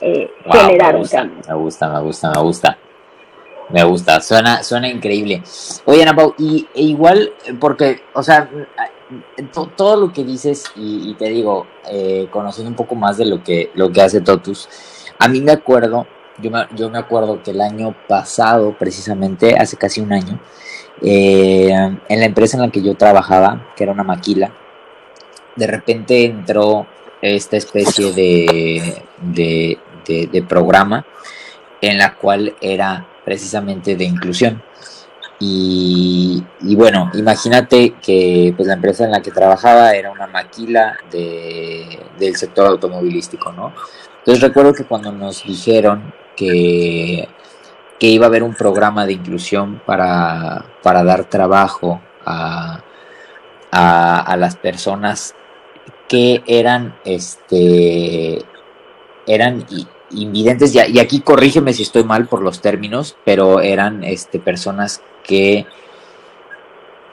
eh, 0.00 0.30
generar 0.52 0.96
un 0.96 1.06
cambio. 1.06 1.38
Me 1.48 1.54
gusta, 1.54 1.88
me 1.88 2.00
gusta, 2.00 2.30
me 2.34 2.42
gusta. 2.42 2.78
Me 3.68 3.82
gusta, 3.82 4.20
suena, 4.20 4.62
suena 4.62 4.88
increíble. 4.88 5.42
Oye, 5.86 6.02
Ana 6.02 6.14
y 6.38 6.68
e 6.72 6.82
igual, 6.82 7.32
porque, 7.58 8.00
o 8.12 8.22
sea, 8.22 8.48
todo 9.76 9.96
lo 9.96 10.12
que 10.12 10.24
dices, 10.24 10.64
y, 10.74 11.14
te 11.14 11.28
digo, 11.28 11.66
eh, 11.90 12.28
conociendo 12.30 12.70
un 12.70 12.76
poco 12.76 12.94
más 12.94 13.16
de 13.16 13.26
lo 13.26 13.42
que, 13.42 13.70
lo 13.74 13.90
que 13.90 14.02
hace 14.02 14.20
Totus, 14.20 14.68
a 15.18 15.28
mí 15.28 15.40
me 15.40 15.52
acuerdo 15.52 16.06
yo 16.38 16.50
me, 16.50 16.66
yo 16.74 16.90
me 16.90 16.98
acuerdo 16.98 17.42
que 17.42 17.52
el 17.52 17.60
año 17.60 17.94
pasado, 18.08 18.76
precisamente, 18.78 19.56
hace 19.56 19.76
casi 19.76 20.00
un 20.00 20.12
año, 20.12 20.38
eh, 21.02 21.70
en 21.70 22.20
la 22.20 22.26
empresa 22.26 22.56
en 22.56 22.62
la 22.62 22.70
que 22.70 22.82
yo 22.82 22.94
trabajaba, 22.94 23.72
que 23.76 23.84
era 23.84 23.92
una 23.92 24.04
maquila, 24.04 24.52
de 25.54 25.66
repente 25.66 26.24
entró 26.24 26.86
esta 27.22 27.56
especie 27.56 28.12
de, 28.12 29.02
de, 29.22 30.42
programa 30.48 31.04
en 31.80 31.98
la 31.98 32.14
cual 32.14 32.54
era 32.60 33.06
precisamente 33.24 33.96
de 33.96 34.04
inclusión. 34.04 34.62
Y, 35.38 36.42
y, 36.62 36.74
bueno, 36.76 37.10
imagínate 37.14 37.94
que 38.02 38.54
pues, 38.56 38.66
la 38.66 38.74
empresa 38.74 39.04
en 39.04 39.10
la 39.10 39.20
que 39.20 39.30
trabajaba 39.30 39.92
era 39.92 40.10
una 40.10 40.26
maquila 40.26 40.96
de, 41.10 42.00
del 42.18 42.36
sector 42.36 42.66
automovilístico, 42.66 43.52
¿no? 43.52 43.74
Entonces 44.18 44.42
recuerdo 44.42 44.72
que 44.72 44.84
cuando 44.84 45.12
nos 45.12 45.44
dijeron 45.44 46.12
que, 46.34 47.28
que 47.98 48.06
iba 48.06 48.26
a 48.26 48.28
haber 48.28 48.42
un 48.42 48.54
programa 48.54 49.06
de 49.06 49.12
inclusión 49.12 49.80
para, 49.86 50.64
dar 50.82 51.24
trabajo 51.24 52.00
a, 52.24 52.82
a, 53.70 54.36
las 54.36 54.56
personas 54.56 55.34
que 56.08 56.42
eran 56.46 56.96
este 57.04 58.44
eran 59.26 59.66
invidentes 60.10 60.74
y, 60.74 60.78
y, 60.92 60.98
aquí 60.98 61.20
corrígeme 61.20 61.72
si 61.72 61.82
estoy 61.82 62.04
mal 62.04 62.26
por 62.26 62.42
los 62.42 62.60
términos 62.60 63.16
pero 63.24 63.60
eran 63.60 64.04
este 64.04 64.38
personas 64.38 65.02
que 65.26 65.66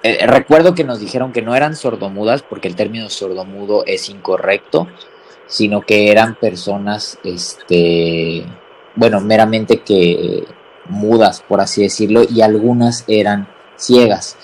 eh, 0.03 0.27
recuerdo 0.27 0.75
que 0.75 0.83
nos 0.83 0.99
dijeron 0.99 1.31
que 1.31 1.41
no 1.41 1.55
eran 1.55 1.75
sordomudas 1.75 2.43
porque 2.43 2.67
el 2.67 2.75
término 2.75 3.09
sordomudo 3.09 3.83
es 3.85 4.09
incorrecto 4.09 4.87
sino 5.47 5.81
que 5.81 6.11
eran 6.11 6.35
personas 6.35 7.17
este 7.23 8.45
bueno, 8.95 9.21
meramente 9.21 9.81
que 9.81 10.45
mudas, 10.87 11.41
por 11.41 11.61
así 11.61 11.81
decirlo, 11.81 12.23
y 12.27 12.41
algunas 12.41 13.03
eran 13.07 13.47
ciegas. 13.75 14.37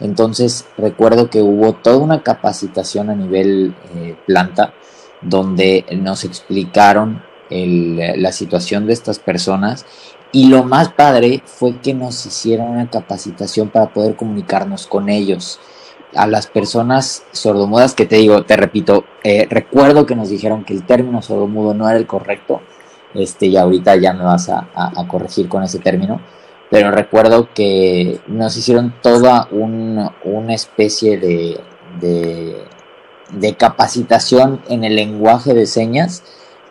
Entonces 0.00 0.66
recuerdo 0.76 1.30
que 1.30 1.42
hubo 1.42 1.74
toda 1.74 1.98
una 1.98 2.22
capacitación 2.22 3.10
a 3.10 3.14
nivel 3.14 3.74
eh, 3.94 4.16
planta 4.26 4.74
donde 5.20 5.84
nos 5.92 6.24
explicaron 6.24 7.22
la 7.50 8.32
situación 8.32 8.86
de 8.86 8.94
estas 8.94 9.18
personas 9.18 9.84
y 10.32 10.48
lo 10.48 10.64
más 10.64 10.88
padre 10.88 11.42
fue 11.44 11.78
que 11.80 11.92
nos 11.92 12.24
hicieron 12.24 12.70
una 12.70 12.88
capacitación 12.88 13.68
para 13.68 13.92
poder 13.92 14.16
comunicarnos 14.16 14.86
con 14.86 15.10
ellos. 15.10 15.60
A 16.14 16.26
las 16.26 16.46
personas 16.46 17.24
sordomudas, 17.32 17.94
que 17.94 18.06
te 18.06 18.16
digo, 18.16 18.42
te 18.44 18.56
repito, 18.56 19.04
eh, 19.24 19.46
recuerdo 19.48 20.06
que 20.06 20.16
nos 20.16 20.30
dijeron 20.30 20.64
que 20.64 20.74
el 20.74 20.84
término 20.84 21.22
sordomudo 21.22 21.74
no 21.74 21.88
era 21.88 21.98
el 21.98 22.06
correcto, 22.06 22.60
este, 23.14 23.46
y 23.46 23.56
ahorita 23.56 23.96
ya 23.96 24.14
me 24.14 24.24
vas 24.24 24.48
a, 24.48 24.68
corregir 25.08 25.48
con 25.48 25.62
ese 25.62 25.78
término, 25.78 26.20
pero 26.70 26.90
recuerdo 26.90 27.48
que 27.54 28.20
nos 28.26 28.56
hicieron 28.56 28.94
toda 29.02 29.48
una 29.50 30.54
especie 30.54 31.18
de, 31.18 31.60
de, 32.00 33.54
capacitación 33.56 34.62
en 34.68 34.84
el 34.84 34.96
lenguaje 34.96 35.52
de 35.52 35.66
señas 35.66 36.24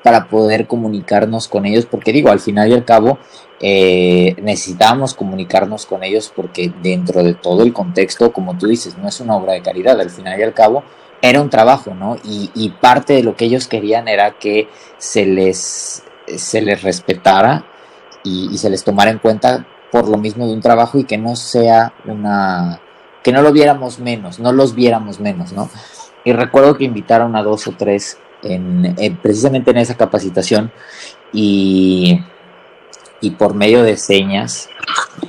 para 0.04 0.28
poder 0.30 0.66
comunicarnos 0.66 1.48
con 1.48 1.68
ellos, 1.68 1.86
porque 1.86 2.12
digo, 2.12 2.30
al 2.30 2.40
final 2.40 2.70
y 2.70 2.74
al 2.74 2.86
cabo 2.86 3.20
eh, 3.62 4.36
necesitábamos 4.42 5.14
comunicarnos 5.14 5.86
con 5.86 6.04
ellos 6.04 6.32
porque 6.36 6.74
dentro 6.82 7.24
de 7.24 7.34
todo 7.34 7.64
el 7.64 7.74
contexto, 7.74 8.34
como 8.34 8.58
tú 8.58 8.68
dices, 8.68 8.98
no 8.98 9.08
es 9.08 9.20
una 9.20 9.36
obra 9.36 9.54
de 9.54 9.62
caridad, 9.62 10.00
al 10.00 10.10
final 10.10 10.40
y 10.40 10.44
al 10.44 10.54
cabo 10.54 10.84
era 11.22 11.42
un 11.42 11.50
trabajo, 11.50 11.94
¿no? 11.94 12.18
Y, 12.24 12.50
y 12.56 12.70
parte 12.70 13.14
de 13.14 13.24
lo 13.24 13.36
que 13.36 13.46
ellos 13.46 13.68
querían 13.68 14.08
era 14.08 14.32
que 14.40 14.68
se 14.98 15.26
les 15.26 16.04
se 16.38 16.62
les 16.62 16.82
respetara 16.82 17.66
y, 18.24 18.58
se 18.58 18.70
les 18.70 18.84
tomara 18.84 19.12
en 19.12 19.20
cuenta 19.20 19.66
por 19.92 20.08
lo 20.08 20.18
mismo 20.18 20.46
de 20.48 20.54
un 20.54 20.62
trabajo 20.62 21.00
y 21.00 21.04
que 21.04 21.18
no 21.18 21.36
sea 21.36 21.94
una 22.06 22.80
que 23.24 23.32
no 23.32 23.42
lo 23.42 23.52
viéramos 23.52 24.00
menos, 24.00 24.40
no 24.40 24.52
los 24.52 24.74
viéramos 24.74 25.20
menos, 25.20 25.54
¿no? 25.54 25.70
Y 26.24 26.34
recuerdo 26.34 26.76
que 26.76 26.86
invitaron 26.86 27.36
a 27.36 27.44
dos 27.44 27.68
o 27.68 27.72
tres 27.72 28.18
en, 28.42 28.96
precisamente 29.22 29.72
en 29.72 29.78
esa 29.78 29.96
capacitación 29.96 30.72
y, 31.32 32.20
y 33.22 33.32
por 33.32 33.54
medio 33.54 33.84
de 33.84 33.98
señas, 33.98 34.70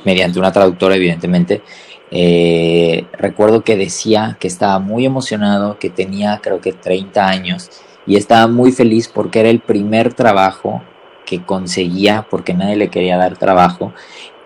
mediante 0.05 0.39
una 0.39 0.51
traductora 0.51 0.97
evidentemente, 0.97 1.63
eh, 2.11 3.07
recuerdo 3.13 3.63
que 3.63 3.77
decía 3.77 4.37
que 4.41 4.49
estaba 4.49 4.79
muy 4.79 5.07
emocionado, 5.07 5.79
que 5.79 5.91
tenía 5.91 6.41
creo 6.43 6.61
que 6.61 6.73
30 6.73 7.27
años 7.27 7.71
y 8.07 8.17
estaba 8.17 8.49
muy 8.49 8.73
feliz 8.73 9.09
porque 9.09 9.41
era 9.41 9.49
el 9.49 9.61
primer 9.61 10.13
trabajo 10.13 10.83
que 11.25 11.43
conseguía 11.43 12.27
porque 12.29 12.53
nadie 12.53 12.77
le 12.77 12.89
quería 12.89 13.17
dar 13.17 13.39
trabajo 13.39 13.93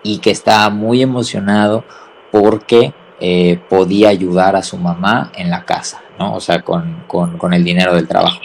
y 0.03 0.19
que 0.19 0.31
estaba 0.31 0.69
muy 0.69 1.01
emocionado 1.01 1.83
porque 2.31 2.93
eh, 3.19 3.59
podía 3.67 4.09
ayudar 4.09 4.55
a 4.55 4.63
su 4.63 4.77
mamá 4.77 5.31
en 5.35 5.49
la 5.49 5.65
casa, 5.65 6.01
¿no? 6.19 6.35
O 6.35 6.39
sea, 6.39 6.61
con, 6.61 7.03
con, 7.07 7.53
el 7.53 7.63
dinero 7.63 7.95
del 7.95 8.07
trabajo. 8.07 8.39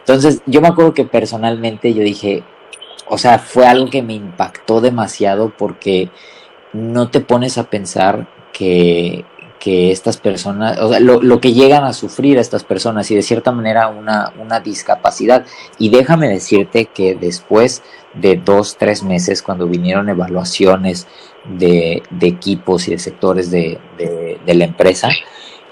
Entonces, 0.00 0.42
yo 0.46 0.60
me 0.60 0.68
acuerdo 0.68 0.92
que 0.92 1.04
personalmente 1.04 1.94
yo 1.94 2.02
dije, 2.02 2.44
o 3.08 3.18
sea, 3.18 3.38
fue 3.38 3.66
algo 3.66 3.90
que 3.90 4.02
me 4.02 4.14
impactó 4.14 4.80
demasiado 4.80 5.52
porque 5.56 6.10
no 6.72 7.10
te 7.10 7.20
pones 7.20 7.58
a 7.58 7.64
pensar 7.70 8.28
que, 8.52 9.24
que 9.58 9.90
estas 9.90 10.16
personas, 10.16 10.78
o 10.78 10.90
sea, 10.90 11.00
lo, 11.00 11.40
que 11.40 11.52
llegan 11.52 11.84
a 11.84 11.92
sufrir 11.92 12.38
estas 12.38 12.64
personas 12.64 13.10
y 13.10 13.14
de 13.14 13.22
cierta 13.22 13.52
manera 13.52 13.88
una, 13.88 14.32
una 14.38 14.60
discapacidad. 14.60 15.44
Y 15.78 15.90
déjame 15.90 16.28
decirte 16.28 16.86
que 16.86 17.14
después 17.14 17.82
de 18.14 18.36
dos, 18.36 18.76
tres 18.76 19.02
meses, 19.02 19.42
cuando 19.42 19.66
vinieron 19.66 20.08
evaluaciones 20.08 21.06
de, 21.44 22.02
equipos 22.20 22.88
y 22.88 22.92
de 22.92 22.98
sectores 22.98 23.50
de, 23.50 23.78
la 24.46 24.64
empresa, 24.64 25.10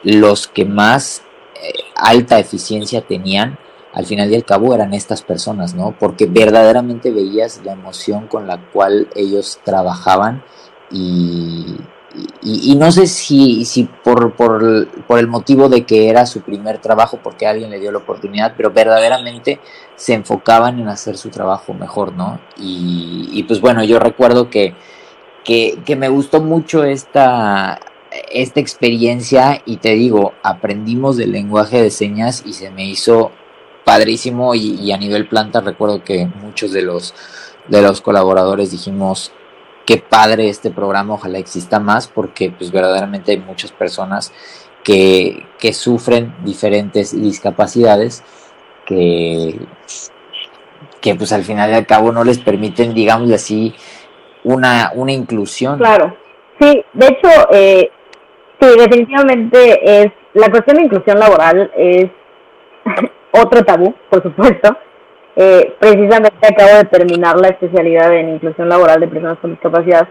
los 0.02 0.46
que 0.46 0.64
más 0.64 1.22
eh, 1.54 1.72
alta 1.94 2.38
eficiencia 2.38 3.02
tenían, 3.02 3.58
al 3.96 4.04
final 4.04 4.30
y 4.30 4.34
al 4.34 4.44
cabo 4.44 4.74
eran 4.74 4.92
estas 4.92 5.22
personas, 5.22 5.74
¿no? 5.74 5.96
Porque 5.98 6.26
verdaderamente 6.26 7.10
veías 7.10 7.62
la 7.64 7.72
emoción 7.72 8.26
con 8.26 8.46
la 8.46 8.60
cual 8.70 9.08
ellos 9.16 9.58
trabajaban 9.64 10.44
y, 10.90 11.78
y, 12.42 12.74
no 12.76 12.92
sé 12.92 13.06
si, 13.06 13.64
si 13.64 13.84
por, 13.84 14.34
por, 14.34 14.86
por, 15.06 15.18
el 15.18 15.28
motivo 15.28 15.70
de 15.70 15.86
que 15.86 16.10
era 16.10 16.26
su 16.26 16.42
primer 16.42 16.78
trabajo, 16.78 17.20
porque 17.22 17.46
alguien 17.46 17.70
le 17.70 17.80
dio 17.80 17.90
la 17.90 17.96
oportunidad, 17.96 18.52
pero 18.54 18.70
verdaderamente 18.70 19.60
se 19.96 20.12
enfocaban 20.12 20.78
en 20.78 20.88
hacer 20.88 21.16
su 21.16 21.30
trabajo 21.30 21.72
mejor, 21.72 22.12
¿no? 22.12 22.38
Y, 22.58 23.42
pues 23.48 23.62
bueno, 23.62 23.82
yo 23.82 23.98
recuerdo 23.98 24.50
que 24.50 24.74
que, 25.42 25.78
que 25.86 25.96
me 25.96 26.08
gustó 26.08 26.42
mucho 26.42 26.84
esta, 26.84 27.80
esta 28.30 28.60
experiencia 28.60 29.62
y 29.64 29.76
te 29.78 29.94
digo, 29.94 30.34
aprendimos 30.42 31.16
del 31.16 31.32
lenguaje 31.32 31.80
de 31.80 31.90
señas 31.90 32.42
y 32.44 32.52
se 32.52 32.70
me 32.70 32.84
hizo 32.84 33.30
padrísimo 33.86 34.56
y, 34.56 34.90
a 34.90 34.98
nivel 34.98 35.28
planta 35.28 35.60
recuerdo 35.60 36.02
que 36.02 36.26
muchos 36.42 36.72
de 36.72 36.82
los, 36.82 37.14
de 37.68 37.82
los 37.82 38.00
colaboradores 38.00 38.72
dijimos 38.72 39.30
qué 39.86 39.98
padre 39.98 40.48
este 40.48 40.72
programa, 40.72 41.14
ojalá 41.14 41.38
exista 41.38 41.78
más 41.78 42.08
porque 42.08 42.50
pues 42.50 42.72
verdaderamente 42.72 43.30
hay 43.30 43.38
muchas 43.38 43.70
personas 43.70 44.32
que, 44.82 45.46
que 45.60 45.72
sufren 45.72 46.34
diferentes 46.42 47.12
discapacidades 47.12 48.24
que, 48.86 49.56
que 51.00 51.14
pues 51.14 51.32
al 51.32 51.44
final 51.44 51.70
y 51.70 51.74
al 51.74 51.86
cabo 51.86 52.10
no 52.10 52.24
les 52.24 52.38
permiten, 52.38 52.92
digamos 52.92 53.30
así, 53.30 53.72
una, 54.42 54.90
una 54.96 55.12
inclusión. 55.12 55.78
Claro, 55.78 56.16
sí, 56.60 56.84
de 56.92 57.06
hecho, 57.06 57.28
eh, 57.52 57.88
sí, 58.60 58.66
definitivamente 58.76 60.02
es, 60.02 60.12
la 60.34 60.50
cuestión 60.50 60.78
de 60.78 60.82
inclusión 60.82 61.20
laboral 61.20 61.70
es 61.76 62.10
otro 63.42 63.62
tabú, 63.62 63.94
por 64.10 64.22
supuesto. 64.22 64.76
Eh, 65.36 65.74
precisamente 65.78 66.46
acabo 66.46 66.78
de 66.78 66.84
terminar 66.84 67.36
la 67.38 67.48
especialidad 67.48 68.12
en 68.14 68.30
inclusión 68.30 68.68
laboral 68.68 69.00
de 69.00 69.08
personas 69.08 69.38
con 69.38 69.50
discapacidad 69.50 70.08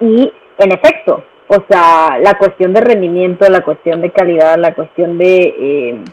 y 0.00 0.32
en 0.58 0.72
efecto, 0.72 1.22
o 1.48 1.62
sea, 1.68 2.18
la 2.18 2.38
cuestión 2.38 2.72
de 2.72 2.80
rendimiento, 2.80 3.46
la 3.50 3.60
cuestión 3.62 4.00
de 4.00 4.10
calidad, 4.10 4.56
la 4.56 4.74
cuestión 4.74 5.18
de 5.18 5.36
eh, 5.36 6.04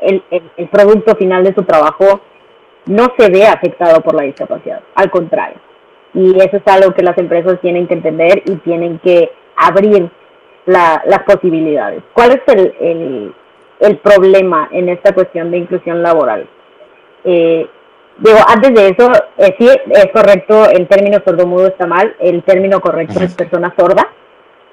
el, 0.00 0.22
el, 0.56 0.68
producto 0.68 1.16
final 1.16 1.42
de 1.42 1.54
su 1.54 1.64
trabajo 1.64 2.20
no 2.86 3.08
se 3.18 3.28
ve 3.28 3.46
afectado 3.46 4.00
por 4.02 4.14
la 4.14 4.22
discapacidad, 4.22 4.80
al 4.94 5.10
contrario. 5.10 5.58
Y 6.14 6.36
eso 6.38 6.56
es 6.56 6.62
algo 6.66 6.94
que 6.94 7.02
las 7.02 7.18
empresas 7.18 7.60
tienen 7.60 7.86
que 7.86 7.94
entender 7.94 8.42
y 8.46 8.54
tienen 8.56 8.98
que 9.00 9.30
abrir 9.56 10.08
la, 10.66 11.02
las 11.06 11.22
posibilidades. 11.24 12.02
¿Cuál 12.12 12.32
es 12.32 12.40
el, 12.46 12.74
el, 12.80 13.34
el 13.80 13.98
problema 13.98 14.68
en 14.72 14.88
esta 14.88 15.12
cuestión 15.12 15.50
de 15.50 15.58
inclusión 15.58 16.02
laboral. 16.02 16.48
Eh, 17.24 17.68
digo, 18.18 18.38
antes 18.46 18.74
de 18.74 18.88
eso, 18.88 19.10
eh, 19.36 19.54
sí, 19.58 19.68
es 19.68 20.06
correcto, 20.12 20.68
el 20.70 20.88
término 20.88 21.18
sordomudo 21.24 21.68
está 21.68 21.86
mal, 21.86 22.14
el 22.18 22.42
término 22.42 22.80
correcto 22.80 23.20
es 23.20 23.34
persona 23.34 23.74
sorda 23.78 24.08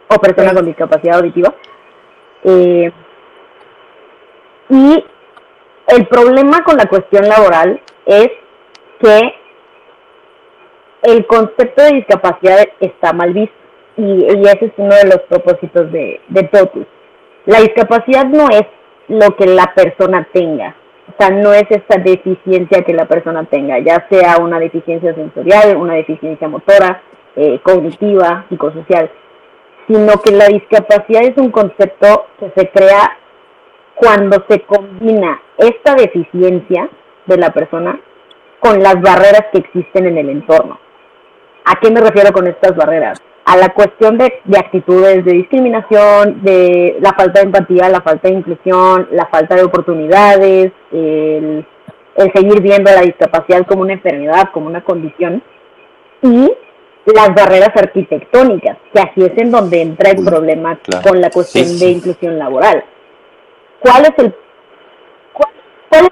o 0.07 0.15
persona 0.19 0.53
con 0.53 0.65
discapacidad 0.65 1.17
auditiva. 1.17 1.53
Eh, 2.43 2.91
y 4.69 5.05
el 5.87 6.07
problema 6.07 6.63
con 6.63 6.77
la 6.77 6.85
cuestión 6.85 7.27
laboral 7.27 7.79
es 8.05 8.29
que 8.99 9.33
el 11.03 11.25
concepto 11.27 11.83
de 11.83 11.97
discapacidad 11.97 12.67
está 12.79 13.13
mal 13.13 13.33
visto 13.33 13.55
y, 13.97 14.25
ese 14.25 14.65
es 14.65 14.71
uno 14.77 14.95
de 14.95 15.05
los 15.05 15.19
propósitos 15.29 15.91
de, 15.91 16.19
de 16.27 16.43
TOTUS. 16.43 16.85
La 17.45 17.59
discapacidad 17.59 18.25
no 18.25 18.49
es 18.49 18.65
lo 19.07 19.35
que 19.35 19.45
la 19.45 19.73
persona 19.75 20.27
tenga. 20.33 20.75
O 21.07 21.13
sea, 21.19 21.29
no 21.29 21.53
es 21.53 21.65
esta 21.69 21.97
deficiencia 21.97 22.83
que 22.83 22.93
la 22.93 23.05
persona 23.05 23.45
tenga, 23.45 23.79
ya 23.79 24.07
sea 24.09 24.37
una 24.39 24.59
deficiencia 24.59 25.13
sensorial, 25.13 25.77
una 25.77 25.93
deficiencia 25.93 26.47
motora, 26.47 27.01
eh, 27.35 27.59
cognitiva, 27.61 28.45
psicosocial, 28.49 29.11
sino 29.87 30.13
que 30.23 30.31
la 30.31 30.47
discapacidad 30.47 31.23
es 31.23 31.37
un 31.37 31.51
concepto 31.51 32.27
que 32.39 32.51
se 32.55 32.69
crea 32.69 33.17
cuando 33.95 34.43
se 34.49 34.61
combina 34.61 35.41
esta 35.57 35.95
deficiencia 35.95 36.89
de 37.25 37.37
la 37.37 37.51
persona 37.51 37.99
con 38.59 38.81
las 38.81 38.99
barreras 39.01 39.45
que 39.51 39.59
existen 39.59 40.07
en 40.07 40.17
el 40.17 40.29
entorno. 40.29 40.79
¿A 41.65 41.79
qué 41.79 41.91
me 41.91 42.01
refiero 42.01 42.31
con 42.33 42.47
estas 42.47 42.75
barreras? 42.75 43.21
A 43.45 43.57
la 43.57 43.69
cuestión 43.69 44.17
de, 44.17 44.41
actitudes 44.57 45.23
de 45.23 45.33
discriminación, 45.33 46.41
de 46.41 46.97
la 46.99 47.13
falta 47.13 47.39
de 47.39 47.45
empatía, 47.45 47.89
la 47.89 48.01
falta 48.01 48.27
de 48.27 48.33
inclusión, 48.33 49.07
la 49.11 49.27
falta 49.27 49.55
de 49.55 49.63
oportunidades, 49.63 50.71
el, 50.91 51.65
seguir 52.33 52.59
viendo 52.61 52.91
la 52.91 53.01
discapacidad 53.01 53.67
como 53.67 53.83
una 53.83 53.93
enfermedad, 53.93 54.49
como 54.51 54.65
una 54.65 54.83
condición, 54.83 55.43
y 56.23 56.51
las 57.05 57.35
barreras 57.35 57.69
arquitectónicas, 57.75 58.77
que 58.91 58.99
así 58.99 59.21
es 59.21 59.37
en 59.37 59.51
donde 59.51 59.79
entra 59.79 60.09
el 60.09 60.25
problema 60.25 60.79
con 61.07 61.21
la 61.21 61.29
cuestión 61.29 61.77
de 61.77 61.91
inclusión 61.91 62.39
laboral. 62.39 62.83
¿Cuál 63.79 64.05
es 64.05 64.13
el 64.17 64.35
cuál, 65.33 66.09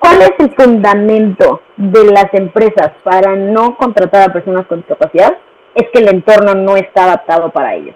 cuál 0.00 0.22
es 0.22 0.32
el 0.40 0.54
fundamento 0.56 1.60
de 1.76 2.04
las 2.10 2.34
empresas 2.34 2.90
para 3.04 3.36
no 3.36 3.76
contratar 3.76 4.28
a 4.28 4.32
personas 4.32 4.66
con 4.66 4.78
discapacidad? 4.78 5.38
Es 5.74 5.88
que 5.92 6.00
el 6.00 6.08
entorno 6.08 6.54
no 6.54 6.76
está 6.76 7.04
adaptado 7.04 7.50
para 7.50 7.74
ellos. 7.74 7.94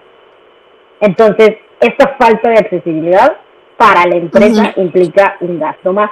Entonces, 1.01 1.57
esta 1.79 2.15
falta 2.19 2.49
de 2.49 2.59
accesibilidad 2.59 3.37
para 3.77 4.05
la 4.05 4.15
empresa 4.15 4.73
implica 4.75 5.37
un 5.39 5.59
gasto 5.59 5.93
más, 5.93 6.11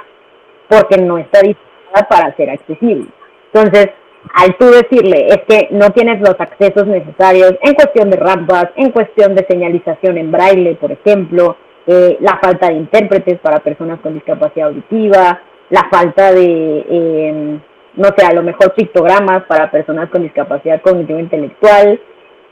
porque 0.68 0.96
no 0.98 1.18
está 1.18 1.40
diseñada 1.40 2.08
para 2.08 2.34
ser 2.36 2.50
accesible. 2.50 3.06
Entonces, 3.52 3.90
al 4.34 4.56
tú 4.56 4.66
decirle 4.66 5.28
es 5.28 5.38
que 5.48 5.68
no 5.70 5.90
tienes 5.90 6.20
los 6.20 6.38
accesos 6.38 6.86
necesarios 6.86 7.54
en 7.62 7.74
cuestión 7.74 8.10
de 8.10 8.16
rampas, 8.16 8.68
en 8.76 8.90
cuestión 8.90 9.34
de 9.34 9.46
señalización 9.48 10.18
en 10.18 10.30
braille, 10.32 10.74
por 10.76 10.92
ejemplo, 10.92 11.56
eh, 11.86 12.18
la 12.20 12.38
falta 12.38 12.68
de 12.68 12.74
intérpretes 12.74 13.38
para 13.40 13.60
personas 13.60 14.00
con 14.00 14.14
discapacidad 14.14 14.68
auditiva, 14.68 15.40
la 15.70 15.88
falta 15.90 16.32
de 16.32 16.84
eh, 16.88 17.58
no 17.98 18.10
sé, 18.16 18.24
a 18.24 18.32
lo 18.32 18.42
mejor 18.42 18.74
pictogramas 18.74 19.42
para 19.44 19.70
personas 19.72 20.08
con 20.08 20.22
discapacidad 20.22 20.80
cognitiva 20.80 21.18
intelectual, 21.18 22.00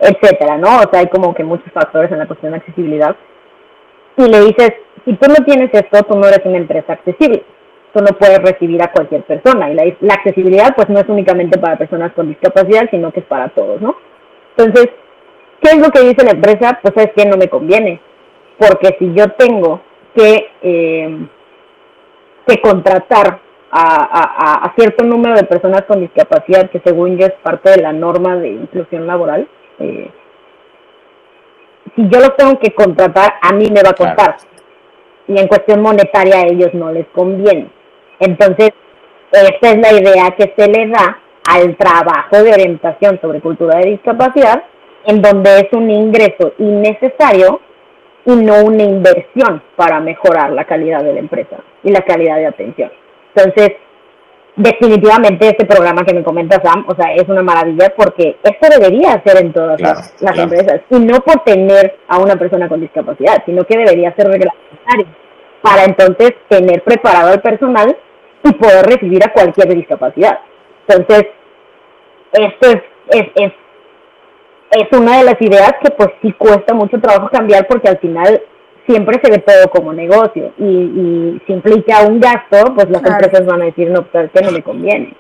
etcétera, 0.01 0.59
¿no? 0.59 0.79
O 0.79 0.91
sea, 0.91 1.01
hay 1.01 1.07
como 1.07 1.33
que 1.35 1.45
muchos 1.45 1.73
factores 1.73 2.11
en 2.11 2.19
la 2.19 2.27
cuestión 2.27 2.51
de 2.53 2.59
accesibilidad. 2.59 3.15
Y 4.17 4.29
le 4.29 4.41
dices, 4.41 4.73
si 5.05 5.15
tú 5.15 5.29
no 5.29 5.45
tienes 5.45 5.71
esto, 5.73 6.03
tú 6.03 6.19
no 6.19 6.27
eres 6.27 6.41
una 6.45 6.59
empresa 6.59 6.95
accesible. 6.95 7.45
Tú 7.95 8.01
no 8.01 8.09
puedes 8.19 8.39
recibir 8.41 8.83
a 8.83 8.91
cualquier 8.91 9.23
persona. 9.23 9.71
Y 9.71 9.75
la, 9.75 9.85
la 10.01 10.15
accesibilidad, 10.15 10.75
pues, 10.75 10.89
no 10.89 10.99
es 10.99 11.09
únicamente 11.09 11.59
para 11.59 11.79
personas 11.79 12.13
con 12.13 12.29
discapacidad, 12.29 12.89
sino 12.91 13.13
que 13.13 13.21
es 13.21 13.27
para 13.27 13.49
todos, 13.51 13.81
¿no? 13.81 13.95
Entonces, 14.57 14.89
¿qué 15.61 15.71
es 15.71 15.79
lo 15.79 15.91
que 15.91 16.01
dice 16.01 16.25
la 16.25 16.33
empresa? 16.33 16.81
Pues 16.83 16.95
es 16.97 17.13
que 17.17 17.25
no 17.25 17.37
me 17.37 17.49
conviene. 17.49 18.01
Porque 18.59 18.97
si 18.99 19.15
yo 19.15 19.29
tengo 19.39 19.81
que, 20.15 20.49
eh, 20.63 21.27
que 22.49 22.61
contratar 22.61 23.46
a, 23.71 24.73
cierto 24.77 25.05
número 25.05 25.35
de 25.35 25.45
personas 25.45 25.83
con 25.83 26.01
discapacidad, 26.01 26.71
que 26.71 26.81
según 26.85 27.19
yo 27.19 27.27
es 27.27 27.35
parte 27.43 27.71
de 27.71 27.83
la 27.83 27.93
norma 27.93 28.37
de 28.37 28.49
inclusión 28.49 29.07
laboral, 29.07 29.49
eh, 29.79 30.11
si 31.95 32.09
yo 32.09 32.21
los 32.21 32.37
tengo 32.37 32.59
que 32.59 32.73
contratar, 32.75 33.35
a 33.41 33.53
mí 33.53 33.71
me 33.71 33.83
va 33.83 33.91
a 33.91 33.95
costar. 33.95 34.37
Y 35.29 35.39
en 35.39 35.49
cuestión 35.49 35.83
monetaria 35.83 36.39
a 36.39 36.47
ellos 36.47 36.73
no 36.75 36.93
les 36.93 37.07
conviene. 37.09 37.69
Entonces, 38.21 38.71
esta 39.33 39.71
es 39.71 39.79
la 39.79 39.93
idea 39.93 40.31
que 40.37 40.55
se 40.57 40.69
le 40.69 40.89
da 40.89 41.19
al 41.49 41.77
trabajo 41.77 42.43
de 42.43 42.53
orientación 42.53 43.21
sobre 43.21 43.41
cultura 43.41 43.79
de 43.79 43.91
discapacidad, 43.91 44.65
en 45.05 45.23
donde 45.23 45.61
es 45.61 45.73
un 45.73 45.91
ingreso 45.91 46.53
innecesario 46.59 47.61
y 48.25 48.35
no 48.35 48.65
una 48.65 48.83
inversión 48.83 49.63
para 49.77 50.01
mejorar 50.01 50.51
la 50.51 50.65
calidad 50.65 51.03
de 51.03 51.13
la 51.13 51.21
empresa 51.21 51.59
y 51.85 51.91
la 51.91 52.03
calidad 52.03 52.37
de 52.37 52.47
atención. 52.47 52.91
Entonces, 53.37 53.77
definitivamente 54.57 55.49
este 55.49 55.67
programa 55.67 56.05
que 56.05 56.15
me 56.15 56.25
comenta 56.25 56.61
Sam, 56.63 56.87
o 56.89 56.95
sea, 56.95 57.13
es 57.15 57.29
una 57.29 57.43
maravilla 57.43 57.93
porque 57.95 58.39
esto 58.43 58.69
debería 58.71 59.23
ser 59.25 59.45
en 59.45 59.53
todas 59.53 59.79
las, 59.81 60.39
empresas 60.39 60.81
y 60.89 60.99
no 60.99 61.21
por 61.21 61.45
tener 61.45 61.99
a 62.09 62.19
una 62.19 62.37
persona 62.37 62.69
con 62.69 62.81
discapacidad, 62.81 63.43
sino 63.45 63.65
que 63.65 63.77
debería 63.77 64.15
ser 64.17 64.29
reglamentario 64.29 65.07
para 65.61 65.85
entonces 65.85 66.33
tener 66.49 66.83
preparado 66.83 67.33
al 67.33 67.43
personal 67.43 67.97
y 68.43 68.53
poder 68.53 68.87
recibir 68.87 69.23
a 69.25 69.33
cualquier 69.33 69.75
discapacidad. 69.75 70.39
Entonces, 70.89 71.27
esto 72.33 72.71
es, 72.71 72.83
es, 73.11 73.27
es, 73.35 73.53
es 74.71 74.99
una 74.99 75.19
de 75.19 75.25
las 75.25 75.41
ideas 75.41 75.75
que 75.83 75.91
pues 75.91 76.11
sí 76.23 76.33
cuesta 76.33 76.73
mucho 76.73 76.99
trabajo 77.01 77.29
cambiar 77.31 77.67
porque 77.67 77.89
al 77.89 77.99
final 77.99 78.41
siempre 78.87 79.21
se 79.23 79.31
ve 79.31 79.39
todo 79.39 79.69
como 79.71 79.93
negocio 79.93 80.53
y, 80.59 80.65
y 80.65 81.43
si 81.47 81.53
implica 81.53 82.03
un 82.03 82.21
gasto, 82.21 82.75
pues 82.75 82.89
las 82.91 83.03
empresas 83.05 83.47
van 83.47 83.63
a 83.63 83.67
decir, 83.67 83.91
no, 83.91 84.07
pero 84.13 84.31
que 84.31 84.43
no 84.43 84.53
me 84.53 84.63
conviene. 84.63 85.15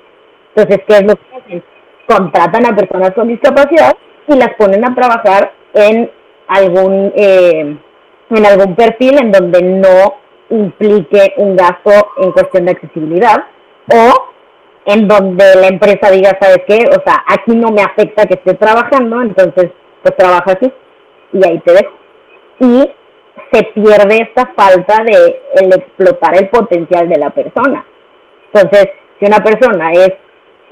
Entonces, 0.54 0.84
¿qué 0.86 0.94
es 0.94 1.02
lo 1.02 1.14
que 1.16 1.36
hacen? 1.36 1.64
Contratan 2.06 2.66
a 2.66 2.76
personas 2.76 3.12
con 3.12 3.28
discapacidad 3.28 3.94
y 4.28 4.36
las 4.36 4.54
ponen 4.54 4.84
a 4.84 4.94
trabajar 4.94 5.52
en 5.74 6.10
algún, 6.48 7.12
eh, 7.16 7.76
en 8.30 8.46
algún 8.46 8.74
perfil 8.74 9.18
en 9.18 9.32
donde 9.32 9.62
no 9.62 10.14
implique 10.50 11.34
un 11.38 11.56
gasto 11.56 11.90
en 12.18 12.32
cuestión 12.32 12.66
de 12.66 12.72
accesibilidad 12.72 13.44
o 13.92 14.26
en 14.86 15.08
donde 15.08 15.44
la 15.56 15.66
empresa 15.66 16.10
diga, 16.10 16.38
¿sabes 16.40 16.62
qué? 16.66 16.84
O 16.88 17.02
sea, 17.04 17.24
aquí 17.26 17.56
no 17.56 17.70
me 17.70 17.82
afecta 17.82 18.26
que 18.26 18.34
esté 18.34 18.54
trabajando, 18.54 19.20
entonces 19.20 19.72
pues 20.02 20.16
trabaja 20.16 20.52
así 20.52 20.72
y 21.32 21.44
ahí 21.44 21.58
te 21.60 21.72
dejo. 21.72 21.92
Y 22.60 22.90
se 23.52 23.62
pierde 23.74 24.22
esta 24.22 24.52
falta 24.54 25.02
de 25.04 25.42
el 25.54 25.72
explotar 25.72 26.36
el 26.36 26.48
potencial 26.48 27.08
de 27.08 27.18
la 27.18 27.30
persona. 27.30 27.84
Entonces, 28.52 28.88
si 29.18 29.26
una 29.26 29.42
persona 29.42 29.92
es 29.92 30.12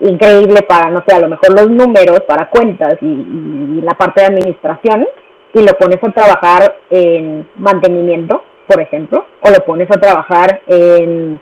increíble 0.01 0.62
para, 0.62 0.91
no 0.91 1.03
sé, 1.07 1.14
a 1.14 1.20
lo 1.20 1.29
mejor 1.29 1.53
los 1.53 1.70
números, 1.70 2.20
para 2.27 2.49
cuentas 2.51 2.97
y, 3.01 3.81
la 3.83 3.95
parte 3.95 4.22
de 4.22 4.27
administración, 4.29 5.07
y 5.53 5.62
lo 5.62 5.72
pones 5.75 5.99
a 6.03 6.11
trabajar 6.11 6.79
en 6.91 7.49
mantenimiento, 7.57 8.43
por 8.66 8.81
ejemplo, 8.81 9.27
o 9.41 9.51
lo 9.51 9.64
pones 9.64 9.89
a 9.91 10.01
trabajar 10.01 10.62
en, 10.66 11.41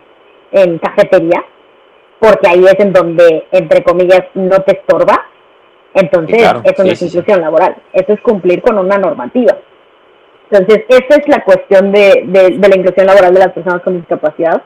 en 0.51 0.79
cafetería, 0.79 1.45
porque 2.19 2.49
ahí 2.49 2.65
es 2.65 2.79
en 2.79 2.93
donde, 2.93 3.47
entre 3.53 3.83
comillas, 3.83 4.23
no 4.35 4.61
te 4.63 4.79
estorba, 4.79 5.27
entonces 5.95 6.43
eso 6.65 6.85
no 6.85 6.91
es 6.91 7.03
inclusión 7.03 7.41
laboral, 7.41 7.77
eso 7.93 8.13
es 8.13 8.21
cumplir 8.21 8.61
con 8.63 8.79
una 8.79 8.99
normativa. 8.99 9.57
Entonces, 10.53 10.85
esa 10.89 11.21
es 11.21 11.29
la 11.29 11.43
cuestión 11.45 11.93
de, 11.93 12.25
la 12.29 12.77
inclusión 12.77 13.07
laboral 13.07 13.33
de 13.33 13.41
las 13.41 13.53
personas 13.53 13.83
con 13.83 13.97
discapacidad. 13.97 14.63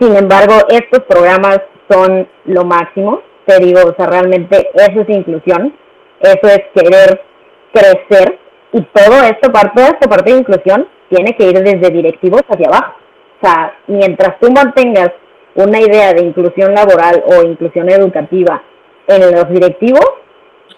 Sin 0.00 0.16
embargo, 0.16 0.54
estos 0.68 1.04
programas 1.04 1.60
son 1.88 2.28
lo 2.44 2.64
máximo 2.64 3.22
te 3.48 3.64
digo, 3.64 3.80
o 3.80 3.94
sea, 3.96 4.06
realmente 4.06 4.68
eso 4.74 5.00
es 5.00 5.08
inclusión, 5.08 5.74
eso 6.20 6.48
es 6.48 6.60
querer 6.74 7.22
crecer 7.72 8.38
y 8.72 8.82
todo 8.82 9.22
esto, 9.22 9.50
toda 9.50 9.88
esta 9.88 10.06
parte 10.06 10.32
de 10.32 10.40
inclusión 10.40 10.86
tiene 11.08 11.34
que 11.34 11.44
ir 11.44 11.58
desde 11.62 11.90
directivos 11.90 12.42
hacia 12.46 12.68
abajo. 12.68 12.96
O 13.40 13.46
sea, 13.46 13.74
mientras 13.86 14.38
tú 14.38 14.52
mantengas 14.52 15.12
una 15.54 15.80
idea 15.80 16.12
de 16.12 16.26
inclusión 16.26 16.74
laboral 16.74 17.24
o 17.26 17.42
inclusión 17.42 17.88
educativa 17.88 18.62
en 19.06 19.32
los 19.32 19.48
directivos, 19.48 20.04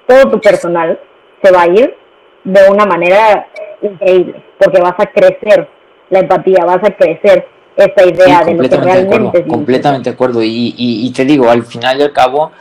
todo 0.06 0.30
tu 0.30 0.40
personal 0.40 1.00
se 1.42 1.52
va 1.52 1.62
a 1.62 1.68
ir 1.68 1.96
de 2.44 2.70
una 2.70 2.86
manera 2.86 3.46
increíble, 3.82 4.42
porque 4.58 4.80
vas 4.80 4.94
a 4.98 5.06
crecer 5.06 5.68
la 6.10 6.20
empatía, 6.20 6.64
vas 6.64 6.82
a 6.82 6.90
crecer 6.90 7.46
esta 7.76 8.04
idea 8.04 8.44
de 8.44 8.54
lo 8.54 8.68
que 8.68 8.76
realmente 8.76 9.38
es 9.40 9.46
completamente 9.46 10.10
de 10.10 10.14
acuerdo. 10.14 10.42
Y, 10.42 10.74
y, 10.76 11.10
te 11.12 11.24
digo 11.24 11.48
al 11.48 11.64
final 11.64 11.98
y 12.00 12.02
al 12.02 12.12
cabo 12.12 12.52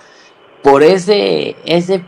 por 0.62 0.84
ese 0.84 1.56
ese 1.66 2.04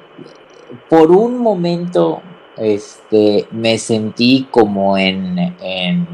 por 0.89 1.11
un 1.11 1.37
momento 1.37 2.21
este 2.57 3.47
me 3.51 3.77
sentí 3.77 4.47
como 4.51 4.97
en 4.97 5.55
en, 5.61 6.07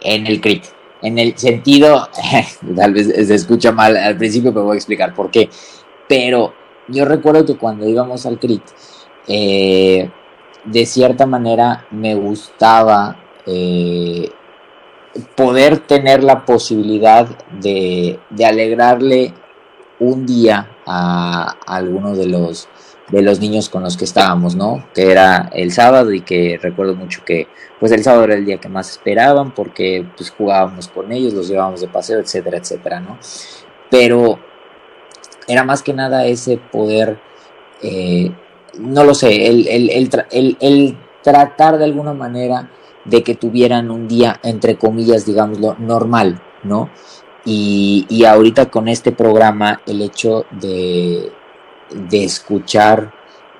en 0.00 0.26
el 0.26 0.40
crit 0.40 0.64
en 1.02 1.18
el 1.18 1.36
sentido 1.36 2.08
tal 2.76 2.94
vez 2.94 3.08
se 3.08 3.34
escucha 3.34 3.72
mal 3.72 3.96
al 3.96 4.16
principio 4.16 4.52
pero 4.52 4.64
voy 4.64 4.74
a 4.74 4.78
explicar 4.78 5.14
por 5.14 5.30
qué. 5.30 5.48
Pero 6.08 6.54
yo 6.88 7.04
recuerdo 7.04 7.44
que 7.44 7.56
cuando 7.56 7.88
íbamos 7.88 8.26
al 8.26 8.38
crit 8.38 8.62
eh, 9.28 10.08
de 10.66 10.86
cierta 10.86 11.26
manera 11.26 11.86
me 11.90 12.14
gustaba 12.14 13.16
eh, 13.46 14.30
poder 15.34 15.78
tener 15.78 16.22
la 16.22 16.44
posibilidad 16.44 17.26
de, 17.60 18.18
alegrarle 18.44 19.32
un 19.98 20.26
día 20.26 20.68
a, 20.84 21.56
alguno 21.66 22.14
de 22.14 22.26
los 22.26 22.68
de 23.08 23.22
los 23.22 23.38
niños 23.38 23.68
con 23.68 23.84
los 23.84 23.96
que 23.96 24.04
estábamos, 24.04 24.56
¿no? 24.56 24.84
Que 24.92 25.12
era 25.12 25.48
el 25.52 25.70
sábado 25.70 26.12
y 26.12 26.22
que 26.22 26.58
recuerdo 26.60 26.96
mucho 26.96 27.24
que 27.24 27.46
pues 27.78 27.92
el 27.92 28.02
sábado 28.02 28.24
era 28.24 28.34
el 28.34 28.44
día 28.44 28.58
que 28.58 28.68
más 28.68 28.90
esperaban 28.90 29.54
porque 29.54 30.04
pues 30.16 30.30
jugábamos 30.30 30.88
con 30.88 31.12
ellos, 31.12 31.32
los 31.32 31.46
llevábamos 31.46 31.80
de 31.80 31.86
paseo, 31.86 32.18
etcétera, 32.18 32.58
etcétera, 32.58 32.98
¿no? 32.98 33.16
Pero 33.90 34.40
era 35.46 35.62
más 35.62 35.82
que 35.82 35.92
nada 35.92 36.26
ese 36.26 36.56
poder, 36.58 37.18
eh, 37.80 38.32
no 38.78 39.04
lo 39.04 39.14
sé, 39.14 39.46
el, 39.46 39.68
el 39.70 40.98
tratar 41.22 41.78
de 41.78 41.84
alguna 41.84 42.12
manera 42.12 42.70
de 43.04 43.22
que 43.22 43.34
tuvieran 43.34 43.90
un 43.90 44.08
día, 44.08 44.40
entre 44.42 44.76
comillas, 44.76 45.26
digámoslo, 45.26 45.76
normal, 45.78 46.40
¿no? 46.64 46.90
Y, 47.44 48.06
y 48.08 48.24
ahorita 48.24 48.70
con 48.70 48.88
este 48.88 49.12
programa, 49.12 49.80
el 49.86 50.02
hecho 50.02 50.46
de, 50.50 51.30
de 51.90 52.24
escuchar, 52.24 53.12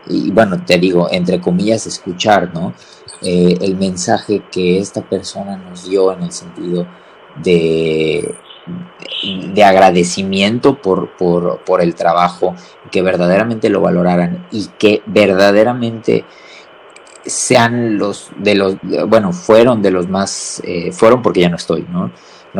y 0.08 0.30
bueno, 0.30 0.64
te 0.64 0.78
digo, 0.78 1.08
entre 1.10 1.40
comillas, 1.40 1.86
escuchar, 1.86 2.52
¿no? 2.52 2.74
Eh, 3.22 3.56
el 3.60 3.76
mensaje 3.76 4.42
que 4.50 4.78
esta 4.78 5.02
persona 5.02 5.56
nos 5.56 5.88
dio 5.88 6.12
en 6.12 6.22
el 6.24 6.32
sentido 6.32 6.86
de, 7.42 8.34
de 9.52 9.64
agradecimiento 9.64 10.80
por, 10.80 11.16
por, 11.16 11.60
por, 11.60 11.80
el 11.80 11.94
trabajo, 11.94 12.54
que 12.90 13.02
verdaderamente 13.02 13.68
lo 13.68 13.80
valoraran 13.80 14.46
y 14.50 14.66
que 14.78 15.02
verdaderamente 15.06 16.24
sean 17.24 17.98
los 17.98 18.30
de 18.36 18.54
los, 18.54 18.76
bueno, 19.08 19.32
fueron 19.32 19.82
de 19.82 19.90
los 19.90 20.08
más, 20.08 20.62
eh, 20.64 20.92
fueron 20.92 21.22
porque 21.22 21.40
ya 21.40 21.48
no 21.48 21.56
estoy, 21.56 21.86
¿no? 21.90 22.10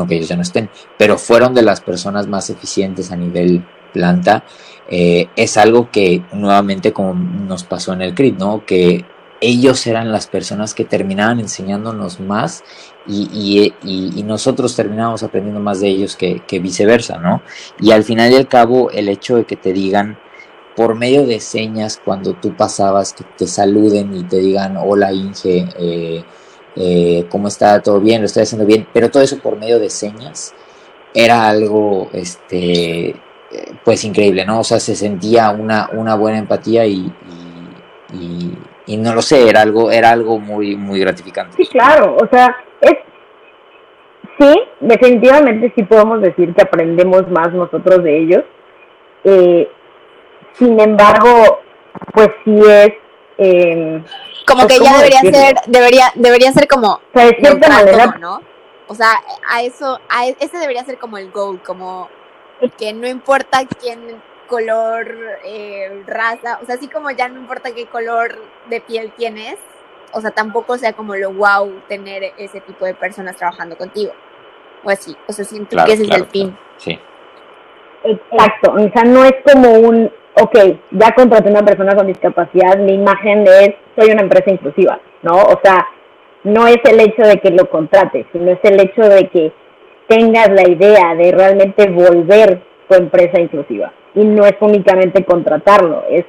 Que 0.07 0.17
ellos 0.17 0.29
ya 0.29 0.37
no 0.37 0.43
estén, 0.43 0.69
pero 0.99 1.17
fueron 1.17 1.55
de 1.55 1.63
las 1.63 1.81
personas 1.81 2.27
más 2.27 2.51
eficientes 2.51 3.11
a 3.11 3.17
nivel 3.17 3.65
planta. 3.95 4.45
Eh, 4.89 5.29
es 5.35 5.57
algo 5.57 5.91
que 5.91 6.23
nuevamente 6.33 6.93
como 6.93 7.15
nos 7.15 7.65
pasó 7.65 7.95
en 7.95 8.03
el 8.03 8.15
CRIT, 8.15 8.39
¿no? 8.39 8.65
Que 8.67 9.05
ellos 9.41 9.87
eran 9.87 10.13
las 10.13 10.27
personas 10.27 10.75
que 10.75 10.85
terminaban 10.85 11.41
enseñándonos 11.41 12.21
más 12.21 12.65
y, 13.07 13.73
nosotros 14.25 14.75
terminábamos 14.75 15.23
aprendiendo 15.23 15.61
más 15.61 15.81
de 15.81 15.89
ellos 15.89 16.17
que, 16.17 16.43
que, 16.47 16.59
viceversa, 16.59 17.19
¿no? 17.19 17.43
Y 17.79 17.93
al 17.93 18.03
final 18.03 18.33
y 18.33 18.37
al 18.37 18.49
cabo, 18.49 18.91
el 18.91 19.09
hecho 19.09 19.37
de 19.37 19.45
que 19.45 19.57
te 19.57 19.73
digan, 19.73 20.19
por 20.77 20.95
medio 20.95 21.27
de 21.27 21.41
señas 21.41 22.01
cuando 22.05 22.35
tú 22.35 22.55
pasabas, 22.55 23.15
que 23.15 23.25
te 23.37 23.47
saluden 23.47 24.15
y 24.15 24.25
te 24.25 24.39
digan, 24.39 24.77
hola 24.77 25.13
Inge, 25.13 25.67
eh, 25.79 26.25
eh, 26.77 27.27
¿cómo 27.31 27.49
está? 27.49 27.81
¿Todo 27.81 28.01
bien? 28.01 28.21
¿Lo 28.21 28.27
estoy 28.27 28.43
haciendo 28.43 28.67
bien? 28.67 28.87
Pero 28.93 29.11
todo 29.11 29.23
eso 29.23 29.39
por 29.39 29.57
medio 29.57 29.79
de 29.79 29.89
señas 29.89 30.55
era 31.15 31.49
algo, 31.49 32.11
este, 32.13 33.17
pues 33.85 34.05
increíble, 34.05 34.45
¿no? 34.45 34.61
O 34.61 34.65
sea, 34.65 34.79
se 34.79 34.95
sentía 34.95 35.51
una, 35.51 35.89
una 35.93 36.15
buena 36.15 36.39
empatía 36.39 36.87
y, 36.87 37.11
y, 38.87 38.97
no 38.97 39.15
lo 39.15 39.23
sé, 39.23 39.49
era 39.49 39.63
algo, 39.63 39.91
era 39.91 40.11
algo 40.11 40.39
muy, 40.39 40.77
muy 40.77 41.01
gratificante. 41.01 41.57
Sí, 41.57 41.67
claro, 41.67 42.17
o 42.21 42.27
sea, 42.29 42.57
es, 42.81 42.95
sí, 44.39 44.61
definitivamente 44.81 45.73
sí 45.75 45.83
podemos 45.83 46.21
decir 46.21 46.55
que 46.55 46.63
aprendemos 46.63 47.29
más 47.29 47.53
nosotros 47.53 48.03
de 48.03 48.19
ellos. 48.19 48.45
Eh, 49.25 49.69
sin 50.53 50.79
embargo, 50.81 51.61
pues 52.13 52.31
sí 52.45 52.59
es... 52.69 52.93
Eh, 53.39 54.03
como 54.47 54.63
pues, 54.63 54.79
que 54.79 54.85
ya 54.85 54.97
debería 54.97 55.21
ser, 55.21 55.57
debería, 55.67 56.13
debería 56.15 56.53
ser 56.53 56.69
como... 56.69 56.93
O 56.93 57.01
sea, 57.13 57.27
de 57.27 57.37
cierta 57.37 57.69
manera... 57.69 58.17
¿no? 58.21 58.41
O 58.89 58.95
sea, 58.95 59.21
a 59.51 59.63
eso, 59.63 59.99
a 60.09 60.29
e, 60.29 60.37
ese 60.39 60.59
debería 60.59 60.85
ser 60.85 60.99
como 60.99 61.19
el 61.19 61.31
goal, 61.31 61.61
como 61.63 62.09
que 62.79 62.93
no 62.93 63.09
importa 63.09 63.61
quién 63.81 64.01
color, 64.47 65.15
eh, 65.45 66.03
raza, 66.07 66.59
o 66.63 66.67
sea, 66.67 66.77
así 66.77 66.89
como 66.89 67.11
ya 67.11 67.29
no 67.29 67.41
importa 67.41 67.73
qué 67.75 67.87
color 67.87 68.37
de 68.69 68.81
piel 68.81 69.13
tienes, 69.17 69.57
o 70.13 70.21
sea, 70.21 70.31
tampoco 70.31 70.79
sea 70.79 70.93
como 70.93 71.15
lo 71.17 71.33
wow 71.33 71.71
tener 71.89 72.33
ese 72.39 72.61
tipo 72.61 72.85
de 72.85 72.95
personas 72.95 73.37
trabajando 73.37 73.77
contigo. 73.77 74.13
O 74.85 74.91
así, 74.91 75.17
o 75.27 75.33
sea, 75.33 75.45
siento 75.45 75.77
que 75.85 75.93
ese 75.93 76.05
es 76.05 76.11
el 76.11 76.27
fin. 76.27 76.57
Sí. 76.79 76.99
Exacto, 78.05 78.73
o 78.73 78.93
sea, 78.93 79.03
no 79.05 79.25
es 79.25 79.35
como 79.45 79.73
un, 79.73 80.11
ok, 80.41 80.59
ya 80.93 81.13
contraté 81.15 81.49
a 81.49 81.53
una 81.53 81.65
persona 81.65 81.95
con 81.97 82.07
discapacidad, 82.07 82.79
mi 82.79 82.95
imagen 82.95 83.47
es, 83.47 83.71
soy 83.97 84.13
una 84.13 84.23
empresa 84.23 84.51
inclusiva, 84.51 85.01
¿no? 85.23 85.33
O 85.33 85.61
sea, 85.63 85.87
no 86.45 86.67
es 86.69 86.79
el 86.85 87.01
hecho 87.01 87.23
de 87.23 87.41
que 87.41 87.51
lo 87.51 87.69
contrates, 87.69 88.27
sino 88.33 88.53
es 88.53 88.61
el 88.63 88.81
hecho 88.81 89.03
de 89.03 89.29
que 89.29 89.53
tengas 90.09 90.49
la 90.51 90.69
idea 90.69 91.15
de 91.17 91.33
realmente 91.33 91.91
volver 91.91 92.63
tu 92.89 92.95
empresa 92.95 93.41
inclusiva. 93.41 93.93
Y 94.17 94.25
no 94.25 94.45
es 94.45 94.55
únicamente 94.61 95.25
contratarlo, 95.25 96.05
es 96.11 96.25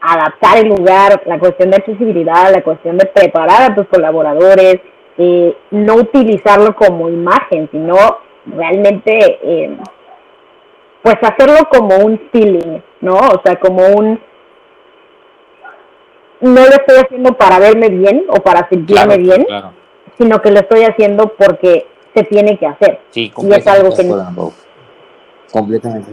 adaptar 0.00 0.58
el 0.58 0.68
lugar, 0.68 1.22
la 1.26 1.38
cuestión 1.38 1.70
de 1.70 1.76
accesibilidad, 1.76 2.50
la 2.52 2.62
cuestión 2.62 2.96
de 2.96 3.06
preparar 3.06 3.70
a 3.70 3.74
tus 3.74 3.86
colaboradores, 3.88 4.80
eh, 5.18 5.56
no 5.70 5.96
utilizarlo 5.96 6.74
como 6.74 7.08
imagen, 7.10 7.68
sino 7.70 7.96
realmente 8.46 9.38
eh, 9.42 9.76
pues 11.02 11.16
hacerlo 11.22 11.68
como 11.70 11.96
un 11.98 12.18
feeling, 12.32 12.80
¿no? 13.00 13.16
O 13.16 13.40
sea, 13.44 13.56
como 13.56 13.86
un 13.88 14.20
no 16.40 16.60
lo 16.60 16.72
estoy 16.72 16.96
haciendo 16.96 17.34
para 17.34 17.60
verme 17.60 17.88
bien 17.88 18.24
o 18.28 18.40
para 18.42 18.68
sentirme 18.68 19.16
bien, 19.16 19.46
sino 20.18 20.42
que 20.42 20.50
lo 20.50 20.58
estoy 20.58 20.82
haciendo 20.82 21.34
porque 21.38 21.86
se 22.14 22.24
tiene 22.24 22.58
que 22.58 22.66
hacer. 22.66 23.00
Sí, 23.10 23.32
y 23.36 23.54
es 23.54 23.66
algo 23.66 23.94
que 23.94 24.04
no... 24.04 24.52
completamente. 25.52 26.12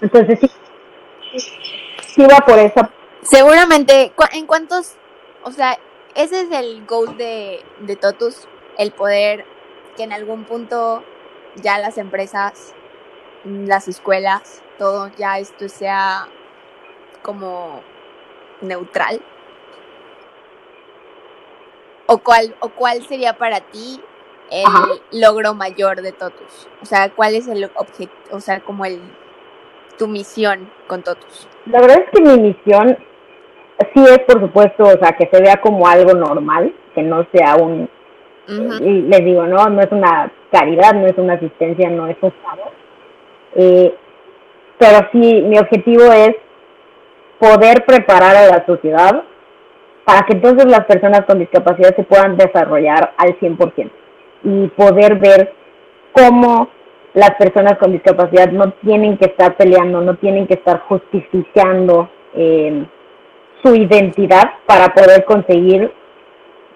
Entonces 0.00 0.40
sí, 0.40 0.50
sí 2.06 2.26
va 2.26 2.38
por 2.38 2.58
eso. 2.58 2.88
Seguramente, 3.22 4.12
¿en 4.32 4.46
cuántos, 4.46 4.94
o 5.42 5.50
sea, 5.50 5.78
ese 6.14 6.42
es 6.42 6.50
el 6.50 6.86
goal 6.86 7.16
de, 7.16 7.64
de 7.80 7.96
Totus, 7.96 8.48
el 8.78 8.92
poder 8.92 9.44
que 9.96 10.04
en 10.04 10.12
algún 10.12 10.44
punto 10.44 11.02
ya 11.56 11.78
las 11.78 11.98
empresas 11.98 12.74
las 13.44 13.88
escuelas, 13.88 14.62
todo 14.78 15.10
ya 15.16 15.38
esto 15.38 15.68
sea 15.68 16.28
como 17.22 17.82
neutral? 18.60 19.20
¿O 22.06 22.18
cuál, 22.18 22.56
o 22.60 22.70
cuál 22.70 23.06
sería 23.06 23.36
para 23.36 23.60
ti 23.60 24.00
el 24.50 25.20
logro 25.20 25.54
mayor 25.54 26.00
de 26.00 26.12
todos? 26.12 26.68
O 26.80 26.86
sea, 26.86 27.10
¿cuál 27.10 27.34
es 27.34 27.48
el 27.48 27.70
objeto, 27.74 28.12
o 28.30 28.40
sea, 28.40 28.60
como 28.60 28.86
el, 28.86 29.00
tu 29.98 30.08
misión 30.08 30.70
con 30.86 31.02
Totus? 31.02 31.48
La 31.66 31.80
verdad 31.80 32.04
es 32.04 32.10
que 32.12 32.22
mi 32.22 32.38
misión 32.40 32.96
sí 33.94 34.04
es, 34.04 34.18
por 34.20 34.40
supuesto, 34.40 34.84
o 34.84 34.98
sea, 34.98 35.12
que 35.18 35.28
se 35.30 35.42
vea 35.42 35.60
como 35.60 35.86
algo 35.86 36.12
normal, 36.14 36.72
que 36.94 37.02
no 37.02 37.26
sea 37.32 37.56
un, 37.56 37.88
y 38.48 39.02
les 39.02 39.24
digo, 39.24 39.44
no, 39.44 39.66
no 39.66 39.80
es 39.82 39.92
una 39.92 40.32
caridad, 40.50 40.94
no 40.94 41.06
es 41.06 41.18
una 41.18 41.34
asistencia, 41.34 41.90
no 41.90 42.06
es 42.06 42.16
un 42.22 42.32
favor. 42.42 42.72
Eh, 43.54 43.94
pero 44.78 45.06
sí, 45.12 45.42
mi 45.42 45.58
objetivo 45.58 46.04
es 46.12 46.34
poder 47.38 47.84
preparar 47.84 48.36
a 48.36 48.46
la 48.46 48.66
sociedad 48.66 49.22
para 50.04 50.22
que 50.22 50.32
entonces 50.32 50.64
las 50.70 50.86
personas 50.86 51.26
con 51.26 51.38
discapacidad 51.38 51.94
se 51.94 52.04
puedan 52.04 52.36
desarrollar 52.38 53.12
al 53.18 53.38
100% 53.38 53.90
y 54.44 54.68
poder 54.68 55.16
ver 55.16 55.52
cómo 56.12 56.68
las 57.18 57.34
personas 57.34 57.78
con 57.78 57.90
discapacidad 57.90 58.52
no 58.52 58.70
tienen 58.74 59.18
que 59.18 59.26
estar 59.26 59.56
peleando, 59.56 60.00
no 60.00 60.14
tienen 60.18 60.46
que 60.46 60.54
estar 60.54 60.82
justificando 60.82 62.08
eh, 62.32 62.86
su 63.60 63.74
identidad 63.74 64.44
para 64.66 64.94
poder 64.94 65.24
conseguir 65.24 65.92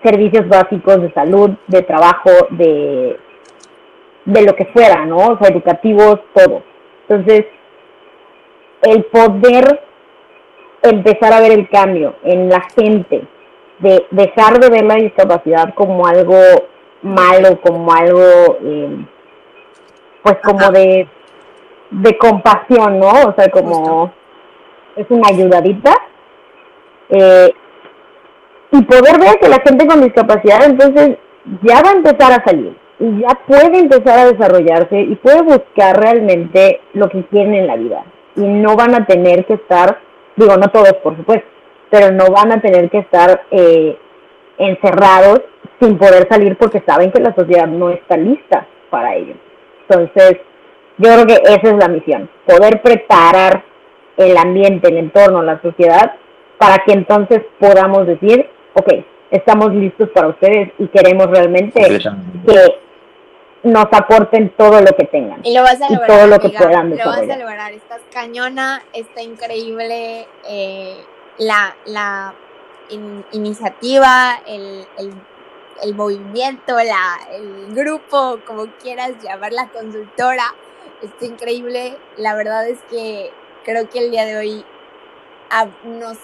servicios 0.02 0.48
básicos 0.48 1.00
de 1.00 1.12
salud, 1.12 1.50
de 1.68 1.82
trabajo, 1.82 2.30
de, 2.50 3.16
de 4.24 4.42
lo 4.42 4.56
que 4.56 4.66
fuera, 4.66 5.06
¿no? 5.06 5.18
O 5.18 5.38
sea, 5.38 5.52
educativos, 5.52 6.18
todo. 6.34 6.64
Entonces, 7.08 7.46
el 8.82 9.04
poder 9.04 9.80
empezar 10.82 11.32
a 11.34 11.40
ver 11.40 11.52
el 11.52 11.68
cambio 11.68 12.16
en 12.24 12.48
la 12.48 12.62
gente, 12.76 13.22
de 13.78 14.06
dejar 14.10 14.58
de 14.58 14.70
ver 14.70 14.84
la 14.84 14.96
discapacidad 14.96 15.72
como 15.74 16.04
algo 16.04 16.36
malo, 17.02 17.60
como 17.60 17.92
algo, 17.92 18.58
eh, 18.60 19.06
pues 20.22 20.36
como 20.42 20.70
de, 20.70 21.08
de 21.90 22.18
compasión, 22.18 22.98
¿no? 22.98 23.10
O 23.10 23.34
sea, 23.36 23.50
como 23.50 24.12
es 24.96 25.06
una 25.10 25.28
ayudadita. 25.28 25.92
Eh, 27.08 27.52
y 28.72 28.82
poder 28.82 29.20
ver 29.20 29.38
que 29.38 29.48
la 29.48 29.60
gente 29.60 29.86
con 29.86 30.00
discapacidad 30.00 30.64
entonces 30.64 31.18
ya 31.62 31.82
va 31.82 31.90
a 31.90 31.96
empezar 31.96 32.32
a 32.32 32.42
salir 32.42 32.74
y 32.98 33.20
ya 33.20 33.38
puede 33.46 33.78
empezar 33.78 34.18
a 34.18 34.32
desarrollarse 34.32 34.98
y 34.98 35.14
puede 35.16 35.42
buscar 35.42 36.00
realmente 36.00 36.80
lo 36.94 37.08
que 37.10 37.22
quieren 37.24 37.54
en 37.54 37.66
la 37.66 37.76
vida 37.76 38.04
y 38.34 38.40
no 38.40 38.76
van 38.76 38.94
a 38.94 39.04
tener 39.04 39.44
que 39.44 39.54
estar, 39.54 39.98
digo, 40.36 40.56
no 40.56 40.68
todos 40.68 40.94
por 41.02 41.16
supuesto, 41.16 41.46
pero 41.90 42.12
no 42.12 42.28
van 42.30 42.52
a 42.52 42.60
tener 42.62 42.88
que 42.88 42.98
estar 42.98 43.42
eh, 43.50 43.98
encerrados 44.56 45.42
sin 45.80 45.98
poder 45.98 46.26
salir 46.30 46.56
porque 46.56 46.82
saben 46.86 47.12
que 47.12 47.20
la 47.20 47.34
sociedad 47.34 47.66
no 47.66 47.90
está 47.90 48.16
lista 48.16 48.66
para 48.88 49.16
ello. 49.16 49.34
Entonces, 49.88 50.38
yo 50.98 51.12
creo 51.12 51.26
que 51.26 51.42
esa 51.44 51.68
es 51.68 51.76
la 51.76 51.88
misión, 51.88 52.30
poder 52.46 52.82
preparar 52.82 53.64
el 54.16 54.36
ambiente, 54.36 54.88
el 54.88 54.98
entorno, 54.98 55.42
la 55.42 55.60
sociedad, 55.62 56.14
para 56.58 56.78
que 56.84 56.92
entonces 56.92 57.40
podamos 57.58 58.06
decir, 58.06 58.48
ok, 58.74 58.92
estamos 59.30 59.74
listos 59.74 60.10
para 60.10 60.28
ustedes 60.28 60.70
y 60.78 60.86
queremos 60.88 61.26
realmente 61.26 61.80
que 62.46 62.78
nos 63.64 63.86
aporten 63.92 64.50
todo 64.56 64.80
lo 64.80 64.92
que 64.96 65.06
tengan. 65.06 65.40
Y 65.44 65.54
lo 65.54 65.62
vas 65.62 65.80
a 65.80 65.88
lograr. 65.88 66.06
todo 66.06 66.26
lo 66.26 66.38
que 66.38 66.50
puedan 66.50 66.90
Lo 66.90 67.04
vas 67.06 67.28
a 67.28 67.36
lograr. 67.36 67.72
Estás 67.72 68.00
cañona, 68.12 68.82
está 68.92 69.22
increíble 69.22 70.26
eh, 70.48 70.96
la, 71.38 71.74
la 71.86 72.34
iniciativa, 73.32 74.40
el, 74.46 74.84
el, 74.98 75.12
el, 75.82 75.94
movimiento, 75.94 76.76
la, 76.76 77.18
el 77.30 77.74
grupo, 77.74 78.40
como 78.46 78.66
quieras 78.80 79.12
llamar 79.22 79.52
la 79.52 79.68
consultora. 79.68 80.54
Está 81.02 81.26
increíble. 81.26 81.98
La 82.16 82.34
verdad 82.34 82.68
es 82.68 82.78
que 82.90 83.32
creo 83.64 83.88
que 83.88 83.98
el 83.98 84.10
día 84.10 84.24
de 84.24 84.36
hoy 84.36 84.64
nos 85.84 86.18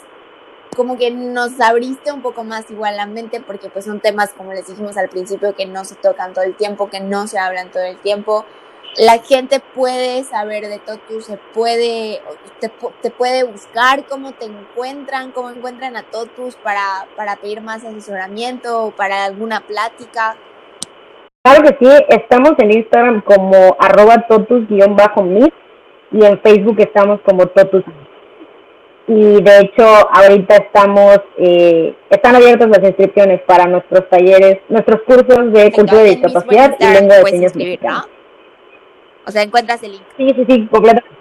como 0.76 0.96
que 0.96 1.10
nos 1.10 1.60
abriste 1.60 2.12
un 2.12 2.22
poco 2.22 2.44
más 2.44 2.70
igual 2.70 2.96
la 2.96 3.06
mente 3.06 3.40
porque 3.40 3.68
pues 3.68 3.84
son 3.84 3.98
temas 3.98 4.32
como 4.32 4.52
les 4.52 4.68
dijimos 4.68 4.96
al 4.96 5.08
principio 5.08 5.56
que 5.56 5.66
no 5.66 5.84
se 5.84 5.96
tocan 5.96 6.34
todo 6.34 6.44
el 6.44 6.54
tiempo, 6.54 6.88
que 6.88 7.00
no 7.00 7.26
se 7.26 7.38
hablan 7.38 7.72
todo 7.72 7.82
el 7.82 7.98
tiempo. 7.98 8.44
La 8.96 9.18
gente 9.18 9.60
puede 9.74 10.24
saber 10.24 10.66
de 10.66 10.78
Totus, 10.78 11.26
se 11.26 11.36
puede, 11.54 12.20
te, 12.60 13.10
puede 13.10 13.44
buscar 13.44 14.04
cómo 14.06 14.32
te 14.32 14.46
encuentran, 14.46 15.30
cómo 15.32 15.50
encuentran 15.50 15.96
a 15.96 16.02
Totus 16.02 16.56
para, 16.56 17.06
para 17.16 17.36
pedir 17.36 17.60
más 17.60 17.84
asesoramiento 17.84 18.86
o 18.86 18.90
para 18.90 19.24
alguna 19.24 19.60
plática. 19.60 20.36
Claro 21.44 21.62
que 21.62 21.76
sí, 21.78 22.04
estamos 22.08 22.52
en 22.58 22.72
Instagram 22.72 23.22
como 23.22 23.76
arroba 23.78 24.26
totus-mit 24.28 25.54
y 26.10 26.24
en 26.24 26.40
Facebook 26.40 26.76
estamos 26.80 27.20
como 27.20 27.46
totus 27.46 27.84
y 29.08 29.42
de 29.42 29.60
hecho 29.60 29.84
ahorita 29.86 30.56
estamos, 30.56 31.18
eh, 31.38 31.94
están 32.10 32.36
abiertas 32.36 32.68
las 32.68 32.82
inscripciones 32.82 33.40
para 33.46 33.66
nuestros 33.66 34.08
talleres, 34.10 34.58
nuestros 34.68 35.00
cursos 35.02 35.50
de 35.52 35.72
cultura 35.72 36.02
de 36.02 36.10
discapacidad 36.10 36.76
y 36.78 36.86
lengua 36.86 37.16
de 37.16 37.24
señas 37.24 37.56
mexicanas. 37.56 38.06
O 39.28 39.30
sea, 39.30 39.42
encuentras 39.42 39.80
el 39.84 39.92
link. 39.92 40.02
Sí, 40.16 40.28
sí, 40.34 40.44
sí, 40.48 40.66
completamente. 40.66 41.16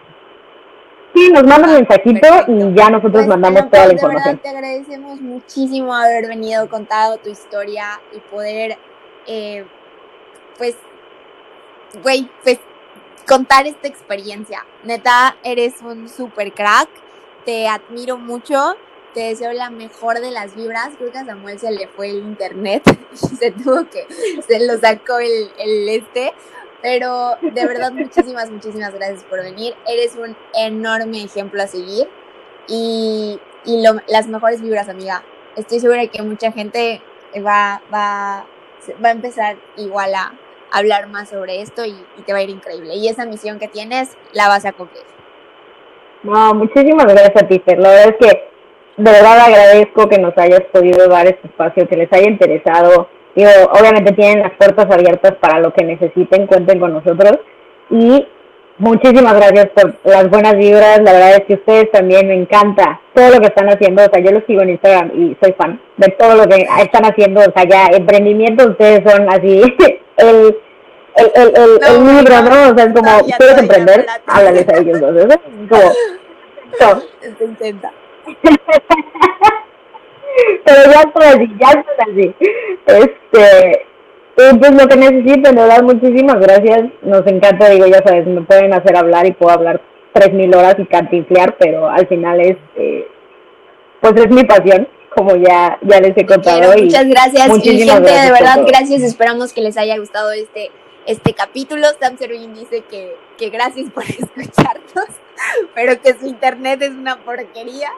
Sí, 1.14 1.32
nos 1.32 1.44
mandan 1.44 1.70
un 1.72 1.76
mensajito 1.78 2.28
y 2.48 2.76
ya 2.76 2.90
nosotros 2.90 3.26
pues, 3.26 3.28
mandamos 3.28 3.70
toda 3.70 3.88
la 3.88 3.94
información. 3.94 4.36
De 4.36 4.42
verdad, 4.42 4.42
te 4.42 4.50
agradecemos 4.50 5.22
muchísimo 5.22 5.94
haber 5.94 6.28
venido, 6.28 6.68
contado 6.70 7.18
tu 7.18 7.30
historia 7.30 8.00
y 8.16 8.20
poder, 8.32 8.78
eh, 9.28 9.66
pues, 10.58 10.76
güey, 12.02 12.30
pues, 12.44 12.60
contar 13.28 13.68
esta 13.68 13.88
experiencia. 13.88 14.66
Neta, 14.84 15.36
eres 15.44 15.82
un 15.82 16.08
super 16.08 16.54
crack 16.54 16.90
te 17.48 17.66
admiro 17.66 18.18
mucho, 18.18 18.76
te 19.14 19.22
deseo 19.22 19.54
la 19.54 19.70
mejor 19.70 20.20
de 20.20 20.32
las 20.32 20.54
vibras. 20.54 20.90
Creo 20.98 21.14
que 21.14 21.20
a 21.20 21.26
Samuel 21.26 21.58
se 21.58 21.72
le 21.72 21.88
fue 21.88 22.10
el 22.10 22.18
internet 22.18 22.84
y 23.14 23.36
se 23.38 23.52
tuvo 23.52 23.88
que, 23.90 24.06
se 24.46 24.68
lo 24.68 24.78
sacó 24.78 25.18
el, 25.20 25.50
el 25.58 25.88
este. 25.88 26.34
Pero 26.90 27.36
de 27.42 27.68
verdad, 27.68 27.92
muchísimas, 27.92 28.50
muchísimas 28.50 28.94
gracias 28.94 29.26
por 29.26 29.44
venir. 29.44 29.76
Eres 29.90 30.16
un 30.16 30.38
enorme 30.58 31.22
ejemplo 31.22 31.62
a 31.62 31.68
seguir 31.68 32.08
y, 32.66 33.38
y 33.66 33.84
lo, 33.84 34.00
las 34.08 34.28
mejores 34.30 34.62
vibras, 34.62 34.88
amiga. 34.88 35.22
Estoy 35.58 35.82
segura 35.82 36.08
que 36.08 36.22
mucha 36.22 36.50
gente 36.54 37.02
va, 37.46 37.82
va, 37.94 38.46
va 39.04 39.10
a 39.10 39.12
empezar 39.12 39.58
igual 39.76 40.16
a 40.16 40.32
hablar 40.72 41.10
más 41.10 41.28
sobre 41.28 41.62
esto 41.62 41.84
y, 41.84 41.94
te 42.26 42.32
va 42.32 42.40
a 42.40 42.44
ir 42.44 42.52
increíble. 42.52 42.96
Y 42.96 43.10
esa 43.10 43.26
misión 43.26 43.60
que 43.60 43.68
tienes 43.68 44.16
la 44.32 44.48
vas 44.48 44.66
a 44.66 44.72
cumplir. 44.72 45.04
No, 46.24 46.54
muchísimas 46.54 47.06
gracias 47.06 47.36
a. 47.36 47.80
La 47.80 47.90
verdad 47.90 48.16
es 48.18 48.28
que 48.28 48.50
de 48.96 49.12
verdad 49.12 49.40
agradezco 49.42 50.08
que 50.08 50.20
nos 50.20 50.38
hayas 50.38 50.62
podido 50.72 51.10
dar 51.10 51.28
este 51.28 51.48
espacio, 51.48 51.86
que 51.86 51.98
les 51.98 52.14
haya 52.14 52.30
interesado. 52.30 53.10
Digo, 53.38 53.52
obviamente 53.80 54.14
tienen 54.14 54.40
las 54.40 54.54
puertas 54.54 54.88
abiertas 54.90 55.36
para 55.36 55.60
lo 55.60 55.72
que 55.72 55.86
necesiten, 55.86 56.48
cuenten 56.48 56.80
con 56.80 56.92
nosotros. 56.92 57.38
Y 57.92 58.28
muchísimas 58.80 59.36
gracias 59.36 59.68
por 59.76 59.94
las 60.06 60.28
buenas 60.32 60.58
vibras. 60.58 61.04
La 61.04 61.14
verdad 61.14 61.36
es 61.36 61.46
que 61.46 61.54
ustedes 61.54 61.92
también 61.92 62.28
me 62.28 62.34
encanta 62.34 63.00
todo 63.14 63.30
lo 63.30 63.40
que 63.40 63.46
están 63.46 63.70
haciendo. 63.70 64.02
O 64.04 64.10
sea, 64.12 64.24
yo 64.24 64.32
los 64.32 64.44
sigo 64.48 64.64
en 64.64 64.72
Instagram 64.72 65.12
y 65.14 65.38
soy 65.40 65.54
fan 65.54 65.80
de 65.98 66.10
todo 66.14 66.36
lo 66.36 66.48
que 66.48 66.68
están 66.82 67.06
haciendo. 67.06 67.42
O 67.42 67.52
sea, 67.54 67.64
ya 67.70 67.96
emprendimiento, 67.96 68.70
ustedes 68.70 69.04
son 69.08 69.30
así 69.30 69.62
el 70.18 70.58
el, 71.18 71.32
el, 71.36 71.48
el, 71.56 71.80
el 71.84 72.18
libro, 72.18 72.42
¿no? 72.42 72.72
O 72.72 72.76
sea, 72.76 72.86
es 72.86 72.94
como, 72.94 73.20
¿quieres 73.38 73.58
emprender? 73.60 74.08
Háblales 74.26 74.68
a 74.68 74.78
ellos 74.78 75.00
dos, 75.00 75.14
¿no? 75.14 75.36
Como, 75.70 75.92
no. 76.82 77.02
Se 77.38 77.46
intenta. 77.46 77.92
Pero 80.66 80.92
ya 80.92 81.02
son 81.02 81.24
así, 81.24 81.52
ya 81.60 81.72
son 81.72 82.12
así. 82.12 82.36
Este, 82.86 83.86
y 84.38 84.58
pues 84.58 84.72
lo 84.72 84.88
que 84.88 84.96
necesiten, 84.98 85.56
de 85.56 85.62
verdad, 85.62 85.84
muchísimas 85.84 86.40
gracias. 86.40 86.86
Nos 87.02 87.26
encanta, 87.28 87.70
digo, 87.70 87.88
ya 87.88 88.02
sabes, 88.06 88.28
me 88.28 88.42
pueden 88.42 88.74
hacer 88.74 88.96
hablar 88.96 89.26
y 89.26 89.32
puedo 89.32 89.52
hablar 89.52 89.82
tres 90.14 90.34
mil 90.34 90.54
horas 90.56 90.76
y 90.78 90.86
cantinflear, 90.86 91.58
pero 91.58 91.90
al 91.90 92.08
final 92.08 92.40
es, 92.42 92.58
eh, 92.76 93.08
pues 94.02 94.14
es 94.16 94.30
mi 94.30 94.44
pasión 94.44 94.88
como 95.16 95.36
ya, 95.36 95.80
ya 95.82 96.00
les 96.00 96.16
he 96.16 96.26
contado. 96.26 96.74
muchas 96.78 97.08
gracias 97.08 97.66
y 97.66 97.80
gente, 97.80 98.12
de 98.12 98.32
verdad, 98.32 98.60
gracias. 98.68 99.02
Esperamos 99.02 99.52
que 99.52 99.62
les 99.62 99.78
haya 99.78 99.98
gustado 99.98 100.32
este 100.32 100.72
este 101.08 101.34
capítulo. 101.34 101.88
Sam 102.00 102.18
Servin 102.18 102.54
dice 102.54 102.84
que, 102.88 103.16
que 103.38 103.50
gracias 103.50 103.90
por 103.90 104.04
escucharnos, 104.08 105.08
pero 105.74 106.00
que 106.00 106.14
su 106.14 106.28
internet 106.28 106.82
es 106.84 106.92
una 106.92 107.18
porquería. 107.24 107.90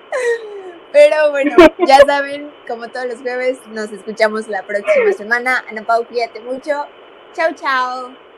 Pero 0.91 1.31
bueno, 1.31 1.55
ya 1.85 1.99
saben, 2.05 2.51
como 2.67 2.87
todos 2.87 3.05
los 3.05 3.21
jueves, 3.21 3.59
nos 3.67 3.91
escuchamos 3.91 4.47
la 4.47 4.63
próxima 4.63 5.13
semana. 5.13 5.63
Ana 5.69 5.83
Pau, 5.83 6.05
cuídate 6.05 6.39
mucho. 6.39 6.85
Chao, 7.33 7.53
chao. 7.53 8.28